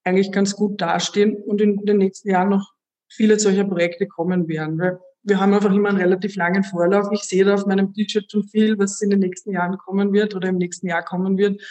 eigentlich 0.03 0.33
ganz 0.33 0.57
gut 0.57 0.81
dastehen 0.81 1.37
und 1.37 1.61
in 1.61 1.77
den 1.85 1.99
nächsten 1.99 2.31
Jahren 2.31 2.49
noch 2.49 2.73
viele 3.09 3.39
solcher 3.39 3.65
Projekte 3.65 4.09
kommen 4.09 4.49
werden. 4.49 4.79
Weil 4.79 4.99
wir 5.23 5.39
haben 5.39 5.55
einfach 5.55 5.73
immer 5.73 5.91
einen 5.91 5.99
relativ 5.99 6.35
langen 6.35 6.65
Vorlauf. 6.65 7.07
Ich 7.13 7.23
sehe 7.23 7.45
da 7.45 7.55
auf 7.55 7.67
meinem 7.67 7.93
T-Shirt 7.95 8.31
schon 8.31 8.43
viel, 8.43 8.77
was 8.77 9.01
in 9.01 9.11
den 9.11 9.21
nächsten 9.21 9.53
Jahren 9.53 9.79
kommen 9.79 10.13
wird 10.13 10.35
oder 10.35 10.49
im 10.49 10.57
nächsten 10.57 10.89
Jahr 10.89 11.05
kommen 11.05 11.39
wird. 11.39 11.63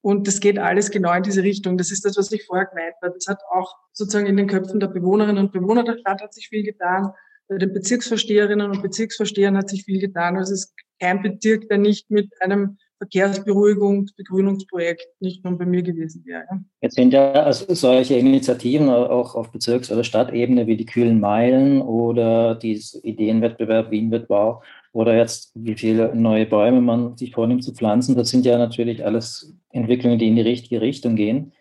Und 0.00 0.28
das 0.28 0.38
geht 0.38 0.60
alles 0.60 0.92
genau 0.92 1.12
in 1.14 1.24
diese 1.24 1.42
Richtung. 1.42 1.76
Das 1.76 1.90
ist 1.90 2.04
das, 2.04 2.16
was 2.16 2.30
ich 2.30 2.46
vorher 2.46 2.66
gemeint 2.66 2.94
habe. 3.02 3.14
Das 3.14 3.26
hat 3.26 3.40
auch 3.52 3.76
sozusagen 3.92 4.26
in 4.26 4.36
den 4.36 4.46
Köpfen 4.46 4.78
der 4.78 4.86
Bewohnerinnen 4.86 5.38
und 5.44 5.52
Bewohner 5.52 5.82
der 5.82 5.98
Stadt 5.98 6.22
hat 6.22 6.32
sich 6.32 6.48
viel 6.48 6.62
getan. 6.62 7.10
Bei 7.48 7.58
den 7.58 7.72
Bezirksvorsteherinnen 7.72 8.70
und 8.70 8.82
Bezirksvorstehern 8.82 9.56
hat 9.56 9.68
sich 9.68 9.84
viel 9.84 10.00
getan. 10.00 10.36
Also 10.36 10.52
es 10.52 10.62
ist 10.62 10.74
kein 11.00 11.22
Bezirk, 11.22 11.68
der 11.68 11.78
nicht 11.78 12.10
mit 12.10 12.30
einem 12.40 12.78
Verkehrsberuhigung, 12.98 14.08
Begrünungsprojekt 14.16 15.06
nicht 15.20 15.44
nur 15.44 15.58
bei 15.58 15.66
mir 15.66 15.82
gewesen 15.82 16.24
wäre. 16.24 16.46
Jetzt 16.80 16.96
sind 16.96 17.12
ja 17.12 17.32
also 17.32 17.74
solche 17.74 18.14
Initiativen 18.14 18.88
auch 18.88 19.34
auf 19.34 19.52
Bezirks- 19.52 19.92
oder 19.92 20.02
Stadtebene 20.02 20.66
wie 20.66 20.76
die 20.76 20.86
kühlen 20.86 21.20
Meilen 21.20 21.82
oder 21.82 22.54
die 22.54 22.82
Ideenwettbewerb 23.02 23.90
Wien 23.90 24.10
wird 24.10 24.28
Bau 24.28 24.62
oder 24.92 25.14
jetzt 25.14 25.52
wie 25.54 25.74
viele 25.74 26.14
neue 26.16 26.46
Bäume 26.46 26.80
man 26.80 27.16
sich 27.18 27.32
vornimmt 27.32 27.64
zu 27.64 27.74
pflanzen. 27.74 28.16
Das 28.16 28.30
sind 28.30 28.46
ja 28.46 28.56
natürlich 28.56 29.04
alles 29.04 29.54
Entwicklungen, 29.70 30.18
die 30.18 30.28
in 30.28 30.36
die 30.36 30.42
richtige 30.42 30.80
Richtung 30.80 31.16
gehen. 31.16 31.52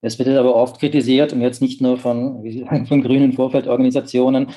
Es 0.00 0.18
wird 0.18 0.28
aber 0.30 0.56
oft 0.56 0.80
kritisiert 0.80 1.32
und 1.32 1.42
jetzt 1.42 1.62
nicht 1.62 1.80
nur 1.80 1.96
von, 1.96 2.44
von 2.88 3.02
grünen 3.02 3.34
Vorfeldorganisationen, 3.34 4.48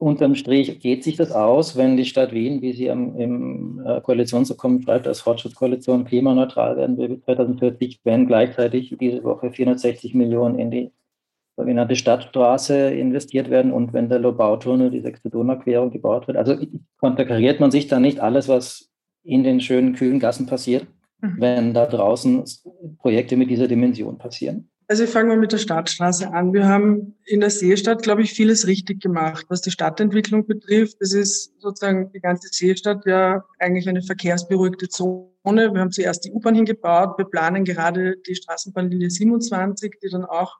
unterm 0.00 0.34
Strich 0.34 0.80
geht 0.80 1.04
sich 1.04 1.16
das 1.16 1.30
aus, 1.30 1.76
wenn 1.76 1.96
die 1.96 2.06
Stadt 2.06 2.32
Wien, 2.32 2.62
wie 2.62 2.72
sie 2.72 2.90
am, 2.90 3.16
im 3.16 3.82
äh, 3.84 4.00
Koalitionsabkommen 4.00 4.82
schreibt, 4.82 5.06
als 5.06 5.20
Fortschrittskoalition 5.20 6.06
klimaneutral 6.06 6.76
werden 6.78 6.96
will 6.96 7.10
bis 7.10 7.20
2040, 7.24 8.00
wenn 8.04 8.26
gleichzeitig 8.26 8.96
diese 8.98 9.22
Woche 9.22 9.52
460 9.52 10.14
Millionen 10.14 10.58
in 10.58 10.70
die 10.70 10.90
sogenannte 11.56 11.96
Stadtstraße 11.96 12.90
investiert 12.90 13.50
werden 13.50 13.72
und 13.72 13.92
wenn 13.92 14.08
der 14.08 14.20
Lobautunnel, 14.20 14.90
die 14.90 15.00
sechste 15.00 15.28
Donauquerung 15.28 15.90
gebaut 15.90 16.26
wird. 16.26 16.38
Also 16.38 16.56
konterkariert 16.98 17.60
man 17.60 17.70
sich 17.70 17.86
da 17.86 18.00
nicht 18.00 18.20
alles, 18.20 18.48
was 18.48 18.90
in 19.22 19.44
den 19.44 19.60
schönen, 19.60 19.92
kühlen 19.94 20.18
Gassen 20.18 20.46
passiert, 20.46 20.86
mhm. 21.20 21.34
wenn 21.38 21.74
da 21.74 21.84
draußen 21.84 22.42
Projekte 22.98 23.36
mit 23.36 23.50
dieser 23.50 23.68
Dimension 23.68 24.16
passieren? 24.16 24.69
Also 24.90 25.04
ich 25.04 25.10
fange 25.10 25.28
mal 25.28 25.36
mit 25.36 25.52
der 25.52 25.58
Stadtstraße 25.58 26.32
an. 26.32 26.52
Wir 26.52 26.66
haben 26.66 27.14
in 27.24 27.38
der 27.38 27.50
Seestadt, 27.50 28.02
glaube 28.02 28.22
ich, 28.22 28.32
vieles 28.32 28.66
richtig 28.66 29.00
gemacht, 29.00 29.46
was 29.48 29.60
die 29.60 29.70
Stadtentwicklung 29.70 30.48
betrifft. 30.48 30.96
Es 30.98 31.12
ist 31.14 31.52
sozusagen 31.60 32.10
die 32.10 32.18
ganze 32.18 32.48
Seestadt 32.50 33.06
ja 33.06 33.44
eigentlich 33.60 33.88
eine 33.88 34.02
verkehrsberuhigte 34.02 34.88
Zone. 34.88 35.30
Wir 35.44 35.80
haben 35.80 35.92
zuerst 35.92 36.24
die 36.24 36.32
U-Bahn 36.32 36.56
hingebaut. 36.56 37.16
Wir 37.18 37.24
planen 37.24 37.64
gerade 37.64 38.16
die 38.26 38.34
Straßenbahnlinie 38.34 39.10
27, 39.10 39.94
die 40.02 40.08
dann 40.08 40.24
auch 40.24 40.56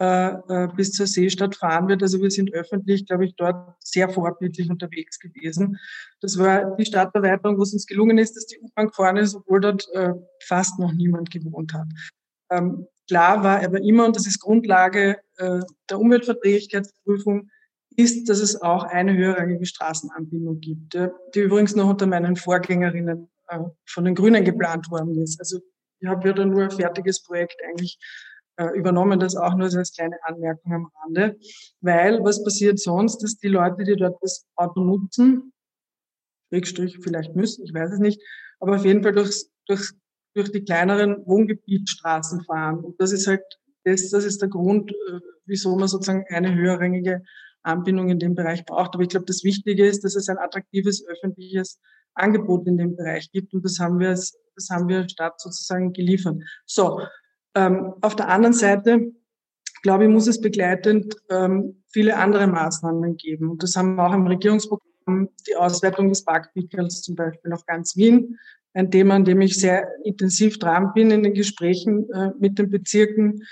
äh, 0.00 0.32
äh, 0.32 0.68
bis 0.76 0.92
zur 0.92 1.06
Seestadt 1.06 1.56
fahren 1.56 1.88
wird. 1.88 2.02
Also 2.02 2.20
wir 2.20 2.30
sind 2.30 2.52
öffentlich, 2.52 3.06
glaube 3.06 3.24
ich, 3.24 3.36
dort 3.36 3.74
sehr 3.82 4.10
vorbildlich 4.10 4.68
unterwegs 4.68 5.18
gewesen. 5.18 5.78
Das 6.20 6.36
war 6.36 6.76
die 6.76 6.84
Stadterweiterung, 6.84 7.56
wo 7.56 7.62
es 7.62 7.72
uns 7.72 7.86
gelungen 7.86 8.18
ist, 8.18 8.36
dass 8.36 8.44
die 8.44 8.60
U-Bahn 8.60 8.88
gefahren 8.88 9.16
ist, 9.16 9.34
obwohl 9.34 9.62
dort 9.62 9.88
äh, 9.94 10.12
fast 10.44 10.78
noch 10.78 10.92
niemand 10.92 11.30
gewohnt 11.30 11.72
hat. 11.72 11.88
Ähm, 12.50 12.86
Klar 13.12 13.44
war 13.44 13.62
aber 13.62 13.82
immer, 13.82 14.06
und 14.06 14.16
das 14.16 14.26
ist 14.26 14.40
Grundlage 14.40 15.18
äh, 15.36 15.60
der 15.90 16.00
Umweltverträglichkeitsprüfung, 16.00 17.50
ist, 17.94 18.30
dass 18.30 18.38
es 18.38 18.62
auch 18.62 18.84
eine 18.84 19.14
höherrangige 19.14 19.66
Straßenanbindung 19.66 20.60
gibt, 20.60 20.94
äh, 20.94 21.10
die 21.34 21.40
übrigens 21.40 21.76
noch 21.76 21.90
unter 21.90 22.06
meinen 22.06 22.36
Vorgängerinnen 22.36 23.28
äh, 23.48 23.58
von 23.84 24.06
den 24.06 24.14
Grünen 24.14 24.46
geplant 24.46 24.90
worden 24.90 25.20
ist. 25.20 25.38
Also 25.40 25.58
ich 26.00 26.08
habe 26.08 26.26
ja 26.26 26.32
da 26.32 26.46
nur 26.46 26.62
ein 26.62 26.70
fertiges 26.70 27.22
Projekt 27.22 27.56
eigentlich 27.68 27.98
übernommen, 28.74 29.18
das 29.20 29.36
auch 29.36 29.54
nur 29.56 29.64
als 29.74 29.94
kleine 29.94 30.16
Anmerkung 30.24 30.72
am 30.72 30.90
Rande. 31.02 31.38
Weil 31.80 32.22
was 32.22 32.42
passiert 32.44 32.78
sonst, 32.78 33.22
dass 33.22 33.36
die 33.36 33.48
Leute, 33.48 33.84
die 33.84 33.96
dort 33.96 34.22
das 34.22 34.46
Auto 34.56 34.80
nutzen, 34.80 35.52
Schrägstrich 36.48 36.98
vielleicht 37.02 37.34
müssen, 37.34 37.64
ich 37.64 37.74
weiß 37.74 37.92
es 37.92 37.98
nicht, 37.98 38.20
aber 38.60 38.76
auf 38.76 38.84
jeden 38.84 39.02
Fall 39.02 39.12
durchs, 39.12 39.50
durchs 39.66 39.94
durch 40.34 40.50
die 40.50 40.64
kleineren 40.64 41.26
Wohngebietsstraßen 41.26 42.44
fahren. 42.44 42.80
Und 42.80 43.00
das 43.00 43.12
ist 43.12 43.26
halt, 43.26 43.42
das, 43.84 44.10
das 44.10 44.24
ist 44.24 44.40
der 44.40 44.48
Grund, 44.48 44.90
äh, 44.90 45.20
wieso 45.46 45.76
man 45.76 45.88
sozusagen 45.88 46.24
eine 46.28 46.54
höherrangige 46.54 47.22
Anbindung 47.62 48.10
in 48.10 48.18
dem 48.18 48.34
Bereich 48.34 48.64
braucht. 48.64 48.94
Aber 48.94 49.02
ich 49.02 49.08
glaube, 49.08 49.26
das 49.26 49.44
Wichtige 49.44 49.86
ist, 49.86 50.04
dass 50.04 50.16
es 50.16 50.28
ein 50.28 50.38
attraktives 50.38 51.04
öffentliches 51.06 51.80
Angebot 52.14 52.66
in 52.66 52.76
dem 52.76 52.96
Bereich 52.96 53.30
gibt. 53.30 53.54
Und 53.54 53.64
das 53.64 53.78
haben 53.78 53.98
wir, 53.98 54.10
das 54.10 54.68
haben 54.70 54.88
wir 54.88 55.08
Stadt 55.08 55.40
sozusagen 55.40 55.92
geliefert. 55.92 56.42
So. 56.66 57.00
Ähm, 57.54 57.94
auf 58.00 58.16
der 58.16 58.28
anderen 58.28 58.54
Seite, 58.54 59.12
glaube 59.82 60.04
ich, 60.04 60.10
muss 60.10 60.26
es 60.26 60.40
begleitend 60.40 61.16
ähm, 61.28 61.82
viele 61.88 62.16
andere 62.16 62.46
Maßnahmen 62.46 63.16
geben. 63.16 63.50
Und 63.50 63.62
das 63.62 63.76
haben 63.76 63.96
wir 63.96 64.06
auch 64.06 64.14
im 64.14 64.26
Regierungsprogramm, 64.26 65.28
die 65.46 65.56
Auswertung 65.56 66.08
des 66.08 66.24
Parkpickels 66.24 67.02
zum 67.02 67.14
Beispiel 67.14 67.52
auf 67.52 67.66
ganz 67.66 67.96
Wien 67.96 68.38
ein 68.74 68.90
Thema, 68.90 69.16
an 69.16 69.24
dem 69.24 69.40
ich 69.40 69.58
sehr 69.58 69.88
intensiv 70.04 70.58
dran 70.58 70.92
bin 70.94 71.10
in 71.10 71.22
den 71.22 71.34
Gesprächen 71.34 72.10
äh, 72.10 72.30
mit 72.38 72.58
den 72.58 72.70
Bezirken. 72.70 73.42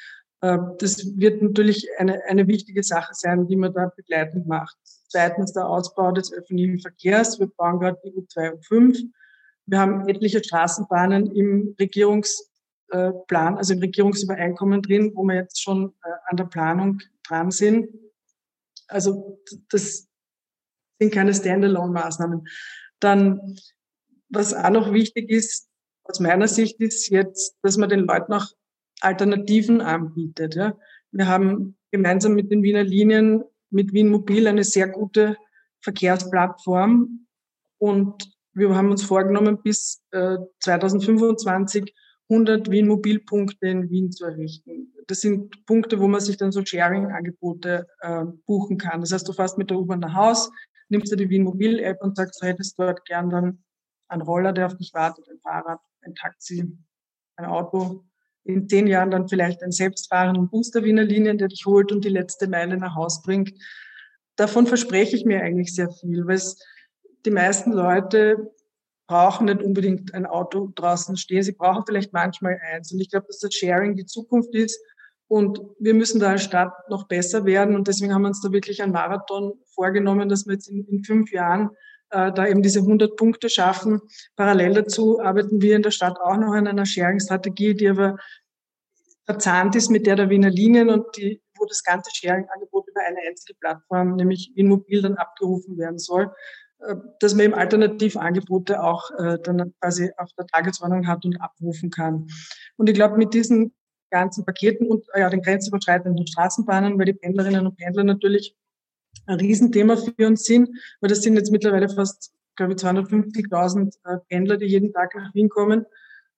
Äh, 0.40 0.58
das 0.78 1.18
wird 1.18 1.42
natürlich 1.42 1.88
eine, 1.98 2.22
eine 2.24 2.46
wichtige 2.46 2.82
Sache 2.82 3.12
sein, 3.14 3.46
die 3.46 3.56
man 3.56 3.72
da 3.72 3.92
begleitend 3.94 4.46
macht. 4.46 4.76
Zweitens 5.08 5.52
der 5.52 5.68
Ausbau 5.68 6.12
des 6.12 6.32
öffentlichen 6.32 6.78
Verkehrs. 6.80 7.38
Wir 7.38 7.48
bauen 7.48 7.80
gerade 7.80 7.98
die 8.04 8.12
U2 8.12 8.52
und 8.52 8.66
5. 8.66 8.98
Wir 9.66 9.78
haben 9.78 10.08
etliche 10.08 10.42
Straßenbahnen 10.42 11.34
im 11.34 11.74
Regierungsplan, 11.78 13.56
also 13.56 13.74
im 13.74 13.80
Regierungsübereinkommen 13.80 14.82
drin, 14.82 15.12
wo 15.14 15.22
wir 15.24 15.34
jetzt 15.34 15.62
schon 15.62 15.94
äh, 16.04 16.08
an 16.26 16.36
der 16.36 16.44
Planung 16.44 17.00
dran 17.26 17.50
sind. 17.50 17.88
Also 18.88 19.40
das 19.68 20.08
sind 20.98 21.12
keine 21.12 21.34
Standalone-Maßnahmen. 21.34 22.46
Dann 22.98 23.56
was 24.30 24.54
auch 24.54 24.70
noch 24.70 24.92
wichtig 24.92 25.30
ist, 25.30 25.68
aus 26.04 26.20
meiner 26.20 26.48
Sicht, 26.48 26.80
ist 26.80 27.08
jetzt, 27.08 27.56
dass 27.62 27.76
man 27.76 27.88
den 27.88 28.00
Leuten 28.00 28.32
auch 28.32 28.46
Alternativen 29.00 29.80
anbietet. 29.80 30.54
Ja. 30.54 30.76
Wir 31.12 31.26
haben 31.26 31.76
gemeinsam 31.90 32.34
mit 32.34 32.50
den 32.50 32.62
Wiener 32.62 32.82
Linien, 32.82 33.44
mit 33.70 33.92
Wien 33.92 34.08
Mobil 34.08 34.46
eine 34.46 34.64
sehr 34.64 34.88
gute 34.88 35.36
Verkehrsplattform 35.80 37.26
und 37.78 38.30
wir 38.52 38.74
haben 38.74 38.90
uns 38.90 39.02
vorgenommen, 39.02 39.62
bis 39.62 40.02
äh, 40.10 40.36
2025 40.60 41.94
100 42.28 42.70
Wien 42.70 42.86
Mobilpunkte 42.86 43.66
in 43.66 43.90
Wien 43.90 44.12
zu 44.12 44.24
errichten. 44.24 44.92
Das 45.06 45.20
sind 45.20 45.64
Punkte, 45.66 45.98
wo 45.98 46.06
man 46.06 46.20
sich 46.20 46.36
dann 46.36 46.52
so 46.52 46.64
Sharing-Angebote 46.64 47.86
äh, 48.00 48.24
buchen 48.46 48.78
kann. 48.78 49.00
Das 49.00 49.12
heißt, 49.12 49.26
du 49.26 49.32
fährst 49.32 49.58
mit 49.58 49.70
der 49.70 49.78
U-Bahn 49.78 50.00
nach 50.00 50.14
Haus, 50.14 50.50
nimmst 50.88 51.12
dir 51.12 51.16
die 51.16 51.28
Wien 51.28 51.44
Mobil-App 51.44 52.00
und 52.02 52.16
sagst, 52.16 52.42
du 52.42 52.46
hättest 52.46 52.78
dort 52.78 53.04
gern 53.04 53.30
dann 53.30 53.64
ein 54.10 54.20
Roller, 54.20 54.52
der 54.52 54.66
auf 54.66 54.76
dich 54.76 54.92
wartet, 54.92 55.28
ein 55.28 55.38
Fahrrad, 55.38 55.80
ein 56.02 56.14
Taxi, 56.14 56.76
ein 57.36 57.44
Auto. 57.44 58.04
In 58.44 58.68
zehn 58.68 58.86
Jahren 58.86 59.10
dann 59.10 59.28
vielleicht 59.28 59.62
ein 59.62 59.70
selbstfahrenden 59.70 60.48
Bus 60.48 60.70
der 60.70 60.82
Wiener 60.82 61.04
Linien, 61.04 61.38
der 61.38 61.48
dich 61.48 61.66
holt 61.66 61.92
und 61.92 62.04
die 62.04 62.08
letzte 62.08 62.48
Meile 62.48 62.76
nach 62.76 62.94
Haus 62.94 63.22
bringt. 63.22 63.52
Davon 64.36 64.66
verspreche 64.66 65.16
ich 65.16 65.24
mir 65.24 65.42
eigentlich 65.42 65.74
sehr 65.74 65.90
viel, 65.90 66.26
weil 66.26 66.40
die 67.26 67.30
meisten 67.30 67.72
Leute 67.72 68.50
brauchen 69.06 69.46
nicht 69.46 69.62
unbedingt 69.62 70.14
ein 70.14 70.24
Auto 70.24 70.72
draußen 70.74 71.16
stehen. 71.16 71.42
Sie 71.42 71.52
brauchen 71.52 71.84
vielleicht 71.86 72.12
manchmal 72.12 72.58
eins. 72.72 72.92
Und 72.92 73.00
ich 73.00 73.10
glaube, 73.10 73.26
dass 73.26 73.40
das 73.40 73.54
Sharing 73.54 73.96
die 73.96 74.06
Zukunft 74.06 74.54
ist. 74.54 74.80
Und 75.28 75.60
wir 75.78 75.94
müssen 75.94 76.20
da 76.20 76.30
als 76.30 76.44
Stadt 76.44 76.72
noch 76.88 77.06
besser 77.08 77.44
werden. 77.44 77.74
Und 77.74 77.88
deswegen 77.88 78.14
haben 78.14 78.22
wir 78.22 78.28
uns 78.28 78.40
da 78.40 78.50
wirklich 78.52 78.82
einen 78.82 78.92
Marathon 78.92 79.52
vorgenommen, 79.74 80.28
dass 80.28 80.46
wir 80.46 80.54
jetzt 80.54 80.68
in, 80.68 80.86
in 80.86 81.04
fünf 81.04 81.30
Jahren 81.32 81.70
äh, 82.10 82.32
da 82.32 82.46
eben 82.46 82.62
diese 82.62 82.80
100 82.80 83.16
Punkte 83.16 83.48
schaffen. 83.48 84.00
Parallel 84.36 84.74
dazu 84.74 85.20
arbeiten 85.20 85.60
wir 85.60 85.76
in 85.76 85.82
der 85.82 85.90
Stadt 85.90 86.18
auch 86.20 86.36
noch 86.36 86.52
an 86.52 86.66
einer 86.66 86.86
Sharing-Strategie, 86.86 87.74
die 87.74 87.88
aber 87.88 88.16
verzahnt 89.26 89.76
ist 89.76 89.90
mit 89.90 90.06
der 90.06 90.16
der 90.16 90.30
Wiener 90.30 90.50
Linien 90.50 90.90
und 90.90 91.06
die, 91.16 91.40
wo 91.56 91.64
das 91.66 91.84
ganze 91.84 92.10
Sharing-Angebot 92.14 92.88
über 92.88 93.00
eine 93.06 93.18
einzige 93.28 93.54
Plattform, 93.54 94.16
nämlich 94.16 94.52
Winmobil, 94.56 95.02
dann 95.02 95.16
abgerufen 95.16 95.78
werden 95.78 95.98
soll, 95.98 96.32
äh, 96.80 96.96
dass 97.20 97.34
man 97.34 97.46
eben 97.46 97.54
Alternativangebote 97.54 98.82
auch 98.82 99.10
äh, 99.12 99.38
dann 99.42 99.72
quasi 99.80 100.10
auf 100.16 100.30
der 100.38 100.46
Tagesordnung 100.46 101.06
hat 101.06 101.24
und 101.24 101.40
abrufen 101.40 101.90
kann. 101.90 102.26
Und 102.76 102.88
ich 102.88 102.94
glaube, 102.94 103.16
mit 103.18 103.34
diesen 103.34 103.72
ganzen 104.10 104.44
Paketen 104.44 104.88
und 104.88 105.06
ja, 105.16 105.30
den 105.30 105.42
grenzüberschreitenden 105.42 106.26
Straßenbahnen, 106.26 106.98
weil 106.98 107.06
die 107.06 107.14
Pendlerinnen 107.14 107.66
und 107.66 107.76
Pendler 107.76 108.04
natürlich 108.04 108.56
ein 109.26 109.38
Riesenthema 109.38 109.96
für 109.96 110.26
uns 110.26 110.44
sind, 110.44 110.68
weil 111.00 111.08
das 111.08 111.22
sind 111.22 111.34
jetzt 111.36 111.50
mittlerweile 111.50 111.88
fast, 111.88 112.32
glaube 112.56 112.72
ich, 112.72 112.78
250.000 112.78 113.94
äh, 114.04 114.18
Pendler, 114.28 114.56
die 114.56 114.66
jeden 114.66 114.92
Tag 114.92 115.14
nach 115.14 115.34
Wien 115.34 115.48
kommen. 115.48 115.86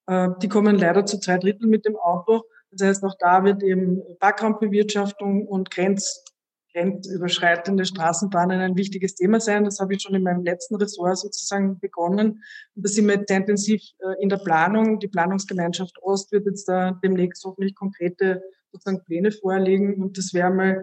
Äh, 0.07 0.29
die 0.41 0.49
kommen 0.49 0.77
leider 0.77 1.07
zu 1.07 1.19
zwei 1.19 1.39
Drittel 1.39 1.69
mit 1.69 1.85
dem 1.85 1.97
Auto. 1.97 2.43
Das 2.71 2.87
heißt, 2.87 3.05
auch 3.05 3.17
da 3.19 3.45
wird 3.45 3.63
eben 3.63 4.01
Parkraumbewirtschaftung 4.19 5.47
und 5.47 5.71
Grenz, 5.71 6.25
grenzüberschreitende 6.73 7.85
Straßenbahnen 7.85 8.61
ein 8.61 8.77
wichtiges 8.77 9.15
Thema 9.15 9.41
sein. 9.41 9.65
Das 9.65 9.79
habe 9.79 9.95
ich 9.95 10.03
schon 10.03 10.15
in 10.15 10.23
meinem 10.23 10.43
letzten 10.43 10.77
Ressort 10.77 11.19
sozusagen 11.19 11.79
begonnen. 11.81 12.43
Und 12.75 12.87
da 12.87 12.89
sind 12.89 13.07
wir 13.07 13.17
jetzt 13.17 13.31
intensiv 13.31 13.83
äh, 13.99 14.23
in 14.23 14.29
der 14.29 14.39
Planung. 14.39 14.99
Die 14.99 15.09
Planungsgemeinschaft 15.09 15.99
Ost 16.03 16.33
wird 16.33 16.47
jetzt 16.47 16.69
da 16.69 16.99
demnächst 17.03 17.45
hoffentlich 17.45 17.75
konkrete 17.75 18.43
sozusagen 18.73 19.05
Pläne 19.05 19.33
vorlegen. 19.33 20.03
Und 20.03 20.17
das 20.17 20.33
wäre 20.33 20.51
mal 20.51 20.83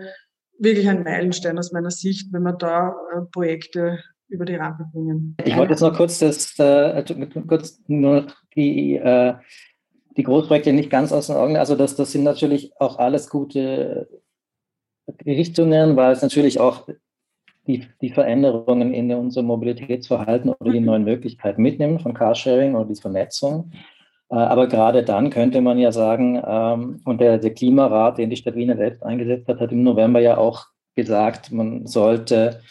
wirklich 0.60 0.88
ein 0.89 1.03
Meilenstein 1.03 1.57
aus 1.57 1.72
meiner 1.72 1.91
Sicht, 1.91 2.32
wenn 2.32 2.43
wir 2.43 2.53
da 2.53 2.95
äh, 3.16 3.22
Projekte 3.32 3.99
über 4.28 4.45
die 4.45 4.55
Rampe 4.55 4.86
bringen. 4.91 5.36
Ich 5.43 5.57
wollte 5.57 5.72
jetzt 5.72 5.82
noch 5.82 5.95
kurz, 5.95 6.20
das, 6.20 6.57
äh, 6.60 7.03
kurz 7.47 7.82
nur 7.88 8.28
die, 8.55 8.95
äh, 8.95 9.34
die 10.16 10.24
Großprojekte 10.24 10.72
nicht 10.72 10.89
ganz 10.89 11.12
aus 11.12 11.28
den 11.28 11.36
Augen. 11.36 11.57
Also 11.57 11.76
das, 11.76 11.95
das 11.95 12.12
sind 12.12 12.24
natürlich 12.24 12.72
auch 12.80 12.99
alles 12.99 13.30
gute 13.30 14.07
Richtungen, 15.26 15.95
weil 15.95 16.12
es 16.12 16.22
natürlich 16.22 16.60
auch 16.60 16.88
die, 17.66 17.88
die 18.01 18.10
Veränderungen 18.10 18.93
in 18.93 19.12
unserem 19.14 19.47
Mobilitätsverhalten 19.47 20.51
oder 20.51 20.72
die 20.72 20.80
mhm. 20.80 20.86
neuen 20.86 21.03
Möglichkeiten 21.03 21.62
mitnehmen 21.62 21.99
von 21.99 22.14
Carsharing 22.14 22.76
oder 22.76 22.86
die 22.86 22.99
Vernetzung. 22.99 23.72
Äh, 24.30 24.36
aber 24.36 24.68
gerade 24.68 25.04
dann 25.04 25.30
könnte 25.30 25.62
man 25.62 25.78
ja 25.78 25.92
sagen, 25.92 26.42
ähm, 26.46 27.02
und 27.06 27.20
der, 27.22 27.38
der 27.38 27.54
Klimarat, 27.54 28.18
den 28.18 28.30
die 28.30 28.36
Stadt 28.36 28.56
Wiener 28.56 28.78
selbst 28.78 29.04
eingesetzt 29.04 29.48
hat, 29.48 29.60
hat 29.60 29.72
im 29.72 29.84
November 29.84 30.20
ja 30.20 30.38
auch 30.38 30.68
gesagt, 30.96 31.52
man 31.52 31.88
sollte 31.88 32.62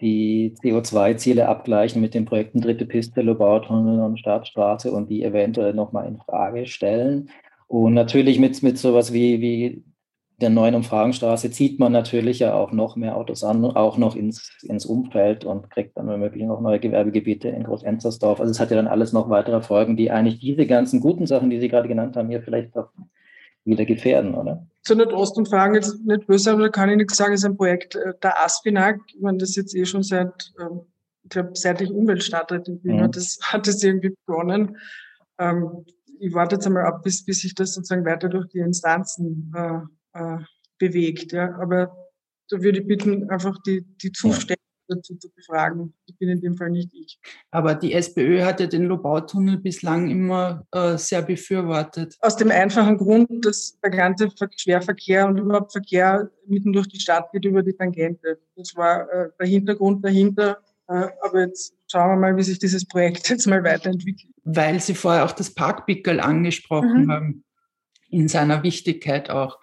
die 0.00 0.54
CO2-Ziele 0.62 1.48
abgleichen 1.48 2.02
mit 2.02 2.14
den 2.14 2.26
Projekten 2.26 2.60
Dritte 2.60 2.86
Piste, 2.86 3.22
Lobautunnel 3.22 4.00
und 4.00 4.18
Stadtstraße 4.18 4.90
und 4.90 5.08
die 5.08 5.22
eventuell 5.22 5.72
nochmal 5.72 6.06
in 6.06 6.18
Frage 6.18 6.66
stellen. 6.66 7.30
Und 7.66 7.94
natürlich 7.94 8.38
mit, 8.38 8.62
mit 8.62 8.78
sowas 8.78 9.12
wie, 9.12 9.40
wie 9.40 9.82
der 10.38 10.50
neuen 10.50 10.74
Umfragenstraße 10.74 11.50
zieht 11.50 11.80
man 11.80 11.92
natürlich 11.92 12.40
ja 12.40 12.52
auch 12.54 12.70
noch 12.70 12.96
mehr 12.96 13.16
Autos 13.16 13.42
an, 13.42 13.64
auch 13.64 13.96
noch 13.96 14.14
ins, 14.16 14.52
ins 14.62 14.84
Umfeld 14.84 15.44
und 15.46 15.70
kriegt 15.70 15.96
dann 15.96 16.08
womöglich 16.08 16.44
noch 16.44 16.60
neue 16.60 16.78
Gewerbegebiete 16.78 17.48
in 17.48 17.64
Groß-Enzersdorf. 17.64 18.40
Also 18.40 18.50
es 18.50 18.60
hat 18.60 18.70
ja 18.70 18.76
dann 18.76 18.86
alles 18.86 19.14
noch 19.14 19.30
weitere 19.30 19.62
Folgen, 19.62 19.96
die 19.96 20.10
eigentlich 20.10 20.38
diese 20.38 20.66
ganzen 20.66 21.00
guten 21.00 21.26
Sachen, 21.26 21.48
die 21.48 21.58
Sie 21.58 21.68
gerade 21.68 21.88
genannt 21.88 22.16
haben, 22.16 22.28
hier 22.28 22.42
vielleicht 22.42 22.76
auch 22.76 22.90
wieder 23.64 23.86
gefährden, 23.86 24.34
oder? 24.34 24.66
Zu 24.82 24.94
Nordostumfragen 24.94 25.74
jetzt 25.74 26.04
nicht 26.04 26.26
böse, 26.26 26.52
aber 26.52 26.62
da 26.62 26.68
kann 26.68 26.90
ich 26.90 26.96
nichts 26.98 27.16
sagen, 27.16 27.32
es 27.32 27.40
ist 27.40 27.46
ein 27.46 27.56
Projekt 27.56 27.96
äh, 27.96 28.12
der 28.22 28.44
Aspinag. 28.44 29.00
Ich 29.08 29.20
meine, 29.20 29.38
das 29.38 29.56
jetzt 29.56 29.74
eh 29.74 29.86
schon 29.86 30.02
seit, 30.02 30.52
ähm, 30.60 30.82
ich 31.24 31.30
glaube, 31.30 31.50
seit 31.54 31.80
ich 31.80 31.90
Umweltstadt 31.90 32.52
in 32.52 32.84
Wien 32.84 32.96
mhm. 32.96 33.00
hat, 33.00 33.16
das, 33.16 33.38
hat 33.42 33.66
das 33.66 33.82
irgendwie 33.82 34.14
begonnen. 34.26 34.76
Ähm, 35.38 35.84
ich 36.20 36.32
warte 36.34 36.56
jetzt 36.56 36.66
einmal 36.66 36.84
ab, 36.84 37.02
bis, 37.02 37.24
bis 37.24 37.40
sich 37.40 37.54
das 37.54 37.74
sozusagen 37.74 38.04
weiter 38.04 38.28
durch 38.28 38.46
die 38.48 38.58
Instanzen 38.58 39.52
äh, 39.56 39.80
äh, 40.16 40.44
bewegt. 40.78 41.32
Ja. 41.32 41.54
Aber 41.60 41.96
da 42.48 42.62
würde 42.62 42.80
ich 42.80 42.86
bitten, 42.86 43.28
einfach 43.30 43.56
die, 43.66 43.82
die 44.02 44.12
Zustände 44.12 44.60
dazu 44.88 45.16
zu 45.16 45.28
befragen. 45.30 45.94
Ich 46.06 46.16
bin 46.16 46.28
in 46.28 46.40
dem 46.40 46.56
Fall 46.56 46.70
nicht 46.70 46.92
ich. 46.94 47.18
Aber 47.50 47.74
die 47.74 47.92
SPÖ 47.92 48.42
hat 48.42 48.60
ja 48.60 48.66
den 48.66 48.84
Lobautunnel 48.84 49.58
bislang 49.58 50.08
immer 50.08 50.64
äh, 50.72 50.96
sehr 50.96 51.22
befürwortet. 51.22 52.16
Aus 52.20 52.36
dem 52.36 52.50
einfachen 52.50 52.96
Grund, 52.96 53.44
dass 53.44 53.78
der 53.80 53.90
ganze 53.90 54.28
Schwerverkehr 54.56 55.26
und 55.26 55.38
überhaupt 55.38 55.72
Verkehr 55.72 56.30
mitten 56.46 56.72
durch 56.72 56.88
die 56.88 57.00
Stadt 57.00 57.30
geht 57.32 57.44
über 57.44 57.62
die 57.62 57.72
Tangente. 57.72 58.38
Das 58.54 58.76
war 58.76 59.10
äh, 59.10 59.30
der 59.38 59.46
Hintergrund 59.46 60.04
dahinter. 60.04 60.58
Äh, 60.88 61.08
aber 61.22 61.46
jetzt 61.46 61.74
schauen 61.90 62.10
wir 62.10 62.16
mal, 62.16 62.36
wie 62.36 62.44
sich 62.44 62.58
dieses 62.58 62.86
Projekt 62.86 63.28
jetzt 63.28 63.46
mal 63.46 63.64
weiterentwickelt. 63.64 64.32
Weil 64.44 64.80
Sie 64.80 64.94
vorher 64.94 65.24
auch 65.24 65.32
das 65.32 65.52
Parkpickel 65.52 66.20
angesprochen 66.20 67.06
mhm. 67.06 67.10
haben 67.10 67.44
in 68.10 68.28
seiner 68.28 68.62
Wichtigkeit 68.62 69.30
auch. 69.30 69.58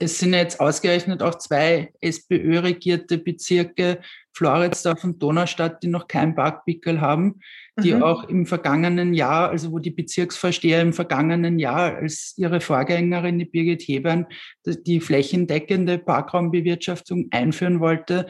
Es 0.00 0.18
sind 0.18 0.34
jetzt 0.34 0.60
ausgerechnet 0.60 1.22
auch 1.22 1.36
zwei 1.36 1.92
SPÖ-regierte 2.00 3.18
Bezirke, 3.18 4.00
Floridsdorf 4.32 5.02
und 5.04 5.22
Donaustadt, 5.22 5.82
die 5.82 5.88
noch 5.88 6.08
kein 6.08 6.34
Parkpickel 6.34 7.00
haben, 7.00 7.40
die 7.82 7.94
mhm. 7.94 8.02
auch 8.02 8.24
im 8.24 8.46
vergangenen 8.46 9.14
Jahr, 9.14 9.48
also 9.50 9.72
wo 9.72 9.78
die 9.78 9.90
Bezirksvorsteher 9.90 10.82
im 10.82 10.92
vergangenen 10.92 11.58
Jahr 11.58 11.96
als 11.96 12.34
ihre 12.36 12.60
Vorgängerin, 12.60 13.38
die 13.38 13.46
Birgit 13.46 13.82
Hebern, 13.82 14.26
die 14.66 15.00
flächendeckende 15.00 15.98
Parkraumbewirtschaftung 15.98 17.28
einführen 17.30 17.80
wollte, 17.80 18.26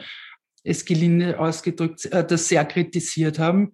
es 0.63 0.85
gelinde 0.85 1.39
ausgedrückt, 1.39 2.05
äh, 2.05 2.25
das 2.25 2.47
sehr 2.47 2.65
kritisiert 2.65 3.39
haben 3.39 3.73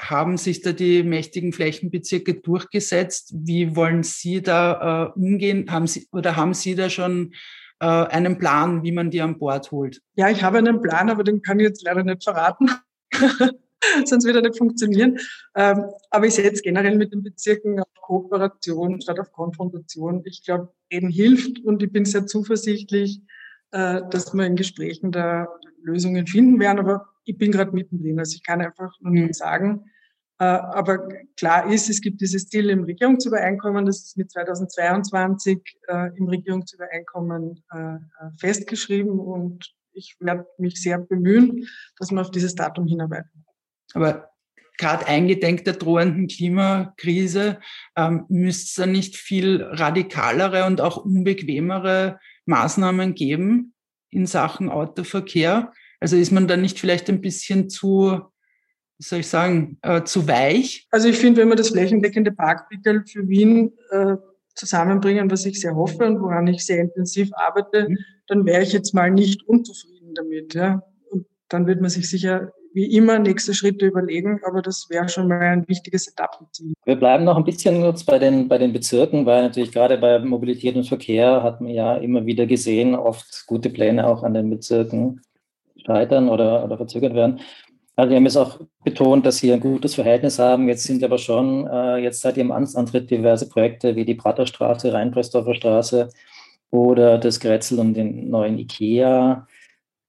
haben 0.00 0.36
sich 0.36 0.60
da 0.60 0.72
die 0.72 1.02
mächtigen 1.02 1.52
Flächenbezirke 1.52 2.34
durchgesetzt? 2.34 3.32
Wie 3.36 3.76
wollen 3.76 4.02
Sie 4.02 4.42
da 4.42 5.12
äh, 5.14 5.18
umgehen? 5.18 5.70
Haben 5.70 5.86
Sie 5.86 6.08
oder 6.12 6.36
haben 6.36 6.54
Sie 6.54 6.74
da 6.74 6.90
schon 6.90 7.32
äh, 7.80 7.86
einen 7.86 8.38
Plan, 8.38 8.82
wie 8.82 8.92
man 8.92 9.10
die 9.10 9.20
an 9.20 9.38
Bord 9.38 9.70
holt? 9.70 10.02
Ja, 10.16 10.30
ich 10.30 10.42
habe 10.42 10.58
einen 10.58 10.80
Plan, 10.80 11.10
aber 11.10 11.22
den 11.22 11.42
kann 11.42 11.60
ich 11.60 11.66
jetzt 11.66 11.84
leider 11.84 12.02
nicht 12.02 12.24
verraten. 12.24 12.70
Sonst 14.04 14.24
wird 14.24 14.36
er 14.36 14.42
nicht 14.42 14.58
funktionieren. 14.58 15.18
Ähm, 15.54 15.84
aber 16.10 16.26
ich 16.26 16.34
setze 16.34 16.62
generell 16.62 16.96
mit 16.96 17.12
den 17.12 17.22
Bezirken 17.22 17.80
auf 17.80 17.88
Kooperation 18.00 19.00
statt 19.00 19.20
auf 19.20 19.32
Konfrontation. 19.32 20.22
Ich 20.24 20.44
glaube, 20.44 20.72
reden 20.92 21.10
hilft 21.10 21.60
und 21.64 21.82
ich 21.82 21.92
bin 21.92 22.04
sehr 22.04 22.26
zuversichtlich, 22.26 23.20
äh, 23.72 24.00
dass 24.10 24.34
wir 24.34 24.46
in 24.46 24.56
Gesprächen 24.56 25.12
da 25.12 25.48
Lösungen 25.82 26.26
finden 26.26 26.58
werden. 26.60 26.78
Aber 26.78 27.06
ich 27.24 27.38
bin 27.38 27.52
gerade 27.52 27.72
mittendrin, 27.72 28.18
also 28.18 28.34
ich 28.34 28.44
kann 28.44 28.60
einfach 28.60 28.92
nur 29.00 29.12
nicht 29.12 29.34
sagen. 29.34 29.90
Äh, 30.38 30.44
aber 30.44 31.08
klar 31.36 31.70
ist, 31.70 31.88
es 31.88 32.00
gibt 32.00 32.20
dieses 32.20 32.48
Ziel 32.48 32.70
im 32.70 32.84
Regierungsübereinkommen, 32.84 33.86
das 33.86 34.00
ist 34.04 34.16
mit 34.16 34.30
2022 34.30 35.60
äh, 35.88 36.10
im 36.16 36.28
Regierungsübereinkommen 36.28 37.62
äh, 37.70 37.98
festgeschrieben 38.38 39.18
und 39.18 39.72
ich 39.92 40.16
werde 40.18 40.46
mich 40.58 40.82
sehr 40.82 40.98
bemühen, 40.98 41.68
dass 41.98 42.10
wir 42.10 42.20
auf 42.20 42.32
dieses 42.32 42.54
Datum 42.56 42.86
hinarbeiten. 42.86 43.44
Aber 43.94 44.28
gerade 44.76 45.06
eingedenk 45.06 45.64
der 45.64 45.74
drohenden 45.74 46.26
Klimakrise 46.26 47.60
ähm, 47.96 48.26
müsste 48.28 48.64
es 48.64 48.74
da 48.74 48.86
nicht 48.86 49.16
viel 49.16 49.62
radikalere 49.62 50.66
und 50.66 50.80
auch 50.80 50.96
unbequemere 50.96 52.18
Maßnahmen 52.46 53.14
geben 53.14 53.74
in 54.10 54.26
Sachen 54.26 54.68
Autoverkehr? 54.68 55.72
Also 56.04 56.18
ist 56.18 56.32
man 56.32 56.46
da 56.46 56.58
nicht 56.58 56.78
vielleicht 56.78 57.08
ein 57.08 57.22
bisschen 57.22 57.70
zu, 57.70 58.20
wie 58.98 59.02
soll 59.02 59.20
ich 59.20 59.26
sagen, 59.26 59.78
äh, 59.80 60.02
zu 60.02 60.28
weich? 60.28 60.86
Also 60.90 61.08
ich 61.08 61.16
finde, 61.16 61.40
wenn 61.40 61.48
wir 61.48 61.56
das 61.56 61.70
flächendeckende 61.70 62.30
Parkpickel 62.30 63.04
für 63.06 63.26
Wien 63.26 63.72
äh, 63.90 64.16
zusammenbringen, 64.54 65.30
was 65.30 65.46
ich 65.46 65.58
sehr 65.58 65.74
hoffe 65.74 66.04
und 66.04 66.20
woran 66.20 66.46
ich 66.46 66.66
sehr 66.66 66.82
intensiv 66.82 67.30
arbeite, 67.32 67.88
mhm. 67.88 67.98
dann 68.26 68.44
wäre 68.44 68.62
ich 68.62 68.74
jetzt 68.74 68.92
mal 68.92 69.10
nicht 69.10 69.48
unzufrieden 69.48 70.12
damit. 70.14 70.52
Ja? 70.52 70.82
Und 71.08 71.24
dann 71.48 71.66
wird 71.66 71.80
man 71.80 71.88
sich 71.88 72.06
sicher 72.10 72.52
wie 72.74 72.94
immer 72.94 73.18
nächste 73.18 73.54
Schritte 73.54 73.86
überlegen, 73.86 74.40
aber 74.44 74.60
das 74.60 74.88
wäre 74.90 75.08
schon 75.08 75.28
mal 75.28 75.40
ein 75.40 75.66
wichtiges 75.68 76.06
Etappenziel. 76.06 76.74
Wir 76.84 76.96
bleiben 76.96 77.24
noch 77.24 77.38
ein 77.38 77.44
bisschen 77.44 77.80
kurz 77.80 78.04
bei 78.04 78.18
den, 78.18 78.48
bei 78.48 78.58
den 78.58 78.74
Bezirken, 78.74 79.24
weil 79.24 79.40
natürlich 79.40 79.72
gerade 79.72 79.96
bei 79.96 80.18
Mobilität 80.18 80.76
und 80.76 80.86
Verkehr 80.86 81.42
hat 81.42 81.62
man 81.62 81.70
ja 81.70 81.96
immer 81.96 82.26
wieder 82.26 82.44
gesehen, 82.44 82.94
oft 82.94 83.46
gute 83.46 83.70
Pläne 83.70 84.06
auch 84.06 84.22
an 84.22 84.34
den 84.34 84.50
Bezirken 84.50 85.22
scheitern 85.84 86.28
oder, 86.28 86.64
oder 86.64 86.76
verzögert 86.76 87.14
werden. 87.14 87.40
Also 87.96 88.10
wir 88.10 88.16
haben 88.16 88.26
es 88.26 88.36
auch 88.36 88.58
betont, 88.84 89.24
dass 89.24 89.38
Sie 89.38 89.52
ein 89.52 89.60
gutes 89.60 89.94
Verhältnis 89.94 90.38
haben. 90.38 90.68
Jetzt 90.68 90.84
sind 90.84 91.02
aber 91.04 91.18
schon 91.18 91.66
äh, 91.66 91.98
jetzt 91.98 92.22
seit 92.22 92.36
Ihrem 92.36 92.50
Amtsantritt 92.50 93.08
diverse 93.10 93.48
Projekte 93.48 93.94
wie 93.94 94.04
die 94.04 94.16
Praterstraße, 94.16 94.92
Rheinpressdorfer 94.92 95.54
Straße 95.54 96.08
oder 96.70 97.18
das 97.18 97.38
Grätzl 97.38 97.78
und 97.78 97.94
den 97.94 98.30
neuen 98.30 98.58
IKEA 98.58 99.46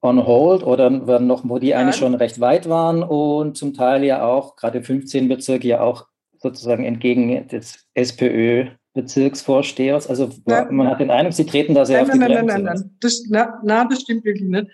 on 0.02 0.26
hold 0.26 0.64
oder 0.64 1.06
werden 1.08 1.28
noch, 1.28 1.48
wo 1.48 1.60
die 1.60 1.68
ja. 1.70 1.78
eigentlich 1.78 1.98
schon 1.98 2.16
recht 2.16 2.40
weit 2.40 2.68
waren 2.70 3.04
und 3.04 3.58
zum 3.58 3.74
Teil 3.74 4.04
ja 4.04 4.26
auch, 4.26 4.56
gerade 4.56 4.82
15 4.82 5.28
Bezirke 5.28 5.68
ja 5.68 5.82
auch 5.82 6.08
sozusagen 6.40 6.86
entgegen 6.86 7.48
des 7.48 7.86
SPÖ-Bezirksvorstehers. 7.96 10.08
Also 10.08 10.30
ja. 10.48 10.68
man 10.72 10.90
hat 10.90 11.00
den 11.00 11.12
Eindruck, 11.12 11.34
Sie 11.34 11.46
treten 11.46 11.74
da 11.74 11.86
sehr 11.86 12.02
nein, 12.02 12.08
auf 12.08 12.14
die 12.14 12.20
nein, 12.20 12.32
Bremse. 12.32 12.46
Nein, 12.46 12.64
nein, 12.64 12.76
nein, 12.76 12.92
das, 13.00 13.24
na, 13.30 13.60
na, 13.64 13.86
das 13.86 14.02
stimmt 14.02 14.26
wirklich 14.26 14.50
nicht. 14.50 14.68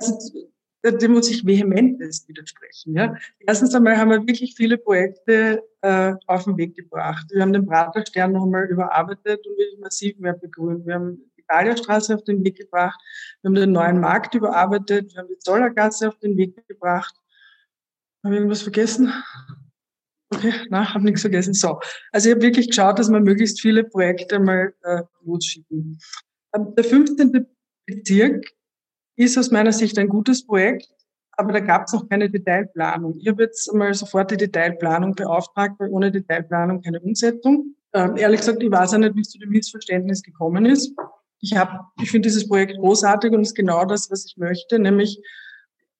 Also, 0.00 0.48
dem 0.84 1.12
muss 1.12 1.28
ich 1.30 1.44
vehement 1.44 1.98
widersprechen. 2.00 2.94
Ja. 2.94 3.16
Erstens 3.40 3.74
einmal 3.74 3.96
haben 3.96 4.10
wir 4.10 4.26
wirklich 4.26 4.54
viele 4.54 4.78
Projekte 4.78 5.62
äh, 5.80 6.14
auf 6.26 6.44
den 6.44 6.56
Weg 6.56 6.76
gebracht. 6.76 7.26
Wir 7.30 7.42
haben 7.42 7.52
den 7.52 7.66
Praterstern 7.66 8.32
noch 8.32 8.44
einmal 8.44 8.66
überarbeitet 8.66 9.46
und 9.46 9.58
wirklich 9.58 9.80
massiv 9.80 10.18
mehr 10.18 10.34
begrünt. 10.34 10.86
Wir 10.86 10.94
haben 10.94 11.30
die 11.36 11.44
Galierstraße 11.46 12.14
auf 12.14 12.24
den 12.24 12.44
Weg 12.44 12.56
gebracht, 12.56 12.98
wir 13.42 13.48
haben 13.48 13.54
den 13.54 13.72
neuen 13.72 14.00
Markt 14.00 14.34
überarbeitet, 14.34 15.12
wir 15.12 15.20
haben 15.20 15.28
die 15.28 15.38
Zollergasse 15.38 16.08
auf 16.08 16.18
den 16.18 16.36
Weg 16.36 16.54
gebracht. 16.68 17.14
Habe 18.24 18.34
ich 18.34 18.38
irgendwas 18.38 18.62
vergessen? 18.62 19.12
Okay, 20.30 20.52
na, 20.68 20.92
habe 20.92 21.04
nichts 21.04 21.22
vergessen. 21.22 21.54
So, 21.54 21.80
also 22.12 22.28
ich 22.28 22.34
habe 22.34 22.42
wirklich 22.42 22.68
geschaut, 22.68 22.98
dass 22.98 23.10
wir 23.10 23.20
möglichst 23.20 23.60
viele 23.60 23.84
Projekte 23.84 24.38
mal 24.38 24.74
äh, 24.82 25.02
losschicken. 25.24 25.98
Ähm, 26.54 26.74
der 26.76 26.84
15. 26.84 27.46
Bezirk 27.86 28.44
ist 29.18 29.36
aus 29.36 29.50
meiner 29.50 29.72
Sicht 29.72 29.98
ein 29.98 30.08
gutes 30.08 30.46
Projekt, 30.46 30.88
aber 31.32 31.52
da 31.52 31.60
gab 31.60 31.86
es 31.86 31.92
noch 31.92 32.08
keine 32.08 32.30
Detailplanung. 32.30 33.16
Ich 33.18 33.28
habe 33.28 33.44
jetzt 33.44 33.72
mal 33.74 33.92
sofort 33.94 34.30
die 34.30 34.36
Detailplanung 34.36 35.14
beauftragt, 35.14 35.74
weil 35.78 35.90
ohne 35.90 36.10
Detailplanung 36.10 36.82
keine 36.82 37.00
Umsetzung. 37.00 37.74
Ähm, 37.92 38.16
ehrlich 38.16 38.40
gesagt, 38.40 38.62
ich 38.62 38.70
weiß 38.70 38.94
auch 38.94 38.98
nicht, 38.98 39.14
wie 39.14 39.20
es 39.20 39.30
zu 39.30 39.38
dem 39.38 39.50
Missverständnis 39.50 40.22
gekommen 40.22 40.66
ist. 40.66 40.92
Ich, 41.40 41.56
hab, 41.56 41.92
ich 42.02 42.10
finde 42.10 42.28
dieses 42.28 42.48
Projekt 42.48 42.76
großartig 42.78 43.32
und 43.32 43.42
ist 43.42 43.54
genau 43.54 43.84
das, 43.84 44.10
was 44.10 44.26
ich 44.26 44.36
möchte, 44.36 44.78
nämlich 44.78 45.20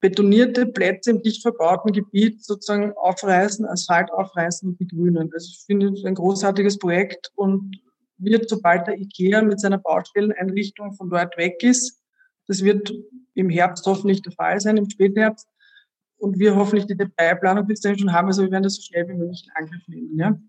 betonierte 0.00 0.66
Plätze 0.66 1.10
im 1.10 1.22
dicht 1.22 1.42
verbauten 1.42 1.92
Gebiet 1.92 2.44
sozusagen 2.44 2.92
aufreißen, 2.92 3.66
Asphalt 3.66 4.12
aufreißen 4.12 4.70
und 4.70 4.78
begrünen. 4.78 5.30
Also 5.32 5.48
ich 5.50 5.64
finde 5.66 5.88
es 5.88 6.04
ein 6.04 6.14
großartiges 6.14 6.78
Projekt 6.78 7.32
und 7.34 7.80
wird, 8.18 8.48
sobald 8.48 8.86
der 8.86 8.98
IKEA 8.98 9.42
mit 9.42 9.60
seiner 9.60 9.78
Baustelleneinrichtung 9.78 10.92
von 10.92 11.10
dort 11.10 11.36
weg 11.36 11.62
ist, 11.62 11.97
das 12.48 12.64
wird 12.64 12.92
im 13.34 13.48
Herbst 13.48 13.86
hoffentlich 13.86 14.22
der 14.22 14.32
Fall 14.32 14.58
sein, 14.60 14.76
im 14.76 14.90
Spätherbst. 14.90 15.46
Und 16.16 16.38
wir 16.40 16.56
hoffentlich 16.56 16.86
die 16.86 16.96
Detailplanung 16.96 17.66
bis 17.66 17.80
dahin 17.80 17.98
schon 17.98 18.12
haben. 18.12 18.26
Also 18.26 18.42
wir 18.42 18.50
werden 18.50 18.64
das 18.64 18.74
so 18.74 18.82
schnell 18.82 19.06
wie 19.08 19.14
möglich 19.14 19.46
in 19.46 19.52
Angriff 19.54 19.86
nehmen. 19.86 20.18
Ja? 20.18 20.40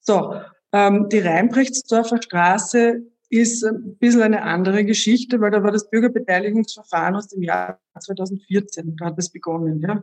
So, 0.00 0.34
ähm, 0.72 1.08
die 1.08 1.20
Rheinbrechtsdorfer 1.20 2.20
Straße 2.20 3.00
ist 3.30 3.64
ein 3.64 3.96
bisschen 3.96 4.22
eine 4.22 4.42
andere 4.42 4.84
Geschichte, 4.84 5.40
weil 5.40 5.52
da 5.52 5.62
war 5.62 5.70
das 5.70 5.88
Bürgerbeteiligungsverfahren 5.88 7.16
aus 7.16 7.28
dem 7.28 7.42
Jahr 7.42 7.80
2014, 7.98 8.96
da 8.96 9.06
hat 9.06 9.18
es 9.18 9.30
begonnen. 9.30 9.80
Ja. 9.80 10.02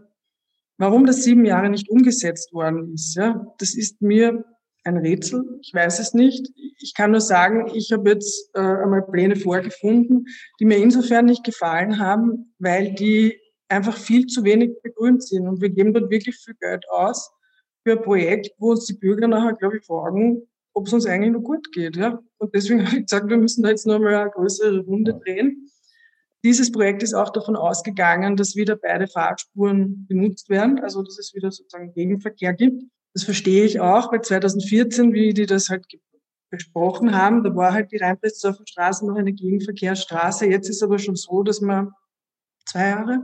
Warum 0.78 1.06
das 1.06 1.24
sieben 1.24 1.46
Jahre 1.46 1.70
nicht 1.70 1.90
umgesetzt 1.90 2.54
worden 2.54 2.94
ist, 2.94 3.16
ja, 3.16 3.46
das 3.58 3.76
ist 3.76 4.02
mir 4.02 4.46
ein 4.88 4.98
Rätsel. 4.98 5.60
Ich 5.62 5.74
weiß 5.74 6.00
es 6.00 6.14
nicht. 6.14 6.50
Ich 6.80 6.94
kann 6.96 7.12
nur 7.12 7.22
sagen, 7.22 7.72
ich 7.74 7.92
habe 7.92 8.10
jetzt 8.12 8.50
äh, 8.56 8.60
einmal 8.60 9.04
Pläne 9.04 9.36
vorgefunden, 9.36 10.26
die 10.60 10.66
mir 10.66 10.78
insofern 10.78 11.26
nicht 11.26 11.44
gefallen 11.44 12.00
haben, 12.00 12.54
weil 12.60 12.94
die 12.94 13.40
einfach 13.70 13.98
viel 13.98 14.28
zu 14.28 14.44
wenig 14.44 14.82
begrünt 14.82 15.24
sind. 15.24 15.48
Und 15.48 15.62
wir 15.62 15.70
geben 15.70 15.94
dort 15.94 16.10
wirklich 16.10 16.38
viel 16.38 16.56
Geld 16.60 16.86
aus 16.90 17.32
für 17.84 17.94
ein 17.94 18.02
Projekt, 18.02 18.52
wo 18.58 18.72
uns 18.72 18.86
die 18.86 18.94
Bürger 18.94 19.28
nachher, 19.28 19.54
glaube 19.54 19.78
ich, 19.78 19.86
fragen, 19.86 20.42
ob 20.74 20.88
es 20.88 20.94
uns 20.94 21.06
eigentlich 21.06 21.34
noch 21.34 21.42
gut 21.42 21.72
geht. 21.72 21.96
Ja? 21.96 22.20
Und 22.38 22.54
deswegen 22.54 22.82
habe 22.88 22.98
ich 22.98 23.06
gesagt, 23.06 23.30
wir 23.30 23.38
müssen 23.38 23.64
da 23.64 23.70
jetzt 23.70 23.88
noch 23.88 24.00
mal 24.00 24.16
eine 24.16 24.32
größere 24.32 24.80
Runde 24.80 25.14
drehen. 25.14 25.70
Dieses 26.44 26.72
Projekt 26.72 27.04
ist 27.04 27.14
auch 27.14 27.32
davon 27.32 27.56
ausgegangen, 27.56 28.38
dass 28.38 28.56
wieder 28.56 28.76
beide 28.76 29.08
Fahrspuren 29.08 30.06
benutzt 30.08 30.50
werden, 30.50 30.80
also 30.80 31.02
dass 31.02 31.18
es 31.18 31.34
wieder 31.34 31.52
sozusagen 31.52 31.94
Gegenverkehr 31.94 32.54
gibt. 32.54 32.84
Das 33.18 33.24
verstehe 33.24 33.64
ich 33.64 33.80
auch, 33.80 34.12
weil 34.12 34.22
2014, 34.22 35.12
wie 35.12 35.34
die 35.34 35.48
das 35.48 35.70
halt 35.70 35.88
besprochen 36.52 37.16
haben, 37.16 37.44
da 37.44 37.56
war 37.56 37.74
halt 37.74 37.92
die 37.92 37.98
Rheinpreisdorfer 37.98 38.62
Straße 38.68 39.08
noch 39.08 39.16
eine 39.16 39.34
Gegenverkehrsstraße. 39.34 40.46
Jetzt 40.46 40.70
ist 40.70 40.84
aber 40.84 41.00
schon 41.00 41.16
so, 41.16 41.42
dass 41.42 41.60
wir 41.60 41.92
zwei 42.68 42.90
Jahre, 42.90 43.24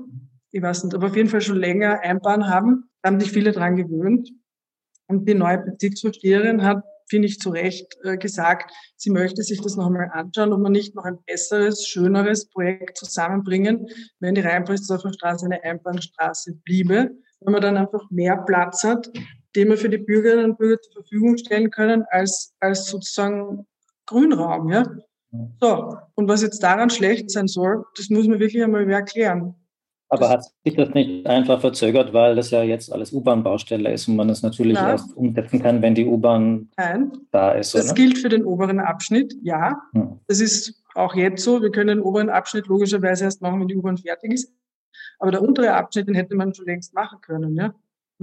ich 0.50 0.64
weiß 0.64 0.86
nicht, 0.86 0.96
aber 0.96 1.06
auf 1.06 1.16
jeden 1.16 1.30
Fall 1.30 1.42
schon 1.42 1.58
länger 1.58 2.00
Einbahn 2.00 2.50
haben. 2.50 2.90
Da 3.04 3.12
haben 3.12 3.20
sich 3.20 3.32
viele 3.32 3.52
dran 3.52 3.76
gewöhnt. 3.76 4.32
Und 5.06 5.30
die 5.30 5.36
neue 5.36 5.60
Bezirksvorsteherin 5.60 6.64
hat, 6.64 6.84
finde 7.08 7.28
ich, 7.28 7.38
zu 7.38 7.52
Recht 7.52 7.96
äh, 8.04 8.18
gesagt, 8.18 8.74
sie 8.96 9.12
möchte 9.12 9.44
sich 9.44 9.62
das 9.62 9.76
noch 9.76 9.86
einmal 9.86 10.10
anschauen, 10.12 10.54
ob 10.54 10.60
man 10.60 10.72
nicht 10.72 10.96
noch 10.96 11.06
ein 11.06 11.20
besseres, 11.28 11.88
schöneres 11.88 12.50
Projekt 12.50 12.98
zusammenbringen, 12.98 13.86
wenn 14.20 14.34
die 14.34 14.42
Rheinpreisdorfer 14.42 15.14
Straße 15.14 15.46
eine 15.46 15.64
Einbahnstraße 15.64 16.56
bliebe, 16.66 17.12
wenn 17.42 17.54
man 17.54 17.62
dann 17.62 17.78
einfach 17.78 18.10
mehr 18.10 18.38
Platz 18.38 18.84
hat 18.84 19.12
den 19.56 19.70
wir 19.70 19.78
für 19.78 19.90
die 19.90 19.98
Bürgerinnen 19.98 20.52
und 20.52 20.58
Bürger 20.58 20.82
zur 20.82 20.94
Verfügung 21.04 21.38
stellen 21.38 21.70
können 21.70 22.06
als, 22.10 22.54
als 22.60 22.88
sozusagen 22.88 23.66
Grünraum. 24.06 24.70
Ja? 24.70 24.86
So, 25.60 25.98
und 26.16 26.28
was 26.28 26.42
jetzt 26.42 26.62
daran 26.62 26.90
schlecht 26.90 27.32
sein 27.32 27.48
soll, 27.48 27.86
das 27.98 28.10
muss 28.10 28.28
man 28.28 28.40
wirklich 28.40 28.64
einmal 28.64 28.90
erklären. 28.90 29.56
Aber 30.10 30.30
hat 30.30 30.44
sich 30.64 30.76
das 30.76 30.94
nicht 30.94 31.26
einfach 31.26 31.60
verzögert, 31.60 32.14
weil 32.14 32.36
das 32.36 32.52
ja 32.52 32.62
jetzt 32.62 32.94
alles 32.94 33.12
U-Bahn-Baustelle 33.14 33.92
ist 33.92 34.08
und 34.08 34.16
man 34.16 34.30
es 34.30 34.44
natürlich 34.44 34.76
Nein. 34.76 34.90
erst 34.90 35.18
umsetzen 35.18 35.60
kann, 35.60 35.82
wenn 35.82 35.96
die 35.96 36.06
U-Bahn 36.06 36.70
da 37.32 37.52
ist? 37.54 37.74
Das 37.74 37.96
gilt 37.96 38.20
für 38.20 38.30
den 38.30 38.46
oberen 38.46 38.80
Abschnitt, 38.80 39.36
ja. 39.42 39.82
Hm. 39.94 40.20
Das 40.28 40.40
ist 40.40 40.84
auch 40.94 41.16
jetzt 41.16 41.44
so. 41.44 41.64
Wir 41.64 41.72
können 41.72 41.88
den 41.88 42.02
oberen 42.02 42.30
Abschnitt 42.30 42.68
logischerweise 42.68 43.24
erst 43.24 43.42
machen, 43.42 43.60
wenn 43.60 43.68
die 43.68 43.76
U-Bahn 43.76 43.98
fertig 43.98 44.34
ist. 44.34 44.54
Aber 45.18 45.32
der 45.32 45.42
untere 45.42 45.74
Abschnitt, 45.74 46.08
den 46.08 46.16
hätte 46.16 46.36
man 46.36 46.54
schon 46.54 46.66
längst 46.66 46.94
machen 46.94 47.20
können. 47.22 47.56
Ja? 47.56 47.74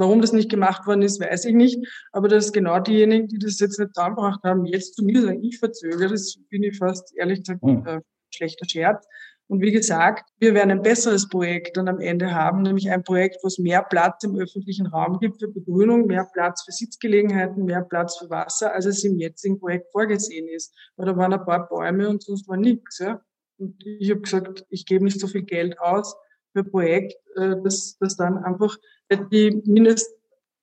Warum 0.01 0.23
das 0.23 0.33
nicht 0.33 0.51
gemacht 0.51 0.87
worden 0.87 1.03
ist, 1.03 1.21
weiß 1.21 1.45
ich 1.45 1.55
nicht. 1.55 1.79
Aber 2.11 2.29
dass 2.29 2.53
genau 2.53 2.81
diejenigen, 2.81 3.29
die 3.29 3.39
das 3.39 3.61
jetzt 3.61 3.79
nicht 3.79 3.95
zusammengebracht 3.95 4.41
haben, 4.43 4.65
jetzt 4.65 4.97
zu 4.97 5.05
mir 5.05 5.21
sagen, 5.21 5.45
ich 5.45 5.59
verzögere, 5.59 6.09
das 6.09 6.39
finde 6.49 6.69
ich 6.69 6.79
fast 6.79 7.13
ehrlich 7.19 7.41
gesagt 7.41 7.63
hm. 7.63 7.87
äh, 7.87 8.01
schlechter 8.35 8.67
Scherz. 8.67 9.07
Und 9.47 9.61
wie 9.61 9.73
gesagt, 9.73 10.31
wir 10.39 10.55
werden 10.55 10.71
ein 10.71 10.81
besseres 10.81 11.29
Projekt 11.29 11.77
dann 11.77 11.89
am 11.89 12.01
Ende 12.01 12.33
haben, 12.33 12.63
nämlich 12.63 12.91
ein 12.91 13.03
Projekt, 13.03 13.39
wo 13.43 13.49
es 13.49 13.59
mehr 13.59 13.83
Platz 13.83 14.25
im 14.25 14.37
öffentlichen 14.37 14.87
Raum 14.87 15.19
gibt 15.19 15.41
für 15.41 15.49
Begrünung, 15.49 16.07
mehr 16.07 16.27
Platz 16.33 16.63
für 16.65 16.73
Sitzgelegenheiten, 16.73 17.67
mehr 17.67 17.83
Platz 17.83 18.17
für 18.17 18.31
Wasser, 18.31 18.73
als 18.73 18.87
es 18.87 19.05
im 19.05 19.19
jetzigen 19.19 19.61
Projekt 19.61 19.93
vorgesehen 19.93 20.49
ist. 20.49 20.75
Weil 20.97 21.07
da 21.07 21.17
waren 21.17 21.35
ein 21.35 21.45
paar 21.45 21.69
Bäume 21.69 22.09
und 22.09 22.23
sonst 22.23 22.49
war 22.49 22.57
nichts. 22.57 23.01
Ja? 23.01 23.21
Und 23.59 23.85
ich 23.85 24.11
habe 24.11 24.21
gesagt, 24.23 24.65
ich 24.71 24.87
gebe 24.87 25.05
nicht 25.05 25.21
so 25.21 25.27
viel 25.27 25.43
Geld 25.43 25.79
aus 25.79 26.17
für 26.53 26.61
ein 26.61 26.71
Projekt, 26.71 27.15
äh, 27.37 27.57
das, 27.63 27.99
das 27.99 28.17
dann 28.17 28.39
einfach 28.39 28.79
die 29.17 29.63
Mindest, 29.65 30.11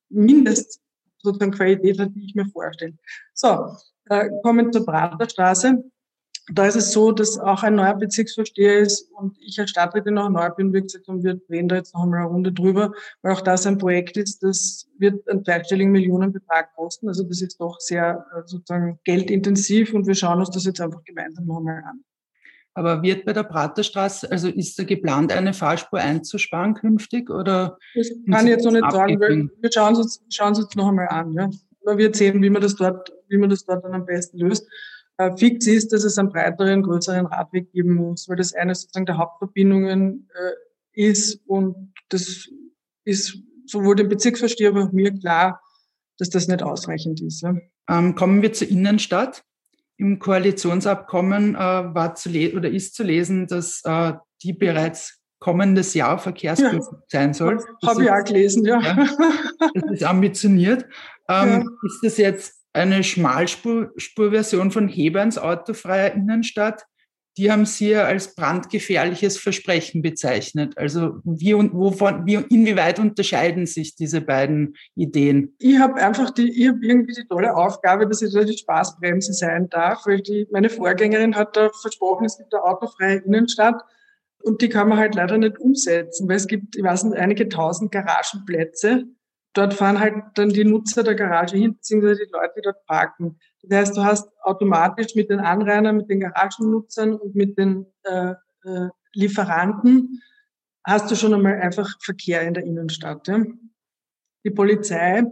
Mindest 0.09 0.81
sozusagen 1.19 1.51
Qualität 1.51 1.99
hat, 1.99 2.09
die 2.15 2.25
ich 2.25 2.35
mir 2.35 2.45
vorstelle. 2.45 2.93
So, 3.33 3.75
äh, 4.09 4.29
kommen 4.43 4.71
zur 4.71 4.85
Praterstraße. 4.85 5.83
Da 6.53 6.65
ist 6.65 6.75
es 6.75 6.93
so, 6.93 7.11
dass 7.11 7.37
auch 7.37 7.61
ein 7.63 7.75
neuer 7.75 7.95
Bezirksvorsteher 7.95 8.77
ist 8.79 9.11
und 9.11 9.37
ich 9.41 9.59
als 9.59 9.69
Stadträtin 9.69 10.13
noch 10.13 10.29
neu 10.29 10.49
bin, 10.51 10.73
wie 10.73 10.81
gesagt, 10.81 11.09
und 11.09 11.21
wir 11.21 11.41
reden 11.49 11.67
da 11.67 11.75
jetzt 11.75 11.93
noch 11.93 12.03
einmal 12.03 12.21
eine 12.21 12.29
Runde 12.29 12.53
drüber, 12.53 12.93
weil 13.21 13.33
auch 13.33 13.41
das 13.41 13.67
ein 13.67 13.77
Projekt 13.77 14.15
ist, 14.15 14.41
das 14.43 14.87
wird 14.97 15.27
einen 15.27 15.43
zweistelligen 15.43 15.91
Millionenbetrag 15.91 16.73
kosten. 16.73 17.09
Also 17.09 17.23
das 17.23 17.41
ist 17.41 17.59
doch 17.59 17.81
sehr 17.81 18.25
äh, 18.33 18.43
sozusagen 18.45 18.97
geldintensiv 19.03 19.93
und 19.93 20.07
wir 20.07 20.15
schauen 20.15 20.39
uns 20.39 20.49
das 20.51 20.63
jetzt 20.63 20.79
einfach 20.79 21.03
gemeinsam 21.03 21.47
noch 21.47 21.57
einmal 21.57 21.83
an. 21.83 22.05
Aber 22.77 23.01
wird 23.01 23.25
bei 23.25 23.33
der 23.33 23.41
Praterstraße, 23.41 24.31
also 24.31 24.49
ist 24.49 24.77
da 24.77 24.83
geplant, 24.83 25.31
eine 25.31 25.53
Fahrspur 25.53 25.97
einzusparen 25.97 26.75
künftig? 26.75 27.31
Oder 27.31 27.79
das 27.95 28.11
kann 28.29 28.45
ich 28.45 28.51
jetzt 28.51 28.65
noch 28.65 28.71
nicht 28.71 28.91
sagen, 28.91 29.19
weil 29.19 29.49
wir 29.59 29.71
schauen 29.73 29.95
uns, 29.95 30.23
schauen 30.29 30.55
uns 30.55 30.75
noch 30.75 30.89
einmal 30.89 31.07
an. 31.07 31.33
Ja. 31.33 31.49
Man 31.83 31.97
wird 31.97 32.15
sehen, 32.15 32.39
wie 32.43 32.51
man 32.51 32.61
das 32.61 32.75
dort, 32.75 33.11
wie 33.29 33.37
man 33.37 33.49
das 33.49 33.65
dort 33.65 33.83
dann 33.83 33.95
am 33.95 34.05
besten 34.05 34.37
löst. 34.37 34.69
Äh, 35.17 35.35
fix 35.37 35.65
ist, 35.65 35.91
dass 35.91 36.03
es 36.03 36.19
einen 36.19 36.29
breiteren, 36.29 36.83
größeren 36.83 37.25
Radweg 37.25 37.71
geben 37.71 37.95
muss, 37.95 38.29
weil 38.29 38.35
das 38.35 38.53
eine 38.53 38.75
sozusagen 38.75 39.07
der 39.07 39.17
Hauptverbindungen 39.17 40.29
äh, 40.35 41.09
ist 41.09 41.41
und 41.47 41.95
das 42.09 42.47
ist 43.05 43.39
sowohl 43.65 43.95
dem 43.95 44.07
Bezirksvorsteher 44.07 44.75
wie 44.75 44.81
auch 44.81 44.91
mir 44.91 45.11
klar, 45.11 45.63
dass 46.19 46.29
das 46.29 46.47
nicht 46.47 46.61
ausreichend 46.61 47.21
ist. 47.21 47.41
Ja. 47.41 47.55
Ähm, 47.89 48.13
kommen 48.13 48.43
wir 48.43 48.53
zur 48.53 48.69
Innenstadt. 48.69 49.43
Im 49.97 50.19
Koalitionsabkommen 50.19 51.55
äh, 51.55 51.59
war 51.59 52.15
zu 52.15 52.29
oder 52.29 52.69
ist 52.69 52.95
zu 52.95 53.03
lesen, 53.03 53.47
dass 53.47 53.81
äh, 53.83 54.13
die 54.43 54.53
bereits 54.53 55.19
kommendes 55.39 55.93
Jahr 55.93 56.19
verkehrsprüfend 56.19 56.83
ja. 56.83 57.03
sein 57.07 57.33
soll. 57.33 57.63
Habe 57.85 58.03
ich 58.03 58.11
auch 58.11 58.23
gelesen, 58.23 58.65
ja. 58.65 58.79
ja. 58.79 59.07
Das 59.73 59.91
ist 59.91 60.03
ambitioniert. 60.03 60.85
Ähm, 61.29 61.49
ja. 61.49 61.63
Ist 61.85 61.99
das 62.03 62.17
jetzt 62.17 62.63
eine 62.73 63.03
Schmalspurversion 63.03 64.71
von 64.71 64.87
Heberns 64.87 65.37
autofreier 65.37 66.13
Innenstadt? 66.13 66.85
Die 67.37 67.51
haben 67.51 67.65
Sie 67.65 67.91
ja 67.91 68.03
als 68.03 68.33
brandgefährliches 68.33 69.37
Versprechen 69.37 70.01
bezeichnet. 70.01 70.77
Also 70.77 71.19
wie 71.23 71.53
und 71.53 71.73
wovon, 71.73 72.25
wie, 72.25 72.35
inwieweit 72.35 72.99
unterscheiden 72.99 73.67
sich 73.67 73.95
diese 73.95 74.21
beiden 74.21 74.75
Ideen? 74.95 75.55
Ich 75.59 75.77
habe 75.77 75.95
einfach 76.01 76.31
die, 76.31 76.49
ich 76.49 76.67
habe 76.67 76.79
irgendwie 76.81 77.13
die 77.13 77.27
tolle 77.27 77.55
Aufgabe, 77.55 78.07
dass 78.07 78.23
ich 78.23 78.33
da 78.33 78.43
die 78.43 78.57
Spaßbremse 78.57 79.33
sein 79.33 79.69
darf, 79.69 80.07
weil 80.07 80.21
die, 80.21 80.47
meine 80.51 80.69
Vorgängerin 80.69 81.35
hat 81.35 81.55
da 81.55 81.69
versprochen, 81.69 82.25
es 82.25 82.37
gibt 82.37 82.53
eine 82.53 82.63
autofreie 82.63 83.17
Innenstadt. 83.17 83.83
Und 84.41 84.61
die 84.61 84.69
kann 84.69 84.89
man 84.89 84.97
halt 84.97 85.15
leider 85.15 85.37
nicht 85.37 85.59
umsetzen, 85.59 86.27
weil 86.27 86.37
es 86.37 86.47
gibt, 86.47 86.75
ich 86.75 86.83
weiß 86.83 87.03
nicht, 87.03 87.17
einige 87.17 87.49
tausend 87.49 87.91
Garagenplätze. 87.91 89.03
Dort 89.53 89.73
fahren 89.73 89.99
halt 89.99 90.15
dann 90.35 90.49
die 90.49 90.65
Nutzer 90.65 91.03
der 91.03 91.15
Garage 91.15 91.57
hin, 91.57 91.75
beziehungsweise 91.75 92.25
die 92.25 92.31
Leute, 92.31 92.53
die 92.57 92.61
dort 92.61 92.85
parken. 92.85 93.39
Das 93.69 93.79
heißt, 93.79 93.97
du 93.97 94.03
hast 94.03 94.29
automatisch 94.41 95.15
mit 95.15 95.29
den 95.29 95.39
Anrainern, 95.39 95.97
mit 95.97 96.09
den 96.09 96.19
Garagennutzern 96.19 97.15
und 97.15 97.35
mit 97.35 97.57
den 97.57 97.85
äh, 98.03 98.33
äh, 98.63 98.89
Lieferanten 99.13 100.21
hast 100.85 101.11
du 101.11 101.15
schon 101.15 101.33
einmal 101.33 101.59
einfach 101.59 101.89
Verkehr 102.01 102.41
in 102.43 102.53
der 102.53 102.63
Innenstadt. 102.63 103.27
Ja? 103.27 103.43
Die 104.45 104.51
Polizei 104.51 105.23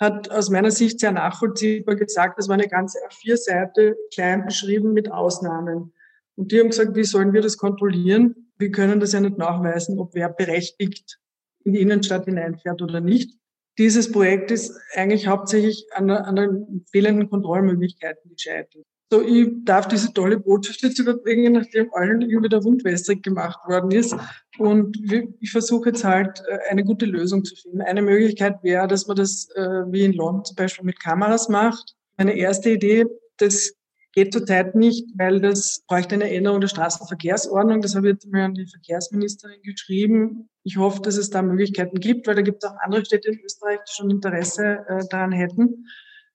hat 0.00 0.30
aus 0.30 0.50
meiner 0.50 0.70
Sicht 0.70 1.00
sehr 1.00 1.12
nachvollziehbar 1.12 1.96
gesagt, 1.96 2.38
das 2.38 2.48
war 2.48 2.54
eine 2.54 2.68
ganze 2.68 2.98
A4-Seite 3.08 3.96
klein 4.12 4.44
beschrieben 4.44 4.92
mit 4.92 5.10
Ausnahmen. 5.10 5.92
Und 6.34 6.50
die 6.50 6.60
haben 6.60 6.70
gesagt, 6.70 6.96
wie 6.96 7.04
sollen 7.04 7.32
wir 7.32 7.40
das 7.40 7.56
kontrollieren? 7.56 8.50
Wir 8.58 8.70
können 8.70 9.00
das 9.00 9.12
ja 9.12 9.20
nicht 9.20 9.38
nachweisen, 9.38 9.98
ob 9.98 10.14
wer 10.14 10.28
berechtigt 10.28 11.18
in 11.64 11.72
die 11.72 11.80
Innenstadt 11.80 12.24
hineinfährt 12.24 12.82
oder 12.82 13.00
nicht 13.00 13.38
dieses 13.78 14.12
Projekt 14.12 14.50
ist 14.50 14.78
eigentlich 14.94 15.26
hauptsächlich 15.26 15.86
an, 15.92 16.10
an 16.10 16.36
den 16.36 16.84
fehlenden 16.90 17.30
Kontrollmöglichkeiten 17.30 18.30
gescheitert. 18.30 18.84
So, 19.12 19.20
ich 19.20 19.48
darf 19.64 19.88
diese 19.88 20.10
tolle 20.14 20.38
Botschaft 20.38 20.82
jetzt 20.82 20.98
überbringen, 20.98 21.52
nachdem 21.52 21.92
allen 21.92 22.22
irgendwie 22.22 22.48
der 22.48 22.64
Wund 22.64 22.82
wässrig 22.82 23.22
gemacht 23.22 23.60
worden 23.68 23.90
ist. 23.90 24.16
Und 24.58 24.98
ich 25.38 25.52
versuche 25.52 25.90
jetzt 25.90 26.02
halt, 26.02 26.42
äh, 26.48 26.70
eine 26.70 26.82
gute 26.82 27.04
Lösung 27.04 27.44
zu 27.44 27.54
finden. 27.54 27.82
Eine 27.82 28.00
Möglichkeit 28.00 28.62
wäre, 28.62 28.88
dass 28.88 29.06
man 29.06 29.18
das 29.18 29.50
äh, 29.54 29.84
wie 29.88 30.04
in 30.06 30.14
London 30.14 30.46
zum 30.46 30.56
Beispiel 30.56 30.86
mit 30.86 30.98
Kameras 30.98 31.50
macht. 31.50 31.94
Meine 32.16 32.34
erste 32.34 32.70
Idee, 32.70 33.04
das 33.36 33.74
Geht 34.12 34.32
zurzeit 34.34 34.74
nicht, 34.74 35.06
weil 35.16 35.40
das 35.40 35.84
bräuchte 35.88 36.14
eine 36.14 36.30
Änderung 36.30 36.60
der 36.60 36.68
Straßenverkehrsordnung. 36.68 37.80
Das 37.80 37.94
habe 37.94 38.08
ich 38.08 38.14
jetzt 38.14 38.26
mal 38.30 38.42
an 38.42 38.54
die 38.54 38.66
Verkehrsministerin 38.66 39.62
geschrieben. 39.62 40.50
Ich 40.64 40.76
hoffe, 40.76 41.00
dass 41.00 41.16
es 41.16 41.30
da 41.30 41.40
Möglichkeiten 41.40 41.98
gibt, 41.98 42.26
weil 42.26 42.34
da 42.34 42.42
gibt 42.42 42.62
es 42.62 42.70
auch 42.70 42.76
andere 42.82 43.04
Städte 43.04 43.30
in 43.30 43.40
Österreich, 43.40 43.78
die 43.88 43.94
schon 43.94 44.10
Interesse 44.10 44.84
äh, 44.86 45.04
daran 45.08 45.32
hätten. 45.32 45.86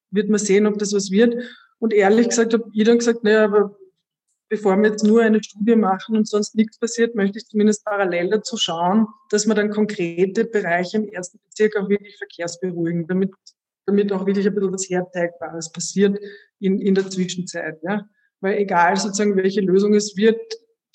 Wird 0.10 0.30
man 0.30 0.40
sehen, 0.40 0.66
ob 0.66 0.80
das 0.80 0.92
was 0.92 1.12
wird. 1.12 1.36
Und 1.78 1.94
ehrlich 1.94 2.30
gesagt 2.30 2.54
habe 2.54 2.70
ich 2.74 2.84
dann 2.84 2.98
gesagt, 2.98 3.24
naja, 3.24 3.46
aber 3.46 3.78
bevor 4.50 4.76
wir 4.78 4.90
jetzt 4.90 5.04
nur 5.04 5.22
eine 5.22 5.44
Studie 5.44 5.76
machen 5.76 6.18
und 6.18 6.28
sonst 6.28 6.56
nichts 6.56 6.80
passiert, 6.80 7.16
möchte 7.16 7.38
ich 7.38 7.46
zumindest 7.46 7.86
parallel 7.86 8.30
dazu 8.30 8.58
schauen, 8.58 9.08
dass 9.30 9.46
man 9.46 9.58
dann 9.58 9.70
konkrete 9.70 10.46
Bereiche 10.46 10.98
im 10.98 11.10
ersten 11.10 11.40
Bezirk 11.44 11.76
auch 11.76 11.90
wirklich 11.90 12.18
verkehrsberuhigen, 12.18 13.08
damit 13.08 13.32
damit 13.88 14.12
auch 14.12 14.26
wirklich 14.26 14.46
ein 14.46 14.54
bisschen 14.54 14.74
was 14.74 14.90
Herzeigbares 14.90 15.72
passiert 15.72 16.20
in, 16.60 16.80
in 16.80 16.94
der 16.94 17.10
Zwischenzeit. 17.10 17.80
Ja. 17.84 18.06
Weil 18.42 18.58
egal 18.58 18.98
sozusagen, 18.98 19.36
welche 19.36 19.62
Lösung 19.62 19.96
es 19.96 20.16
wird, 20.16 20.40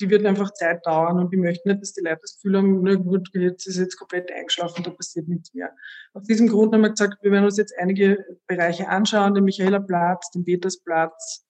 die 0.00 0.10
wird 0.10 0.26
einfach 0.26 0.52
Zeit 0.52 0.84
dauern 0.84 1.18
und 1.18 1.30
wir 1.30 1.38
möchten 1.38 1.68
nicht, 1.68 1.80
dass 1.80 1.92
die 1.92 2.02
Leute 2.02 2.20
das 2.22 2.36
Gefühl 2.36 2.58
haben, 2.58 2.82
na 2.82 2.94
gut, 2.94 3.28
jetzt 3.34 3.66
ist 3.66 3.78
jetzt 3.78 3.96
komplett 3.96 4.30
eingeschlafen, 4.32 4.82
da 4.82 4.90
passiert 4.90 5.28
nichts 5.28 5.54
mehr. 5.54 5.70
Aus 6.12 6.24
diesem 6.24 6.48
Grund 6.48 6.74
haben 6.74 6.82
wir 6.82 6.90
gesagt, 6.90 7.22
wir 7.22 7.30
werden 7.30 7.44
uns 7.44 7.56
jetzt 7.56 7.74
einige 7.78 8.24
Bereiche 8.46 8.88
anschauen, 8.88 9.34
den 9.34 9.44
Michaelerplatz, 9.44 10.30
den 10.30 10.44
Petersplatz, 10.44 11.46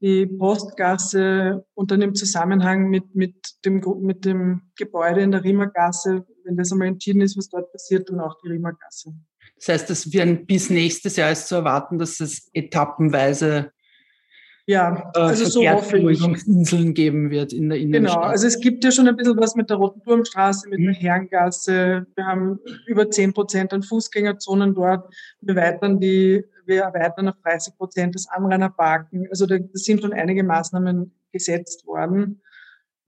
die 0.00 0.26
Postgasse 0.26 1.66
und 1.74 1.90
dann 1.90 2.00
im 2.00 2.14
Zusammenhang 2.14 2.88
mit, 2.88 3.14
mit, 3.14 3.34
dem, 3.64 3.82
mit 4.00 4.24
dem 4.24 4.72
Gebäude 4.76 5.20
in 5.20 5.30
der 5.30 5.44
Riemergasse, 5.44 6.24
wenn 6.44 6.56
das 6.56 6.72
einmal 6.72 6.88
entschieden 6.88 7.20
ist, 7.20 7.36
was 7.36 7.48
dort 7.48 7.70
passiert, 7.70 8.08
dann 8.08 8.20
auch 8.20 8.38
die 8.42 8.48
Riemergasse. 8.48 9.12
Das 9.60 9.68
heißt, 9.68 9.90
dass 9.90 10.12
wir 10.12 10.26
bis 10.46 10.70
nächstes 10.70 11.16
Jahr 11.16 11.30
ist 11.30 11.46
zu 11.46 11.54
erwarten, 11.54 11.98
dass 11.98 12.18
es 12.20 12.48
etappenweise 12.54 13.72
ja, 14.66 15.10
äh, 15.14 15.18
also 15.18 15.44
so 15.46 15.62
Verkehrsberuhigungsinseln 15.62 16.94
geben 16.94 17.30
wird 17.30 17.52
in 17.52 17.68
der 17.70 17.78
Innenstadt. 17.78 18.14
Genau, 18.14 18.28
also 18.28 18.46
es 18.46 18.60
gibt 18.60 18.84
ja 18.84 18.92
schon 18.92 19.08
ein 19.08 19.16
bisschen 19.16 19.36
was 19.36 19.56
mit 19.56 19.68
der 19.68 19.78
Roten 19.78 20.00
Turmstraße, 20.02 20.68
mit 20.68 20.78
mhm. 20.78 20.84
der 20.84 20.94
Herrengasse. 20.94 22.06
Wir 22.14 22.24
haben 22.24 22.60
über 22.86 23.10
10 23.10 23.32
Prozent 23.32 23.72
an 23.72 23.82
Fußgängerzonen 23.82 24.74
dort. 24.74 25.12
Wir 25.40 25.56
erweitern 25.56 25.98
die, 25.98 26.44
wir 26.66 26.82
erweitern 26.82 27.28
auf 27.28 27.34
30 27.42 27.76
Prozent 27.76 28.14
das 28.14 28.28
Anrainerparken. 28.28 29.26
Also 29.30 29.46
da 29.46 29.56
sind 29.72 30.02
schon 30.02 30.12
einige 30.12 30.44
Maßnahmen 30.44 31.12
gesetzt 31.32 31.84
worden. 31.86 32.40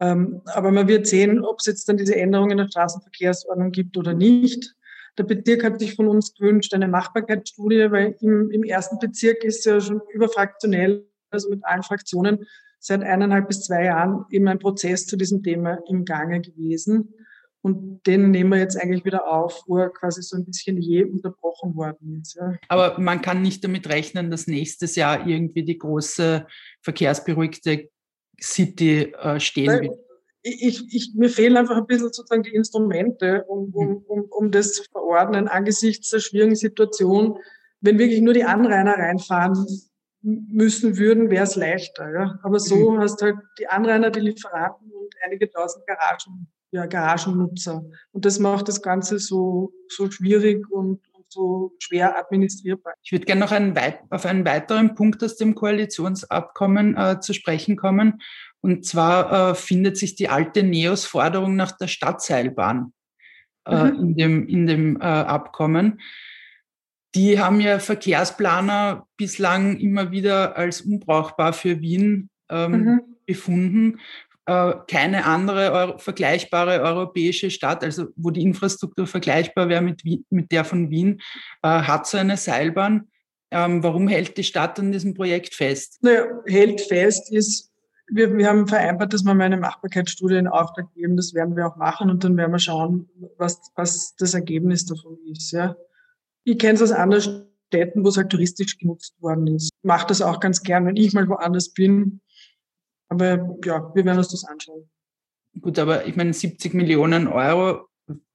Ähm, 0.01 0.43
aber 0.47 0.73
man 0.73 0.89
wird 0.89 1.07
sehen, 1.07 1.45
ob 1.45 1.61
es 1.61 1.67
jetzt 1.67 1.89
dann 1.89 1.97
diese 1.97 2.17
Änderungen 2.17 2.53
in 2.53 2.59
der 2.59 2.69
Straßenverkehrsordnung 2.69 3.71
gibt 3.71 3.97
oder 3.97 4.15
nicht. 4.15 4.75
Der 5.19 5.25
Bezirk 5.25 5.65
hat 5.65 5.79
sich 5.79 5.95
von 5.95 6.09
uns 6.09 6.35
gewünscht 6.35 6.73
eine 6.75 6.89
Machbarkeitsstudie, 6.89 7.91
weil 7.91 8.17
im, 8.21 8.51
im 8.51 8.65
ersten 8.65 8.99
Bezirk 8.99 9.45
ist 9.45 9.65
ja 9.67 9.81
schon 9.81 10.01
überfraktionell 10.13 11.07
also 11.33 11.51
mit 11.51 11.65
allen 11.65 11.83
Fraktionen, 11.83 12.47
seit 12.79 13.03
eineinhalb 13.03 13.49
bis 13.49 13.63
zwei 13.63 13.85
Jahren 13.85 14.25
eben 14.31 14.49
ein 14.49 14.59
Prozess 14.59 15.07
zu 15.07 15.17
diesem 15.17 15.43
Thema 15.43 15.79
im 15.89 16.05
Gange 16.05 16.41
gewesen. 16.41 17.15
Und 17.63 18.05
den 18.09 18.33
nehmen 18.33 18.51
wir 18.51 18.59
jetzt 18.59 18.77
eigentlich 18.77 19.05
wieder 19.05 19.29
auf, 19.29 19.63
wo 19.69 19.79
er 19.79 19.91
quasi 19.91 20.21
so 20.21 20.37
ein 20.37 20.45
bisschen 20.45 20.83
je 20.83 21.05
unterbrochen 21.05 21.77
worden 21.77 22.21
ist. 22.21 22.35
Ja. 22.35 22.59
Aber 22.69 22.99
man 22.99 23.23
kann 23.23 23.41
nicht 23.41 23.63
damit 23.63 23.89
rechnen, 23.89 24.33
dass 24.33 24.49
nächstes 24.49 24.97
Jahr 24.97 25.27
irgendwie 25.29 25.63
die 25.63 25.79
große 25.79 26.45
verkehrsberuhigte 26.83 27.89
City 28.41 29.13
äh, 29.13 29.39
stehen 29.39 29.69
Weil, 29.69 29.81
wird. 29.83 29.99
Ich, 30.43 30.85
ich, 30.93 31.13
mir 31.15 31.29
fehlen 31.29 31.57
einfach 31.57 31.77
ein 31.77 31.87
bisschen 31.87 32.13
sozusagen 32.13 32.43
die 32.43 32.55
Instrumente, 32.55 33.45
um, 33.45 33.73
um, 33.73 33.89
hm. 33.89 33.97
um, 34.07 34.21
um 34.31 34.51
das 34.51 34.75
zu 34.75 34.85
verordnen 34.91 35.49
angesichts 35.49 36.11
der 36.11 36.21
schwierigen 36.21 36.57
Situation. 36.57 37.39
Wenn 37.81 37.99
wirklich 37.99 38.21
nur 38.21 38.35
die 38.35 38.45
Anrainer 38.45 38.95
reinfahren, 38.95 39.67
müssen 40.23 40.99
würden, 40.99 41.31
wäre 41.31 41.45
es 41.45 41.57
leichter. 41.57 42.13
Ja? 42.13 42.39
Aber 42.43 42.61
so 42.61 42.93
mhm. 42.93 43.01
hast 43.01 43.23
halt 43.23 43.37
die 43.59 43.67
Anrainer, 43.67 44.11
die 44.11 44.21
Lieferanten 44.21 44.91
und 44.93 45.15
einige 45.25 45.51
tausend 45.51 45.87
Garagen, 45.87 46.47
ja, 46.71 46.87
Garagennutzer. 46.87 47.85
Und 48.13 48.25
das 48.25 48.39
macht 48.39 48.69
das 48.69 48.83
Ganze 48.83 49.19
so, 49.19 49.73
so 49.89 50.11
schwierig 50.11 50.71
und, 50.71 51.01
so 51.33 51.73
schwer 51.79 52.19
administrierbar. 52.19 52.93
Ich 53.03 53.11
würde 53.11 53.25
gerne 53.25 53.41
noch 53.41 53.53
einen 53.53 53.75
auf 54.11 54.27
einen 54.27 54.45
weiteren 54.45 54.95
Punkt 54.95 55.25
aus 55.25 55.37
dem 55.37 55.55
Koalitionsabkommen 55.55 56.97
äh, 56.97 57.21
zu 57.21 57.33
sprechen 57.33 57.77
kommen. 57.77 58.21
Und 58.63 58.87
zwar 58.87 59.51
äh, 59.51 59.55
findet 59.55 59.97
sich 59.99 60.15
die 60.15 60.29
alte 60.29 60.63
NEOS-Forderung 60.63 61.57
nach 61.57 61.73
der 61.73 61.89
Stadtseilbahn 61.89 62.93
äh, 63.67 63.85
mhm. 63.85 64.01
in 64.01 64.17
dem, 64.17 64.49
in 64.49 64.67
dem 64.67 65.01
äh, 65.01 65.05
Abkommen. 65.05 66.01
Die 67.15 67.39
haben 67.39 67.61
ja 67.61 67.79
Verkehrsplaner 67.79 69.07
bislang 69.17 69.77
immer 69.79 70.13
wieder 70.13 70.57
als 70.57 70.81
unbrauchbar 70.81 71.53
für 71.53 71.81
Wien 71.81 72.31
ähm, 72.51 72.73
mhm. 72.73 73.01
befunden. 73.27 74.01
Äh, 74.47 74.75
keine 74.89 75.25
andere 75.27 75.73
Euro 75.73 75.99
vergleichbare 75.99 76.81
europäische 76.81 77.51
Stadt, 77.51 77.85
also 77.85 78.07
wo 78.17 78.31
die 78.31 78.43
Infrastruktur 78.43 79.07
vergleichbar 79.07 79.69
wäre 79.69 79.83
mit, 79.83 80.03
mit 80.31 80.53
der 80.53 80.65
von 80.65 80.91
Wien, 80.91 81.21
äh, 81.63 81.69
hat 81.69 82.07
so 82.07 82.17
eine 82.19 82.37
Seilbahn. 82.37 83.09
Ähm, 83.51 83.83
warum 83.83 84.09
hält 84.09 84.37
die 84.39 84.45
Stadt 84.45 84.79
an 84.81 84.93
diesem 84.93 85.15
Projekt 85.15 85.55
fest? 85.55 85.99
Naja, 86.01 86.25
hält 86.47 86.81
fest 86.81 87.31
ist, 87.33 87.72
wir, 88.15 88.37
wir 88.37 88.49
haben 88.49 88.67
vereinbart, 88.67 89.13
dass 89.13 89.25
wir 89.25 89.35
mal 89.35 89.45
eine 89.45 89.57
Machbarkeitsstudie 89.57 90.37
in 90.37 90.47
Auftrag 90.47 90.93
geben. 90.95 91.17
Das 91.17 91.35
werden 91.35 91.57
wir 91.57 91.67
auch 91.67 91.77
machen 91.77 92.11
und 92.11 92.23
dann 92.25 92.37
werden 92.37 92.53
wir 92.53 92.59
schauen, 92.59 93.09
was, 93.39 93.61
was 93.75 94.15
das 94.17 94.35
Ergebnis 94.35 94.85
davon 94.85 95.19
ist. 95.27 95.51
Ja. 95.53 95.77
Ich 96.45 96.59
kenne 96.59 96.75
es 96.75 96.83
aus 96.83 96.93
anderen 96.93 97.47
Städten, 97.69 98.05
wo 98.05 98.09
es 98.09 98.17
halt 98.17 98.31
touristisch 98.31 98.79
genutzt 98.79 99.15
worden 99.21 99.47
ist. 99.47 99.71
Mache 99.83 100.07
das 100.09 100.21
auch 100.21 100.41
ganz 100.41 100.63
gern, 100.63 100.87
wenn 100.87 100.97
ich 100.97 101.13
mal 101.15 101.29
woanders 101.29 101.73
bin. 101.73 102.21
Aber 103.09 103.57
ja, 103.65 103.95
wir 103.95 104.05
werden 104.05 104.19
uns 104.19 104.29
das 104.29 104.45
anschauen. 104.45 104.89
Gut, 105.61 105.79
aber 105.79 106.07
ich 106.07 106.17
meine, 106.17 106.33
70 106.33 106.75
Millionen 106.75 107.29
Euro, 107.29 107.87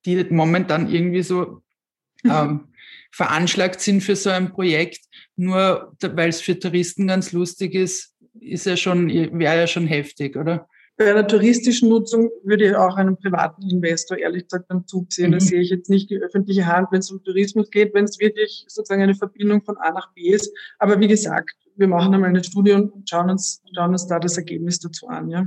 die 0.06 0.24
momentan 0.30 0.90
irgendwie 0.90 1.24
so 1.24 1.62
ähm, 2.24 2.68
veranschlagt 3.12 3.82
sind 3.82 4.02
für 4.02 4.16
so 4.16 4.30
ein 4.30 4.52
Projekt, 4.52 5.06
nur 5.36 5.96
weil 6.02 6.30
es 6.30 6.42
für 6.42 6.60
Touristen 6.60 7.08
ganz 7.08 7.32
lustig 7.32 7.74
ist, 7.74 8.16
ist 8.42 8.66
ja 8.66 8.78
schon, 8.78 9.10
wäre 9.10 9.58
ja 9.58 9.68
schon 9.68 9.88
heftig, 9.88 10.36
oder? 10.36 10.68
Bei 10.98 11.12
einer 11.12 11.28
touristischen 11.28 11.90
Nutzung 11.90 12.32
würde 12.44 12.70
ich 12.70 12.76
auch 12.76 12.96
einen 12.98 13.18
privaten 13.18 13.70
Investor 13.70 14.18
ehrlich 14.18 14.44
gesagt 14.44 14.72
am 14.72 14.88
Zug 14.88 15.14
sehen. 15.14 15.30
Mhm. 15.30 15.34
Da 15.34 15.40
sehe 15.42 15.62
ich 15.62 15.70
jetzt 15.70 15.92
nicht 15.92 16.10
die 16.10 16.18
öffentliche 16.18 16.66
Hand, 16.66 16.88
wenn 16.92 17.00
es 17.00 17.12
um 17.12 17.24
Tourismus 17.24 17.70
geht, 17.70 17.94
wenn 17.94 18.06
es 18.06 18.20
wirklich 18.20 18.66
sozusagen 18.68 19.04
eine 19.04 19.14
Verbindung 19.14 19.64
von 19.64 19.78
A 19.78 19.92
nach 19.92 20.12
B 20.14 20.30
ist. 20.30 20.52
Aber 20.80 21.00
wie 21.00 21.08
gesagt, 21.08 21.52
wir 21.76 21.88
machen 21.88 22.16
einmal 22.16 22.30
eine 22.30 22.44
Studie 22.44 22.72
und 22.72 23.08
schauen 23.08 23.30
uns, 23.30 23.62
schauen 23.76 23.92
uns 23.92 24.08
da 24.08 24.20
das 24.20 24.38
Ergebnis 24.38 24.80
dazu 24.80 25.08
an. 25.08 25.30
Ja. 25.30 25.46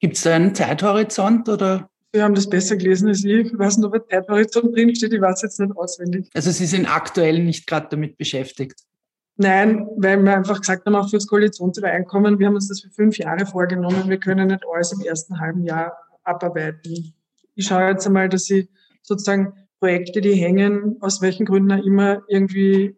Gibt 0.00 0.16
es 0.16 0.22
da 0.22 0.34
einen 0.34 0.54
Zeithorizont 0.54 1.46
oder? 1.50 1.90
Sie 2.14 2.22
haben 2.22 2.34
das 2.34 2.48
besser 2.48 2.76
gelesen 2.76 3.08
als 3.08 3.22
ich. 3.22 3.52
Ich 3.52 3.58
weiß 3.58 3.76
nicht, 3.76 3.86
ob 3.86 3.94
ein 3.94 4.00
Zeithorizont 4.08 4.74
drinsteht. 4.74 5.12
Ich 5.12 5.20
weiß 5.20 5.42
jetzt 5.42 5.60
nicht 5.60 5.76
auswendig. 5.76 6.30
Also 6.32 6.50
Sie 6.50 6.66
sind 6.66 6.86
aktuell 6.86 7.42
nicht 7.42 7.66
gerade 7.66 7.88
damit 7.90 8.16
beschäftigt? 8.16 8.80
Nein, 9.36 9.88
weil 9.96 10.22
wir 10.22 10.36
einfach 10.36 10.60
gesagt 10.60 10.86
haben, 10.86 10.94
auch 10.94 11.10
fürs 11.10 11.26
Koalitionsübereinkommen, 11.26 12.38
wir 12.38 12.46
haben 12.46 12.54
uns 12.54 12.68
das 12.68 12.80
für 12.80 12.90
fünf 12.90 13.18
Jahre 13.18 13.46
vorgenommen. 13.46 14.08
Wir 14.08 14.18
können 14.18 14.48
nicht 14.48 14.64
alles 14.72 14.92
im 14.92 15.00
ersten 15.00 15.40
halben 15.40 15.64
Jahr 15.64 15.92
abarbeiten. 16.22 17.14
Ich 17.56 17.66
schaue 17.66 17.88
jetzt 17.88 18.06
einmal, 18.06 18.28
dass 18.28 18.44
sie 18.44 18.68
sozusagen 19.02 19.52
Projekte, 19.80 20.20
die 20.20 20.34
hängen, 20.34 20.96
aus 21.00 21.20
welchen 21.20 21.46
Gründen 21.46 21.72
auch 21.72 21.84
immer, 21.84 22.22
irgendwie, 22.28 22.96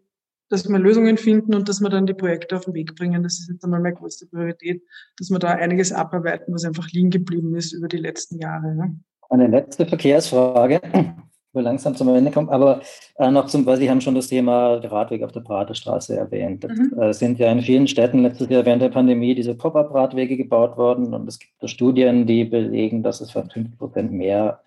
dass 0.50 0.68
wir 0.68 0.78
Lösungen 0.78 1.16
finden 1.16 1.54
und 1.54 1.68
dass 1.68 1.80
wir 1.80 1.88
dann 1.88 2.06
die 2.06 2.14
Projekte 2.14 2.56
auf 2.56 2.66
den 2.66 2.74
Weg 2.74 2.94
bringen. 2.96 3.22
Das 3.22 3.40
ist 3.40 3.48
jetzt 3.48 3.64
einmal 3.64 3.80
meine 3.80 3.96
größte 3.96 4.26
Priorität, 4.26 4.82
dass 5.18 5.30
wir 5.30 5.38
da 5.38 5.52
einiges 5.52 5.90
abarbeiten, 5.90 6.54
was 6.54 6.64
einfach 6.64 6.88
liegen 6.90 7.10
geblieben 7.10 7.56
ist 7.56 7.72
über 7.72 7.88
die 7.88 7.96
letzten 7.96 8.38
Jahre. 8.38 8.74
Ne? 8.74 9.00
Eine 9.30 9.48
letzte 9.48 9.86
Verkehrsfrage 9.86 10.80
wir 11.56 11.62
langsam 11.62 11.96
zum 11.96 12.08
Ende 12.08 12.30
kommen. 12.30 12.48
Aber 12.48 12.80
äh, 13.18 13.30
noch 13.30 13.46
zum, 13.46 13.66
weil 13.66 13.78
Sie 13.78 13.90
haben 13.90 14.00
schon 14.00 14.14
das 14.14 14.28
Thema 14.28 14.74
Radweg 14.74 15.22
auf 15.22 15.32
der 15.32 15.40
Praterstraße 15.40 16.16
erwähnt. 16.16 16.64
Mhm. 16.64 17.00
Es 17.00 17.18
sind 17.18 17.38
ja 17.38 17.50
in 17.50 17.62
vielen 17.62 17.88
Städten 17.88 18.22
letztes 18.22 18.48
Jahr 18.48 18.64
während 18.64 18.82
der 18.82 18.90
Pandemie 18.90 19.34
diese 19.34 19.54
Pop-up-Radwege 19.54 20.36
gebaut 20.36 20.76
worden 20.76 21.12
und 21.14 21.28
es 21.28 21.38
gibt 21.38 21.52
Studien, 21.68 22.26
die 22.26 22.44
belegen, 22.44 23.02
dass 23.02 23.20
es 23.20 23.32
fast 23.32 23.52
50 23.52 23.78
Prozent 23.78 24.12
mehr 24.12 24.60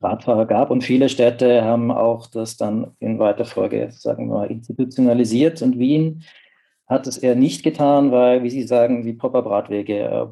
Radfahrer 0.00 0.46
gab 0.46 0.70
und 0.70 0.84
viele 0.84 1.08
Städte 1.08 1.64
haben 1.64 1.90
auch 1.90 2.26
das 2.26 2.56
dann 2.56 2.92
in 3.00 3.18
weiter 3.18 3.44
Folge, 3.44 3.88
sagen 3.90 4.28
wir 4.28 4.34
mal, 4.34 4.50
institutionalisiert 4.50 5.62
und 5.62 5.78
Wien 5.78 6.22
hat 6.86 7.06
es 7.06 7.16
eher 7.16 7.34
nicht 7.34 7.62
getan, 7.62 8.12
weil, 8.12 8.42
wie 8.42 8.50
Sie 8.50 8.64
sagen, 8.64 9.02
die 9.02 9.14
Pop-up-Radwege 9.14 9.98
äh, 9.98 10.26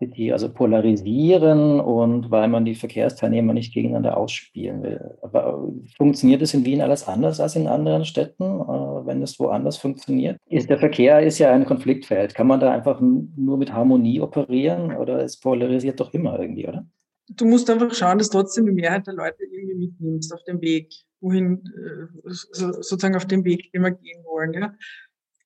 die 0.00 0.32
also 0.32 0.52
polarisieren 0.52 1.80
und 1.80 2.30
weil 2.30 2.48
man 2.48 2.64
die 2.64 2.74
Verkehrsteilnehmer 2.74 3.52
nicht 3.52 3.72
gegeneinander 3.72 4.16
ausspielen 4.16 4.82
will. 4.82 5.18
Aber 5.22 5.68
funktioniert 5.96 6.42
es 6.42 6.54
in 6.54 6.64
Wien 6.64 6.80
alles 6.80 7.06
anders 7.06 7.40
als 7.40 7.56
in 7.56 7.66
anderen 7.66 8.04
Städten, 8.04 8.44
äh, 8.44 9.06
wenn 9.06 9.22
es 9.22 9.38
woanders 9.38 9.76
funktioniert? 9.76 10.38
Ist 10.48 10.70
der 10.70 10.78
Verkehr 10.78 11.20
ist 11.20 11.38
ja 11.38 11.52
ein 11.52 11.64
Konfliktfeld. 11.64 12.34
Kann 12.34 12.46
man 12.46 12.60
da 12.60 12.72
einfach 12.72 13.00
nur 13.00 13.56
mit 13.56 13.72
Harmonie 13.72 14.20
operieren 14.20 14.96
oder 14.96 15.22
es 15.22 15.38
polarisiert 15.38 16.00
doch 16.00 16.12
immer 16.12 16.38
irgendwie, 16.38 16.66
oder? 16.68 16.86
Du 17.28 17.46
musst 17.46 17.70
einfach 17.70 17.94
schauen, 17.94 18.18
dass 18.18 18.28
trotzdem 18.28 18.66
die 18.66 18.72
Mehrheit 18.72 19.06
der 19.06 19.14
Leute 19.14 19.44
irgendwie 19.44 19.74
mitnimmst 19.74 20.32
auf 20.34 20.44
dem 20.44 20.60
Weg, 20.60 20.92
wohin, 21.20 21.62
äh, 21.74 22.30
sozusagen 22.30 23.16
auf 23.16 23.26
dem 23.26 23.44
Weg, 23.44 23.72
den 23.72 23.82
wir 23.82 23.92
gehen 23.92 24.22
wollen. 24.24 24.52
Ja? 24.52 24.74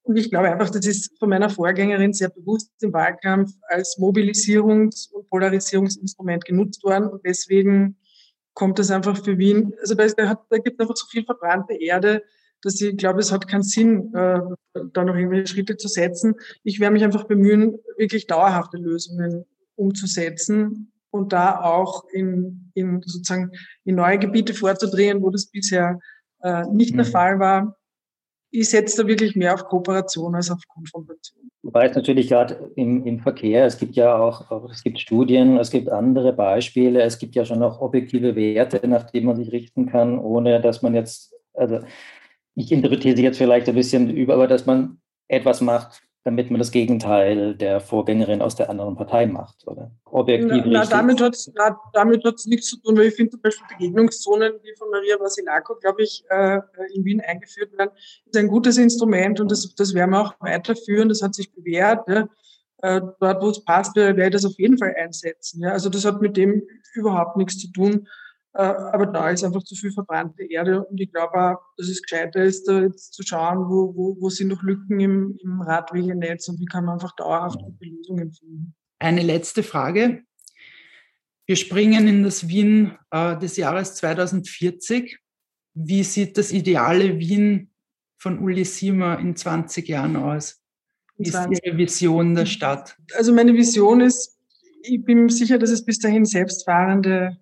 Und 0.09 0.17
ich 0.17 0.31
glaube 0.31 0.51
einfach, 0.51 0.71
das 0.71 0.87
ist 0.87 1.19
von 1.19 1.29
meiner 1.29 1.51
Vorgängerin 1.51 2.15
sehr 2.15 2.31
bewusst 2.31 2.71
im 2.81 2.95
Wahlkampf 2.95 3.53
als 3.69 3.99
Mobilisierungs- 3.99 5.13
und 5.13 5.29
Polarisierungsinstrument 5.29 6.47
genutzt 6.47 6.83
worden. 6.83 7.09
Und 7.09 7.27
deswegen 7.27 7.99
kommt 8.55 8.79
das 8.79 8.91
einfach 8.91 9.23
für 9.23 9.37
Wien, 9.37 9.75
also 9.83 9.95
da, 9.95 10.07
da, 10.07 10.43
da 10.49 10.59
gibt 10.59 10.77
es 10.77 10.81
einfach 10.81 10.97
so 10.97 11.07
viel 11.09 11.27
verbrannte 11.27 11.75
Erde, 11.75 12.23
dass 12.63 12.81
ich 12.81 12.97
glaube, 12.97 13.21
es 13.21 13.31
hat 13.31 13.49
keinen 13.49 13.63
Sinn, 13.63 14.11
äh, 14.15 14.41
da 14.95 15.05
noch 15.05 15.15
irgendwelche 15.15 15.47
Schritte 15.47 15.77
zu 15.77 15.89
setzen. 15.89 16.37
Ich 16.65 16.81
werde 16.81 16.95
mich 16.95 17.05
einfach 17.05 17.25
bemühen, 17.25 17.77
wirklich 17.99 18.27
dauerhafte 18.27 18.79
Lösungen 18.79 19.45
umzusetzen 19.77 20.91
und 21.11 21.35
da 21.35 21.61
auch 21.61 22.05
in, 22.15 22.71
in 22.73 23.03
sozusagen 23.05 23.51
in 23.85 23.97
neue 23.97 24.19
Gebiete 24.19 24.55
vorzudrehen, 24.55 25.21
wo 25.21 25.29
das 25.29 25.51
bisher 25.51 26.01
äh, 26.41 26.65
nicht 26.73 26.95
mhm. 26.95 26.97
der 26.97 27.07
Fall 27.07 27.39
war 27.39 27.79
ich 28.51 28.71
setze 28.71 29.03
da 29.03 29.09
wirklich 29.09 29.37
mehr 29.37 29.55
auf 29.55 29.65
Kooperation 29.65 30.35
als 30.35 30.51
auf 30.51 30.61
Konfrontation. 30.69 31.51
Wobei 31.63 31.87
es 31.87 31.97
natürlich 31.97 32.29
gerade 32.29 32.71
im, 32.77 33.05
im 33.05 33.21
Verkehr, 33.21 33.67
es 33.67 33.79
gibt 33.79 33.95
ja 33.97 34.17
auch, 34.17 34.71
es 34.71 34.83
gibt 34.83 35.01
Studien, 35.01 35.59
es 35.59 35.71
gibt 35.71 35.91
andere 35.91 36.33
Beispiele, 36.33 37.03
es 37.03 37.19
gibt 37.19 37.35
ja 37.35 37.45
schon 37.45 37.63
auch 37.63 37.81
objektive 37.81 38.37
Werte, 38.37 38.87
nach 38.89 39.11
denen 39.11 39.27
man 39.27 39.37
sich 39.37 39.53
richten 39.53 39.87
kann, 39.87 40.19
ohne 40.19 40.61
dass 40.61 40.83
man 40.83 40.95
jetzt, 40.95 41.35
also 41.53 41.81
ich 42.55 42.73
interpretiere 42.73 43.17
sie 43.17 43.23
jetzt 43.23 43.39
vielleicht 43.39 43.69
ein 43.69 43.75
bisschen 43.75 44.09
über, 44.11 44.35
aber 44.35 44.47
dass 44.47 44.67
man 44.67 45.01
etwas 45.29 45.61
macht, 45.61 46.03
damit 46.29 46.51
man 46.51 46.59
das 46.59 46.73
Gegenteil 46.73 47.55
der 47.55 47.81
Vorgängerin 47.81 48.43
aus 48.43 48.55
der 48.55 48.69
anderen 48.69 48.97
Partei 48.97 49.25
macht, 49.25 49.67
oder? 49.67 49.91
Objektiv 50.05 50.63
na, 50.67 50.81
na, 50.81 50.85
damit 50.85 51.23
hat 51.23 51.33
es 51.33 51.51
damit 51.95 52.23
hat's 52.23 52.45
nichts 52.45 52.69
zu 52.69 52.79
tun, 52.83 52.99
weil 52.99 53.07
ich 53.07 53.15
finde 53.15 53.31
zum 53.31 53.41
Beispiel 53.41 53.67
Begegnungszonen, 53.67 54.53
die 54.63 54.75
von 54.77 54.91
Maria 54.91 55.17
Basilako, 55.17 55.77
glaube 55.81 56.03
ich, 56.03 56.23
äh, 56.29 56.61
in 56.95 57.03
Wien 57.07 57.23
eingeführt 57.23 57.73
werden, 57.79 57.93
ist 58.27 58.37
ein 58.37 58.49
gutes 58.49 58.77
Instrument 58.77 59.41
und 59.41 59.51
das, 59.51 59.75
das 59.75 59.95
werden 59.95 60.11
wir 60.11 60.21
auch 60.21 60.35
weiterführen. 60.41 61.09
Das 61.09 61.23
hat 61.23 61.35
sich 61.35 61.51
bewährt. 61.51 62.07
Ja. 62.09 62.29
Äh, 62.83 63.01
dort, 63.21 63.43
wo 63.43 63.49
es 63.49 63.65
passt, 63.65 63.97
werde 63.97 64.23
ich 64.23 64.31
das 64.31 64.45
auf 64.45 64.59
jeden 64.59 64.77
Fall 64.77 64.95
einsetzen. 64.99 65.63
Ja. 65.63 65.71
Also 65.71 65.89
das 65.89 66.05
hat 66.05 66.21
mit 66.21 66.37
dem 66.37 66.63
überhaupt 66.93 67.39
nichts 67.39 67.59
zu 67.59 67.73
tun. 67.73 68.07
Äh, 68.59 68.63
aber 68.63 69.07
da 69.07 69.31
ist 69.31 69.45
einfach 69.45 69.63
zu 69.63 69.77
viel 69.77 69.93
verbrannte 69.93 70.43
Erde 70.43 70.85
und 70.85 71.01
ich 71.01 71.13
glaube 71.13 71.33
auch, 71.35 71.61
dass 71.77 71.87
es 71.87 72.03
gescheiter 72.03 72.43
ist, 72.43 72.65
da 72.65 72.81
jetzt 72.83 73.15
zu 73.15 73.23
schauen, 73.23 73.71
wo, 73.71 73.95
wo, 73.95 74.17
wo 74.21 74.31
sind 74.31 74.49
noch 74.49 74.65
Lücken 74.65 74.99
im, 74.99 75.39
im 75.45 75.61
Radwegenetz 75.61 76.49
und 76.49 76.59
wie 76.59 76.65
kann 76.65 76.85
man 76.85 76.95
einfach 76.95 77.15
dauerhaft 77.15 77.61
gute 77.61 77.85
Lösungen 77.85 78.33
finden. 78.33 78.75
Eine 78.99 79.23
letzte 79.23 79.63
Frage. 79.63 80.23
Wir 81.47 81.55
springen 81.55 82.09
in 82.09 82.25
das 82.25 82.49
Wien 82.49 82.99
äh, 83.13 83.39
des 83.39 83.57
Jahres 83.57 83.95
2040. 83.95 85.21
Wie 85.75 86.03
sieht 86.03 86.37
das 86.37 86.51
ideale 86.51 87.17
Wien 87.21 87.71
von 88.21 88.41
Uli 88.41 88.65
Siemer 88.65 89.21
in 89.21 89.37
20 89.37 89.87
Jahren 89.87 90.17
aus? 90.17 90.61
Wie 91.17 91.29
ist 91.29 91.39
Ihre 91.63 91.77
Vision 91.77 92.35
der 92.35 92.47
Stadt? 92.47 92.97
Also 93.15 93.33
meine 93.33 93.55
Vision 93.55 94.01
ist, 94.01 94.37
ich 94.83 95.05
bin 95.05 95.29
sicher, 95.29 95.59
dass 95.59 95.71
es 95.71 95.85
bis 95.85 96.01
dahin 96.01 96.25
selbstfahrende 96.25 97.39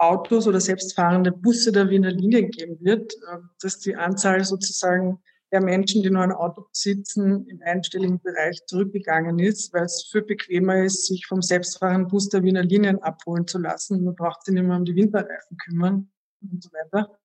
Autos 0.00 0.46
oder 0.46 0.60
selbstfahrende 0.60 1.30
Busse 1.30 1.72
der 1.72 1.90
Wiener 1.90 2.10
Linien 2.10 2.50
geben 2.50 2.78
wird, 2.80 3.12
äh, 3.12 3.38
dass 3.60 3.78
die 3.78 3.94
Anzahl 3.94 4.44
sozusagen 4.44 5.20
der 5.52 5.60
Menschen, 5.62 6.02
die 6.02 6.10
nur 6.10 6.22
ein 6.22 6.32
Auto 6.32 6.62
besitzen, 6.62 7.46
im 7.48 7.60
einstelligen 7.62 8.20
Bereich 8.20 8.64
zurückgegangen 8.66 9.38
ist, 9.40 9.74
weil 9.74 9.84
es 9.84 10.08
viel 10.10 10.22
bequemer 10.22 10.84
ist, 10.84 11.06
sich 11.06 11.26
vom 11.26 11.42
selbstfahrenden 11.42 12.08
Bus 12.08 12.28
der 12.28 12.42
Wiener 12.42 12.62
Linien 12.62 13.02
abholen 13.02 13.46
zu 13.46 13.58
lassen. 13.58 14.04
Man 14.04 14.14
braucht 14.14 14.44
sich 14.44 14.54
nicht 14.54 14.64
mehr 14.64 14.76
um 14.76 14.84
die 14.84 14.94
Winterreifen 14.94 15.56
kümmern 15.56 16.10
und 16.40 16.62
so 16.62 16.70
weiter. 16.72 17.18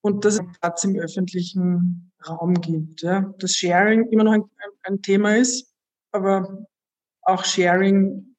Und 0.00 0.24
dass 0.24 0.34
es 0.34 0.40
Platz 0.60 0.84
im 0.84 0.96
öffentlichen 0.96 2.12
Raum 2.26 2.54
gibt. 2.54 3.02
Ja. 3.02 3.34
Dass 3.38 3.52
Sharing 3.52 4.08
immer 4.10 4.24
noch 4.24 4.32
ein, 4.32 4.44
ein 4.84 5.02
Thema 5.02 5.36
ist, 5.36 5.74
aber 6.12 6.64
auch 7.22 7.44
Sharing 7.44 8.36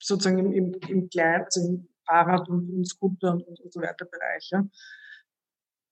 sozusagen 0.00 0.38
im, 0.38 0.52
im, 0.52 0.74
im 0.88 1.10
Kleinen, 1.10 1.44
also 1.44 1.84
Fahrrad 2.08 2.48
und, 2.48 2.70
und 2.70 2.88
Scooter 2.88 3.34
und, 3.34 3.60
und, 3.60 3.72
so 3.72 3.80
weiter 3.80 4.06
Bereiche. 4.06 4.68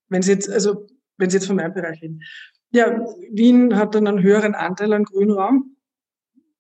Wenn 0.09 0.23
Sie 0.23 0.33
jetzt, 0.33 0.51
also, 0.51 0.87
wenn 1.19 1.31
Sie 1.31 1.37
jetzt 1.37 1.47
von 1.47 1.57
meinem 1.57 1.75
Bereich 1.75 2.01
reden. 2.03 2.23
Ja, 2.71 3.05
Wien 3.31 3.77
hat 3.77 3.95
dann 3.95 4.07
einen 4.07 4.23
höheren 4.23 4.55
Anteil 4.55 4.93
an 4.93 5.05
Grünraum, 5.05 5.77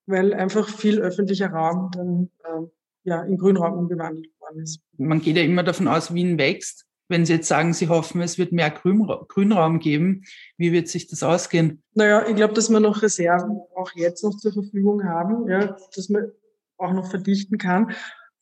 weil 0.06 0.34
einfach 0.34 0.68
viel 0.68 1.00
öffentlicher 1.00 1.50
Raum 1.50 1.90
dann 1.92 2.30
äh, 2.44 2.66
ja, 3.04 3.22
in 3.22 3.38
Grünraum 3.38 3.74
umgewandelt 3.74 4.28
worden 4.40 4.62
ist. 4.62 4.80
Man 4.96 5.20
geht 5.20 5.36
ja 5.36 5.42
immer 5.42 5.62
davon 5.62 5.88
aus, 5.88 6.12
Wien 6.12 6.38
wächst. 6.38 6.86
Wenn 7.08 7.24
Sie 7.24 7.34
jetzt 7.34 7.46
sagen, 7.46 7.72
Sie 7.72 7.88
hoffen, 7.88 8.20
es 8.20 8.36
wird 8.36 8.50
mehr 8.50 8.70
Grünraum 8.70 9.78
geben, 9.78 10.24
wie 10.56 10.72
wird 10.72 10.88
sich 10.88 11.06
das 11.06 11.22
ausgehen? 11.22 11.82
Naja, 11.94 12.26
ich 12.26 12.34
glaube, 12.34 12.54
dass 12.54 12.68
wir 12.68 12.80
noch 12.80 13.00
Reserven 13.00 13.60
auch 13.76 13.92
jetzt 13.94 14.24
noch 14.24 14.36
zur 14.36 14.52
Verfügung 14.52 15.04
haben, 15.04 15.48
ja, 15.48 15.76
dass 15.94 16.08
man 16.08 16.32
auch 16.78 16.92
noch 16.92 17.08
verdichten 17.08 17.58
kann. 17.58 17.92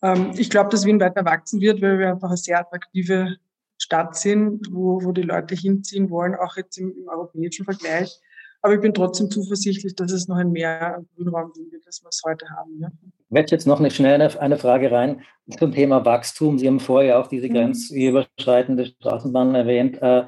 Ähm, 0.04 0.32
ich 0.36 0.50
glaube, 0.50 0.68
dass 0.70 0.84
Wien 0.84 1.00
weiter 1.00 1.24
wachsen 1.24 1.60
wird, 1.60 1.80
weil 1.80 1.98
wir 1.98 2.10
einfach 2.10 2.28
eine 2.28 2.36
sehr 2.36 2.60
attraktive 2.60 3.36
Stadt 3.78 4.16
sind, 4.16 4.68
wo, 4.70 5.02
wo 5.02 5.12
die 5.12 5.22
Leute 5.22 5.54
hinziehen 5.54 6.10
wollen, 6.10 6.34
auch 6.34 6.56
jetzt 6.56 6.76
im, 6.76 6.94
im 6.96 7.08
europäischen 7.08 7.64
Vergleich. 7.64 8.20
Aber 8.60 8.74
ich 8.74 8.80
bin 8.80 8.94
trotzdem 8.94 9.30
zuversichtlich, 9.30 9.94
dass 9.94 10.12
es 10.12 10.28
noch 10.28 10.36
ein 10.36 10.52
Mehr 10.52 10.96
an 10.96 11.06
Grünraum 11.16 11.52
geben 11.52 11.72
wird, 11.72 11.86
als 11.86 12.02
wir 12.02 12.08
es 12.08 12.22
heute 12.24 12.46
haben. 12.50 12.80
Ja. 12.80 12.88
Ich 13.02 13.34
werde 13.34 13.50
jetzt 13.50 13.66
noch 13.66 13.80
eine 13.80 13.90
schnelle 13.90 14.40
eine 14.40 14.56
Frage 14.56 14.90
rein 14.90 15.22
zum 15.58 15.72
Thema 15.72 16.04
Wachstum. 16.04 16.58
Sie 16.58 16.66
haben 16.66 16.80
vorher 16.80 17.18
auch 17.18 17.26
diese 17.26 17.48
mhm. 17.48 17.54
grenzüberschreitende 17.54 18.86
Straßenbahn 18.86 19.54
erwähnt. 19.54 20.00
Äh, 20.00 20.24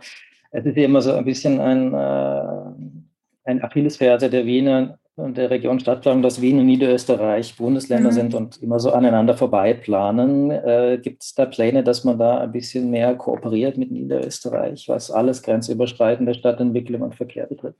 es 0.50 0.64
ist 0.64 0.76
immer 0.76 1.02
so 1.02 1.12
ein 1.12 1.24
bisschen 1.24 1.60
ein, 1.60 1.92
äh, 1.94 3.50
ein 3.50 3.62
Achillesferse 3.62 4.28
der 4.28 4.44
Wiener, 4.44 4.98
der 5.18 5.50
Region 5.50 5.80
Stadtplanung, 5.80 6.22
dass 6.22 6.42
Wien 6.42 6.58
und 6.58 6.66
Niederösterreich 6.66 7.56
Bundesländer 7.56 8.10
mhm. 8.10 8.14
sind 8.14 8.34
und 8.34 8.62
immer 8.62 8.78
so 8.78 8.92
aneinander 8.92 9.34
vorbei 9.34 9.72
planen. 9.72 10.50
Äh, 10.50 10.98
Gibt 11.02 11.22
es 11.22 11.34
da 11.34 11.46
Pläne, 11.46 11.82
dass 11.82 12.04
man 12.04 12.18
da 12.18 12.38
ein 12.38 12.52
bisschen 12.52 12.90
mehr 12.90 13.14
kooperiert 13.14 13.78
mit 13.78 13.90
Niederösterreich, 13.90 14.88
was 14.88 15.10
alles 15.10 15.42
grenzüberschreitende 15.42 16.34
Stadtentwicklung 16.34 17.00
und 17.00 17.14
Verkehr 17.14 17.46
betrifft? 17.46 17.78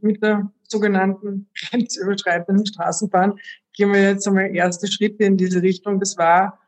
Mit 0.00 0.22
der 0.22 0.52
sogenannten 0.62 1.48
grenzüberschreitenden 1.58 2.66
Straßenbahn 2.66 3.34
gehen 3.72 3.92
wir 3.92 4.10
jetzt 4.10 4.28
einmal 4.28 4.54
erste 4.54 4.86
Schritte 4.86 5.24
in 5.24 5.36
diese 5.36 5.62
Richtung. 5.62 5.98
Das 5.98 6.16
war, 6.16 6.60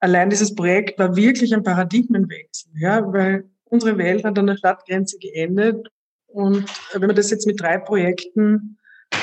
allein 0.00 0.30
dieses 0.30 0.54
Projekt 0.54 0.98
war 0.98 1.14
wirklich 1.14 1.54
ein 1.54 1.62
Paradigmenwechsel, 1.62 2.72
ja, 2.76 3.04
weil 3.12 3.44
unsere 3.66 3.96
Welt 3.98 4.24
hat 4.24 4.36
an 4.36 4.48
der 4.48 4.56
Stadtgrenze 4.56 5.18
geendet. 5.18 5.88
Und 6.26 6.64
wenn 6.92 7.06
man 7.06 7.14
das 7.14 7.30
jetzt 7.30 7.46
mit 7.46 7.60
drei 7.60 7.78
Projekten 7.78 8.78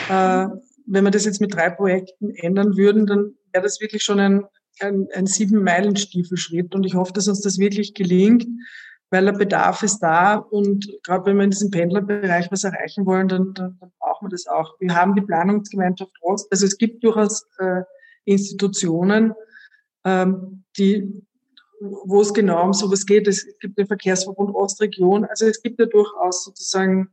äh, 0.10 0.48
wenn 0.88 1.04
wir 1.04 1.12
das 1.12 1.26
jetzt 1.26 1.42
mit 1.42 1.54
drei 1.54 1.70
Projekten 1.70 2.32
ändern 2.32 2.76
würden, 2.76 3.06
dann 3.06 3.36
wäre 3.52 3.64
das 3.64 3.80
wirklich 3.82 4.04
schon 4.04 4.20
ein, 4.20 4.46
ein, 4.80 5.08
ein 5.14 5.26
Sieben-Meilen-Stiefelschritt. 5.26 6.74
Und 6.76 6.86
ich 6.86 6.96
hoffe, 6.96 7.14
dass 7.14 7.28
uns 7.28 7.42
das 7.42 7.58
wirklich 7.58 7.94
gelingt, 7.94 8.48
weil 9.10 9.26
der 9.26 9.34
Bedarf 9.34 9.84
ist 9.84 10.00
da. 10.00 10.36
Und 10.36 10.88
gerade 11.04 11.26
wenn 11.26 11.38
wir 11.38 11.44
in 11.44 11.52
diesem 11.52 11.72
Pendlerbereich 11.72 12.52
was 12.52 12.64
erreichen 12.64 13.06
wollen, 13.06 13.28
dann, 13.28 13.54
dann, 13.54 13.78
dann 13.80 13.92
brauchen 14.00 14.28
wir 14.28 14.32
das 14.32 14.48
auch. 14.48 14.76
Wir 14.80 14.96
haben 14.96 15.16
die 15.16 15.22
Planungsgemeinschaft 15.22 16.12
Ost. 16.22 16.52
Also 16.52 16.66
es 16.66 16.78
gibt 16.78 17.04
durchaus 17.04 17.46
äh, 17.60 17.84
Institutionen, 18.26 19.34
ähm, 20.04 20.64
die 20.78 21.24
wo 21.82 22.22
es 22.22 22.34
genau 22.34 22.64
um 22.64 22.74
sowas 22.74 23.06
geht. 23.06 23.28
Es 23.28 23.46
gibt 23.60 23.78
den 23.78 23.88
Verkehrsverbund 23.88 24.54
Ostregion. 24.54 25.26
Also 25.26 25.48
es 25.48 25.62
gibt 25.62 25.80
ja 25.80 25.88
durchaus 25.88 26.44
sozusagen 26.44 27.10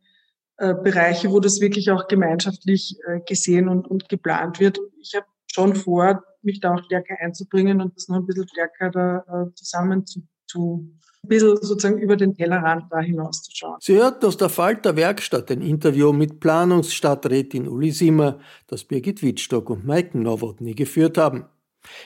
äh, 0.59 0.75
Bereiche, 0.75 1.31
wo 1.31 1.41
das 1.41 1.61
wirklich 1.61 1.91
auch 1.91 2.09
gemeinschaftlich 2.09 2.99
äh, 3.07 3.21
gesehen 3.21 3.69
und, 3.69 3.87
und 3.89 4.09
geplant 4.09 4.61
wird. 4.61 4.81
Ich 5.01 5.15
habe 5.15 5.27
schon 5.47 5.75
vor, 5.75 6.25
mich 6.43 6.61
da 6.61 6.75
auch 6.75 6.85
stärker 6.85 7.15
einzubringen 7.21 7.81
und 7.81 7.97
das 7.97 8.09
noch 8.09 8.17
ein 8.17 8.27
bisschen 8.27 8.49
stärker 8.49 8.91
da 8.91 9.19
äh, 9.19 9.55
zusammen 9.55 10.05
zu, 10.07 10.23
zu 10.47 10.91
ein 11.23 11.29
bisschen 11.29 11.57
sozusagen 11.61 11.99
über 11.99 12.17
den 12.17 12.35
Tellerrand 12.35 12.85
da 12.91 13.01
hinauszuschauen. 13.01 13.77
Sie 13.81 13.97
hört 13.97 14.25
aus 14.25 14.37
der 14.37 14.49
Falter 14.49 14.97
Werkstatt 14.97 15.51
ein 15.51 15.63
Interview 15.63 16.13
mit 16.13 16.41
Planungsstadträtin 16.41 17.69
Uli 17.69 17.91
Simmer, 17.91 18.39
das 18.67 18.85
Birgit 18.85 19.23
Wittstock 19.23 19.71
und 19.71 19.87
Mike 19.87 20.19
Nowotny 20.19 20.75
geführt 20.75 21.19
haben. 21.19 21.45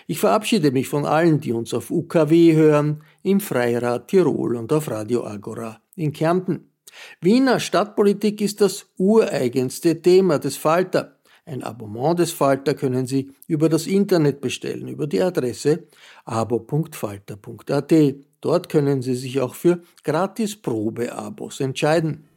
Ich 0.07 0.19
verabschiede 0.19 0.71
mich 0.71 0.89
von 0.89 1.07
allen, 1.07 1.41
die 1.41 1.53
uns 1.53 1.73
auf 1.75 1.91
UKW 1.91 2.55
hören, 2.55 3.03
im 3.23 3.41
Freirad 3.41 4.09
Tirol 4.09 4.57
und 4.57 4.73
auf 4.73 4.91
Radio 4.91 5.27
Agora 5.27 5.81
in 5.97 6.13
Kärnten. 6.13 6.72
Wiener 7.21 7.61
Stadtpolitik 7.61 8.41
ist 8.41 8.61
das 8.61 8.87
ureigenste 8.99 10.01
Thema 10.03 10.39
des 10.39 10.57
Falter. 10.57 11.17
Ein 11.45 11.65
Abonnement 11.65 12.19
des 12.19 12.31
Falter 12.31 12.75
können 12.75 13.07
Sie 13.07 13.33
über 13.49 13.69
das 13.69 13.87
Internet 13.87 14.41
bestellen, 14.41 14.87
über 14.87 15.09
die 15.09 15.21
Adresse 15.21 15.89
abo.falter.at. 16.25 17.93
Dort 18.41 18.69
können 18.69 19.03
Sie 19.03 19.15
sich 19.15 19.41
auch 19.41 19.55
für 19.55 19.83
gratis 20.05 20.61
Probeabos 20.61 21.61
entscheiden. 21.61 22.29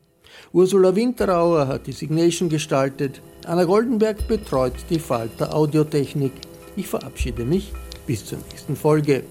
Ursula 0.53 0.95
Winterauer 0.95 1.68
hat 1.68 1.88
die 1.88 1.91
Signation 1.91 2.49
gestaltet. 2.49 3.22
Anna 3.45 3.64
Goldenberg 3.64 4.28
betreut 4.28 4.74
die 4.89 4.99
Falter 4.99 5.56
Audiotechnik. 5.56 6.34
Ich 6.76 6.88
verabschiede 6.88 7.45
mich 7.45 7.72
bis 8.08 8.26
zur 8.26 8.39
nächsten 8.39 8.76
Folge. 8.76 9.24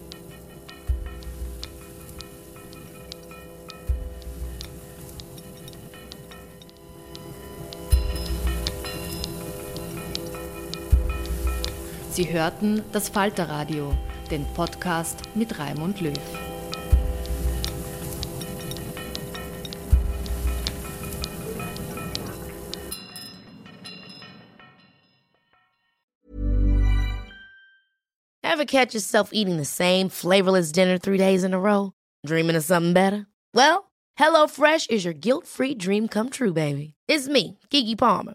Sie 12.14 12.32
hörten 12.32 12.80
das 12.92 13.08
Falterradio, 13.08 13.92
den 14.30 14.46
Podcast 14.54 15.22
mit 15.34 15.58
Raimund 15.58 16.00
Löw. 16.00 16.14
Ever 28.44 28.64
catch 28.64 28.94
yourself 28.94 29.30
eating 29.32 29.56
the 29.56 29.64
same 29.64 30.08
flavorless 30.08 30.70
dinner 30.70 30.98
three 30.98 31.18
days 31.18 31.42
in 31.42 31.52
a 31.52 31.58
row? 31.58 31.94
Dreaming 32.24 32.54
of 32.54 32.62
something 32.62 32.92
better? 32.92 33.26
Well, 33.52 33.90
HelloFresh 34.20 34.88
is 34.88 35.04
your 35.04 35.14
guilt-free 35.14 35.74
dream 35.74 36.06
come 36.06 36.30
true, 36.30 36.52
baby. 36.52 36.94
It's 37.08 37.26
me, 37.26 37.58
Kiki 37.70 37.96
Palmer. 37.96 38.34